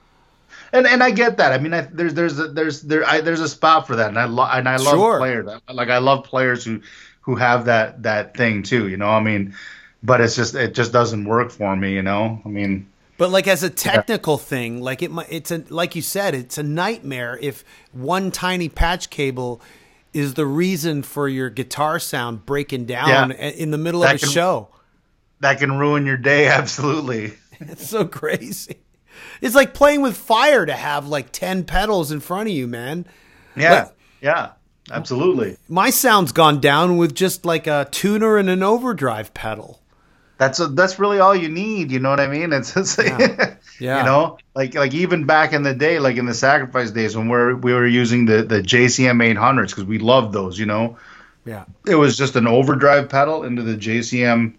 And 0.72 0.88
and 0.88 1.04
I 1.04 1.12
get 1.12 1.38
that. 1.38 1.52
I 1.52 1.58
mean, 1.60 1.74
I, 1.74 1.82
there's 1.82 2.14
there's 2.16 2.40
a, 2.40 2.48
there's 2.48 2.82
there 2.82 3.06
I, 3.06 3.22
there's 3.22 3.42
a 3.42 3.48
spot 3.50 3.86
for 3.86 3.96
that, 3.98 4.08
and 4.10 4.18
I 4.18 4.26
lo- 4.26 4.48
and 4.52 4.68
I 4.68 4.78
love 4.78 4.96
Sure. 4.96 5.18
players. 5.20 5.48
Like 5.72 5.90
I 5.90 6.00
love 6.00 6.24
players 6.24 6.64
who 6.64 6.82
who 7.22 7.36
have 7.36 7.66
that 7.66 8.02
that 8.04 8.36
thing 8.36 8.64
too. 8.64 8.88
You 8.88 8.98
know, 8.98 9.10
I 9.10 9.20
mean, 9.22 9.54
but 10.02 10.20
it's 10.22 10.36
just 10.36 10.56
it 10.56 10.74
just 10.74 10.92
doesn't 10.92 11.26
work 11.26 11.52
for 11.52 11.76
me. 11.76 11.94
You 11.94 12.02
know, 12.02 12.42
I 12.44 12.50
mean, 12.50 12.88
But 13.24 13.30
like 13.32 13.48
as 13.48 13.64
a 13.64 13.70
technical 13.70 14.38
thing, 14.38 14.82
like 14.82 15.02
it, 15.02 15.10
it's 15.30 15.50
a 15.50 15.64
like 15.70 15.96
you 15.96 16.02
said, 16.02 16.36
it's 16.36 16.58
a 16.58 16.64
nightmare 16.64 17.40
if 17.42 17.64
one 17.94 18.32
tiny 18.32 18.68
patch 18.68 19.10
cable 19.10 19.62
is 20.12 20.34
the 20.34 20.46
reason 20.46 21.04
for 21.04 21.30
your 21.30 21.50
guitar 21.50 22.00
sound 22.00 22.46
breaking 22.46 22.84
down 22.84 23.30
Yeah. 23.32 23.48
in 23.48 23.72
the 23.72 23.78
middle 23.78 24.02
That 24.02 24.16
of 24.16 24.24
a 24.24 24.26
can- 24.26 24.30
show. 24.30 24.68
that 25.40 25.58
can 25.60 25.78
ruin 25.78 26.06
your 26.06 26.18
day. 26.18 26.48
Absolutely. 26.60 27.36
It's 27.62 27.88
so 27.88 28.04
crazy. 28.04 28.82
It's 29.40 29.56
like 29.56 29.74
playing 29.74 30.02
with 30.02 30.18
fire 30.18 30.66
to 30.66 30.74
have 30.74 31.08
like 31.08 31.32
10 31.32 31.64
pedals 31.64 32.12
in 32.12 32.20
front 32.20 32.50
of 32.50 32.54
you, 32.54 32.68
man. 32.68 33.06
Yeah. 33.56 33.86
But- 33.86 33.96
yeah. 34.20 34.50
Absolutely. 34.92 35.56
My 35.70 35.92
sound's 35.92 36.34
gone 36.34 36.60
down 36.60 36.98
with 36.98 37.16
just 37.16 37.46
like 37.46 37.68
a 37.68 37.88
tuner 37.90 38.36
and 38.36 38.50
an 38.50 38.62
overdrive 38.64 39.34
pedal. 39.34 39.80
That's 40.44 40.58
that's 40.74 41.00
really 41.00 41.20
all 41.20 41.34
you 41.34 41.48
need. 41.48 41.90
You 41.90 42.00
know 42.00 42.10
what 42.10 42.20
I 42.20 42.28
mean? 42.28 42.52
It's, 42.52 42.76
it's 42.76 42.98
Yeah. 42.98 43.56
you 43.80 44.04
know, 44.04 44.38
like 44.54 44.76
like 44.76 44.94
even 44.94 45.26
back 45.26 45.54
in 45.54 45.64
the 45.64 45.74
day, 45.74 46.00
like 46.00 46.18
in 46.18 46.26
the 46.26 46.34
sacrifice 46.34 46.92
days 46.92 47.16
when 47.16 47.30
we're 47.30 47.56
we 47.56 47.74
were 47.74 47.88
using 47.88 48.26
the 48.26 48.44
the 48.44 48.62
JCM 48.62 49.22
800s 49.36 49.70
because 49.70 49.86
we 49.86 50.00
loved 50.00 50.34
those. 50.34 50.60
You 50.60 50.66
know, 50.66 50.98
Yeah. 51.46 51.64
it 51.88 51.96
was 51.96 52.18
just 52.18 52.36
an 52.36 52.46
overdrive 52.46 53.08
pedal 53.08 53.44
into 53.46 53.62
the 53.64 53.76
JCM 53.76 54.56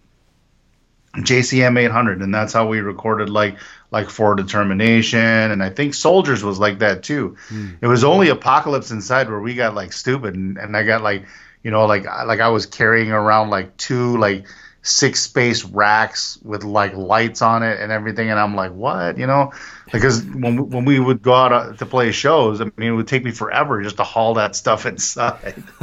JCM 1.16 1.78
800 1.78 2.22
and 2.22 2.34
that's 2.34 2.52
how 2.52 2.66
we 2.66 2.80
recorded 2.80 3.28
like 3.28 3.58
like 3.92 4.10
Forward 4.10 4.38
to 4.38 4.44
Termination 4.44 5.20
and 5.20 5.62
I 5.62 5.70
think 5.70 5.94
soldiers 5.94 6.42
was 6.42 6.58
like 6.58 6.80
that 6.80 7.02
too. 7.04 7.36
Hmm. 7.48 7.74
It 7.80 7.86
was 7.86 8.02
only 8.04 8.30
apocalypse 8.30 8.90
inside 8.90 9.28
where 9.28 9.38
we 9.38 9.54
got 9.54 9.74
like 9.74 9.92
stupid 9.92 10.34
and, 10.34 10.56
and 10.58 10.76
I 10.76 10.82
got 10.82 11.02
like 11.02 11.26
you 11.62 11.70
know 11.70 11.86
like 11.86 12.04
like 12.04 12.40
I 12.40 12.48
was 12.48 12.66
carrying 12.66 13.12
around 13.12 13.50
like 13.50 13.76
two 13.76 14.16
like 14.18 14.46
six 14.86 15.20
space 15.22 15.64
racks 15.64 16.38
with 16.42 16.62
like 16.62 16.94
lights 16.94 17.40
on 17.42 17.62
it 17.62 17.80
and 17.80 17.90
everything 17.90 18.30
and 18.30 18.38
I'm 18.38 18.54
like 18.54 18.70
what 18.72 19.16
you 19.18 19.26
know 19.26 19.50
because 19.90 20.22
when 20.26 20.56
we- 20.56 20.62
when 20.62 20.84
we 20.84 21.00
would 21.00 21.22
go 21.22 21.32
out 21.32 21.52
uh, 21.52 21.72
to 21.72 21.86
play 21.86 22.12
shows 22.12 22.60
I 22.60 22.64
mean 22.76 22.90
it 22.90 22.92
would 22.92 23.08
take 23.08 23.24
me 23.24 23.30
forever 23.32 23.82
just 23.82 23.96
to 23.96 24.04
haul 24.04 24.34
that 24.34 24.54
stuff 24.54 24.84
inside. 24.86 25.64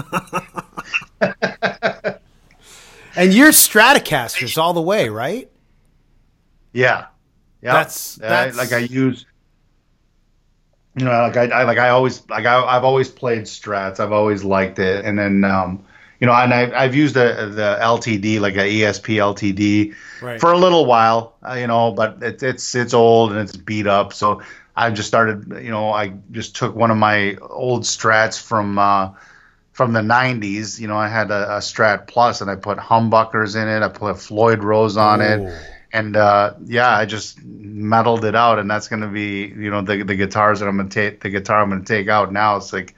And 3.16 3.34
you're 3.34 3.52
Stratocasters 3.52 4.58
all 4.58 4.74
the 4.74 4.82
way, 4.82 5.10
right? 5.10 5.50
Yeah, 6.72 7.08
yeah. 7.62 7.74
That's- 7.74 8.16
that's- 8.16 8.56
like 8.58 8.72
I 8.72 8.78
use. 8.78 9.26
You 10.96 11.04
know, 11.06 11.12
like 11.12 11.36
I, 11.38 11.46
I 11.48 11.64
like 11.64 11.78
I 11.78 11.90
always 11.90 12.28
like 12.30 12.46
I, 12.46 12.64
I've 12.64 12.84
always 12.86 13.10
played 13.10 13.44
Strats. 13.44 14.00
I've 14.00 14.12
always 14.14 14.44
liked 14.46 14.80
it, 14.80 15.04
and 15.06 15.18
then 15.20 15.44
um, 15.44 15.84
you 16.22 16.28
know, 16.28 16.34
and 16.34 16.54
I've, 16.54 16.74
I've 16.74 16.96
used 16.96 17.16
the 17.16 17.52
the 17.54 17.78
LTD 17.82 18.40
like 18.40 18.56
a 18.56 18.60
ESP 18.60 19.16
LTD 19.16 19.96
Right. 20.22 20.40
for 20.40 20.52
a 20.54 20.58
little 20.58 20.86
while, 20.86 21.34
uh, 21.44 21.54
you 21.56 21.66
know, 21.66 21.92
but 21.92 22.22
it, 22.22 22.44
it's 22.44 22.76
it's 22.76 22.94
old 22.94 23.32
and 23.32 23.40
it's 23.42 23.58
beat 23.58 23.88
up. 23.88 24.14
So 24.14 24.44
I 24.76 24.92
just 24.92 25.08
started, 25.08 25.48
you 25.64 25.72
know, 25.72 25.92
I 25.92 26.14
just 26.32 26.56
took 26.56 26.76
one 26.76 26.92
of 26.92 26.98
my 26.98 27.36
old 27.42 27.82
Strats 27.84 28.40
from 28.42 28.78
uh, 28.78 29.10
from 29.74 29.94
the 29.94 30.02
'90s. 30.02 30.80
You 30.80 30.88
know, 30.88 30.96
I 30.96 31.08
had 31.08 31.32
a, 31.32 31.56
a 31.56 31.60
Strat 31.60 32.06
Plus 32.08 32.42
and 32.42 32.52
I 32.52 32.56
put 32.56 32.78
humbuckers 32.78 33.56
in 33.62 33.68
it. 33.68 33.82
I 33.84 33.88
put 33.90 34.20
Floyd 34.20 34.64
Rose 34.64 34.98
on 34.98 35.22
Oh. 35.22 35.26
it, 35.26 35.62
and 35.92 36.16
uh, 36.16 36.54
yeah, 36.66 36.96
I 36.96 37.06
just 37.06 37.40
metaled 37.40 38.24
it 38.24 38.36
out, 38.36 38.60
and 38.60 38.70
that's 38.70 38.88
gonna 38.88 39.08
be, 39.10 39.48
you 39.48 39.72
know, 39.72 39.82
the 39.82 40.04
the 40.04 40.16
guitars 40.16 40.60
that 40.60 40.68
I'm 40.68 40.78
gonna 40.78 40.90
take, 40.90 41.22
the 41.22 41.30
guitar 41.32 41.62
I'm 41.64 41.70
gonna 41.70 41.84
take 41.84 42.08
out 42.10 42.32
now. 42.32 42.58
It's 42.58 42.72
like 42.72 42.94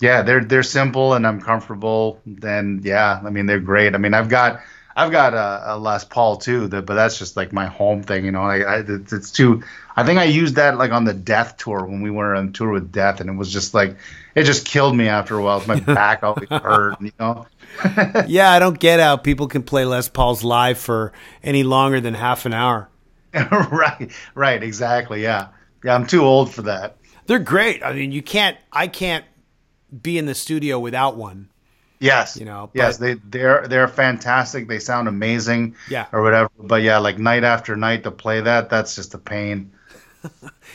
yeah, 0.00 0.22
they're 0.22 0.44
they're 0.44 0.62
simple 0.62 1.14
and 1.14 1.26
I'm 1.26 1.40
comfortable. 1.40 2.20
Then 2.26 2.80
yeah, 2.84 3.20
I 3.24 3.30
mean 3.30 3.46
they're 3.46 3.60
great. 3.60 3.94
I 3.94 3.98
mean 3.98 4.14
I've 4.14 4.28
got 4.28 4.60
I've 4.98 5.12
got 5.12 5.32
a, 5.32 5.74
a 5.74 5.78
Les 5.78 6.04
Paul 6.04 6.38
too, 6.38 6.66
that, 6.68 6.84
but 6.84 6.94
that's 6.94 7.20
just 7.20 7.36
like 7.36 7.52
my 7.52 7.66
home 7.66 8.02
thing. 8.02 8.24
You 8.24 8.32
know, 8.32 8.42
I, 8.42 8.58
I 8.58 8.76
it's, 8.80 9.12
it's 9.12 9.30
too. 9.30 9.62
I 9.94 10.04
think 10.04 10.18
I 10.18 10.24
used 10.24 10.56
that 10.56 10.76
like 10.76 10.90
on 10.90 11.04
the 11.04 11.14
Death 11.14 11.56
tour 11.56 11.84
when 11.84 12.02
we 12.02 12.10
were 12.10 12.34
on 12.34 12.52
tour 12.52 12.72
with 12.72 12.90
Death, 12.90 13.20
and 13.20 13.30
it 13.30 13.34
was 13.34 13.52
just 13.52 13.74
like 13.74 13.96
it 14.34 14.42
just 14.42 14.66
killed 14.66 14.96
me 14.96 15.06
after 15.06 15.38
a 15.38 15.42
while. 15.42 15.62
My 15.68 15.78
back 15.94 16.24
always 16.24 16.48
hurt. 16.48 17.00
You 17.00 17.12
know. 17.18 17.46
Yeah, 18.26 18.50
I 18.50 18.58
don't 18.58 18.78
get 18.78 18.98
how 18.98 19.16
people 19.16 19.46
can 19.46 19.62
play 19.62 19.84
Les 19.84 20.08
Pauls 20.08 20.42
live 20.42 20.78
for 20.78 21.12
any 21.44 21.62
longer 21.62 22.00
than 22.00 22.14
half 22.14 22.44
an 22.44 22.52
hour. 22.52 22.88
right, 23.34 24.10
right, 24.34 24.62
exactly. 24.62 25.22
Yeah, 25.22 25.48
yeah. 25.84 25.94
I'm 25.94 26.06
too 26.06 26.22
old 26.22 26.52
for 26.52 26.62
that. 26.62 26.96
They're 27.26 27.38
great. 27.38 27.84
I 27.84 27.92
mean, 27.92 28.10
you 28.10 28.22
can't. 28.22 28.56
I 28.72 28.88
can't 28.88 29.24
be 30.02 30.18
in 30.18 30.26
the 30.26 30.34
studio 30.34 30.78
without 30.78 31.16
one. 31.16 31.48
Yes, 32.00 32.36
You 32.36 32.44
know, 32.44 32.70
yes, 32.74 32.98
they 32.98 33.14
they're 33.14 33.66
they're 33.66 33.88
fantastic. 33.88 34.68
They 34.68 34.78
sound 34.78 35.08
amazing. 35.08 35.74
Yeah. 35.90 36.06
or 36.12 36.22
whatever. 36.22 36.48
But 36.56 36.82
yeah, 36.82 36.98
like 36.98 37.18
night 37.18 37.42
after 37.42 37.74
night 37.76 38.04
to 38.04 38.12
play 38.12 38.40
that, 38.40 38.70
that's 38.70 38.94
just 38.94 39.14
a 39.14 39.18
pain. 39.18 39.72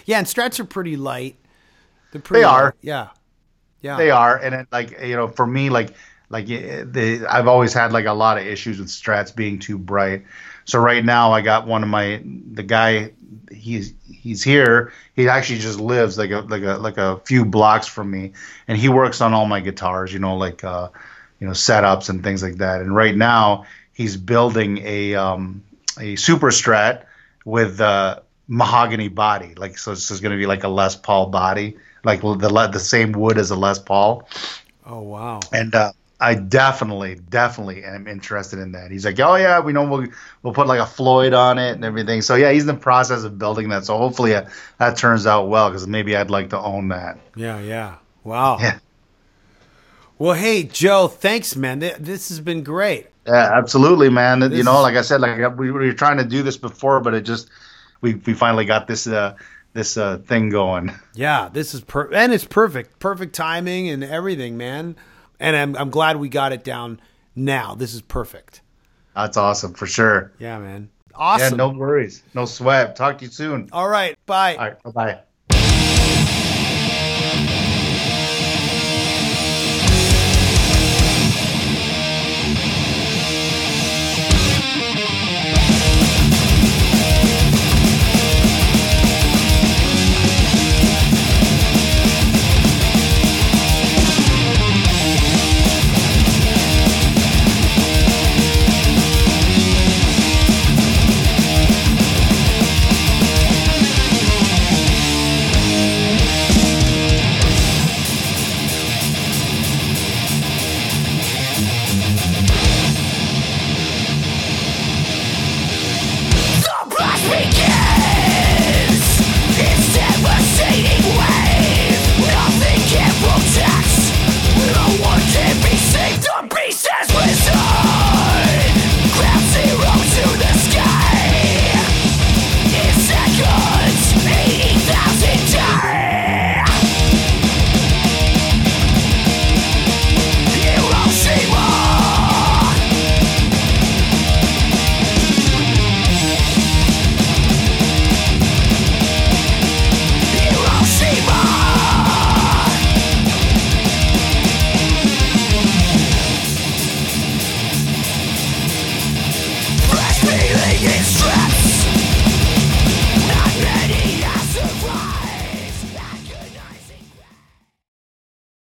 Yeah, 0.05 0.17
and 0.17 0.27
Strats 0.27 0.59
are 0.59 0.65
pretty 0.65 0.97
light. 0.97 1.35
They're 2.11 2.21
pretty. 2.21 2.41
They 2.41 2.45
are. 2.45 2.63
light. 2.65 2.73
Yeah. 2.81 3.07
Yeah. 3.81 3.97
They 3.97 4.09
are, 4.09 4.37
and 4.37 4.55
it, 4.55 4.67
like 4.71 4.99
you 5.01 5.15
know, 5.15 5.27
for 5.27 5.45
me, 5.45 5.69
like 5.69 5.93
like 6.29 6.49
eh, 6.49 6.83
the 6.85 7.25
I've 7.29 7.47
always 7.47 7.73
had 7.73 7.91
like 7.93 8.05
a 8.05 8.13
lot 8.13 8.37
of 8.37 8.45
issues 8.45 8.79
with 8.79 8.87
strats 8.87 9.33
being 9.35 9.59
too 9.59 9.77
bright. 9.77 10.23
So 10.65 10.79
right 10.79 11.03
now, 11.03 11.31
I 11.31 11.41
got 11.41 11.67
one 11.67 11.83
of 11.83 11.89
my 11.89 12.21
the 12.23 12.63
guy 12.63 13.11
he's 13.51 13.93
he's 14.05 14.43
here. 14.43 14.91
He 15.15 15.27
actually 15.29 15.59
just 15.59 15.79
lives 15.79 16.17
like 16.17 16.31
a 16.31 16.41
like 16.41 16.63
a 16.63 16.77
like 16.77 16.97
a 16.97 17.17
few 17.25 17.45
blocks 17.45 17.87
from 17.87 18.11
me, 18.11 18.33
and 18.67 18.77
he 18.77 18.89
works 18.89 19.21
on 19.21 19.33
all 19.33 19.45
my 19.45 19.59
guitars. 19.59 20.13
You 20.13 20.19
know, 20.19 20.37
like 20.37 20.63
uh, 20.63 20.89
you 21.39 21.47
know 21.47 21.53
setups 21.53 22.09
and 22.09 22.23
things 22.23 22.43
like 22.43 22.55
that. 22.55 22.81
And 22.81 22.95
right 22.95 23.15
now, 23.15 23.65
he's 23.93 24.17
building 24.17 24.79
a 24.83 25.15
um, 25.15 25.63
a 25.99 26.15
super 26.15 26.51
strat 26.51 27.05
with 27.45 27.81
uh, 27.81 28.19
mahogany 28.47 29.07
body. 29.07 29.53
Like 29.55 29.77
so, 29.77 29.91
this 29.91 30.11
is 30.11 30.21
going 30.21 30.31
to 30.31 30.37
be 30.37 30.45
like 30.45 30.63
a 30.63 30.69
Les 30.69 30.95
Paul 30.95 31.27
body, 31.27 31.77
like 32.03 32.21
the 32.21 32.69
the 32.71 32.79
same 32.79 33.11
wood 33.11 33.37
as 33.37 33.51
a 33.51 33.55
Les 33.55 33.79
Paul. 33.79 34.27
oh 34.85 35.01
wow. 35.01 35.39
And 35.51 35.73
uh, 35.75 35.91
I 36.23 36.35
definitely, 36.35 37.15
definitely 37.15 37.83
am 37.83 38.07
interested 38.07 38.59
in 38.59 38.71
that. 38.71 38.91
He's 38.91 39.03
like, 39.03 39.19
oh 39.19 39.35
yeah, 39.35 39.59
we 39.59 39.73
know 39.73 39.83
we'll 39.83 40.07
we'll 40.41 40.53
put 40.53 40.67
like 40.67 40.79
a 40.79 40.85
Floyd 40.85 41.33
on 41.33 41.57
it 41.57 41.71
and 41.71 41.83
everything. 41.83 42.21
So 42.21 42.35
yeah, 42.35 42.53
he's 42.53 42.63
in 42.63 42.67
the 42.67 42.75
process 42.75 43.25
of 43.25 43.37
building 43.37 43.67
that. 43.69 43.83
So 43.83 43.97
hopefully 43.97 44.33
uh, 44.33 44.45
that 44.79 44.95
turns 44.95 45.27
out 45.27 45.49
well 45.49 45.69
because 45.69 45.85
maybe 45.85 46.15
I'd 46.15 46.29
like 46.29 46.49
to 46.51 46.59
own 46.59 46.87
that. 46.87 47.19
Yeah. 47.35 47.59
Yeah. 47.59 47.95
Wow. 48.23 48.57
Yeah. 48.59 48.79
Well, 50.17 50.33
hey 50.33 50.63
Joe, 50.63 51.09
thanks, 51.09 51.57
man. 51.57 51.79
This 51.79 52.29
has 52.29 52.39
been 52.39 52.63
great. 52.63 53.07
Yeah, 53.27 53.51
absolutely, 53.57 54.09
man. 54.09 54.49
you 54.53 54.63
know, 54.63 54.81
like 54.81 54.95
I 54.95 55.01
said, 55.01 55.19
like 55.19 55.57
we 55.57 55.71
we 55.71 55.87
were 55.87 55.91
trying 55.91 56.19
to 56.19 56.23
do 56.23 56.41
this 56.41 56.55
before, 56.55 57.01
but 57.01 57.13
it 57.13 57.25
just 57.25 57.49
we 57.99 58.13
we 58.15 58.33
finally 58.33 58.63
got 58.63 58.87
this 58.87 59.07
uh 59.07 59.35
this 59.73 59.97
uh 59.97 60.19
thing 60.19 60.49
going. 60.49 60.93
Yeah, 61.15 61.49
this 61.51 61.73
is 61.73 61.81
per 61.81 62.13
and 62.13 62.31
it's 62.31 62.45
perfect, 62.45 62.99
perfect 62.99 63.35
timing 63.35 63.89
and 63.89 64.05
everything, 64.05 64.55
man. 64.55 64.95
And 65.39 65.55
I'm 65.55 65.75
I'm 65.75 65.89
glad 65.89 66.17
we 66.17 66.29
got 66.29 66.51
it 66.51 66.63
down 66.63 66.99
now. 67.35 67.75
This 67.75 67.93
is 67.93 68.01
perfect. 68.01 68.61
That's 69.15 69.37
awesome 69.37 69.73
for 69.73 69.87
sure. 69.87 70.31
Yeah, 70.39 70.59
man. 70.59 70.89
Awesome. 71.15 71.59
Yeah, 71.59 71.65
no 71.65 71.69
worries, 71.69 72.23
no 72.33 72.45
sweat. 72.45 72.95
Talk 72.95 73.19
to 73.19 73.25
you 73.25 73.31
soon. 73.31 73.69
All 73.71 73.87
right. 73.87 74.15
Bye. 74.25 74.55
All 74.55 74.65
right, 74.65 74.83
bye 74.83 74.91
bye. 74.91 75.19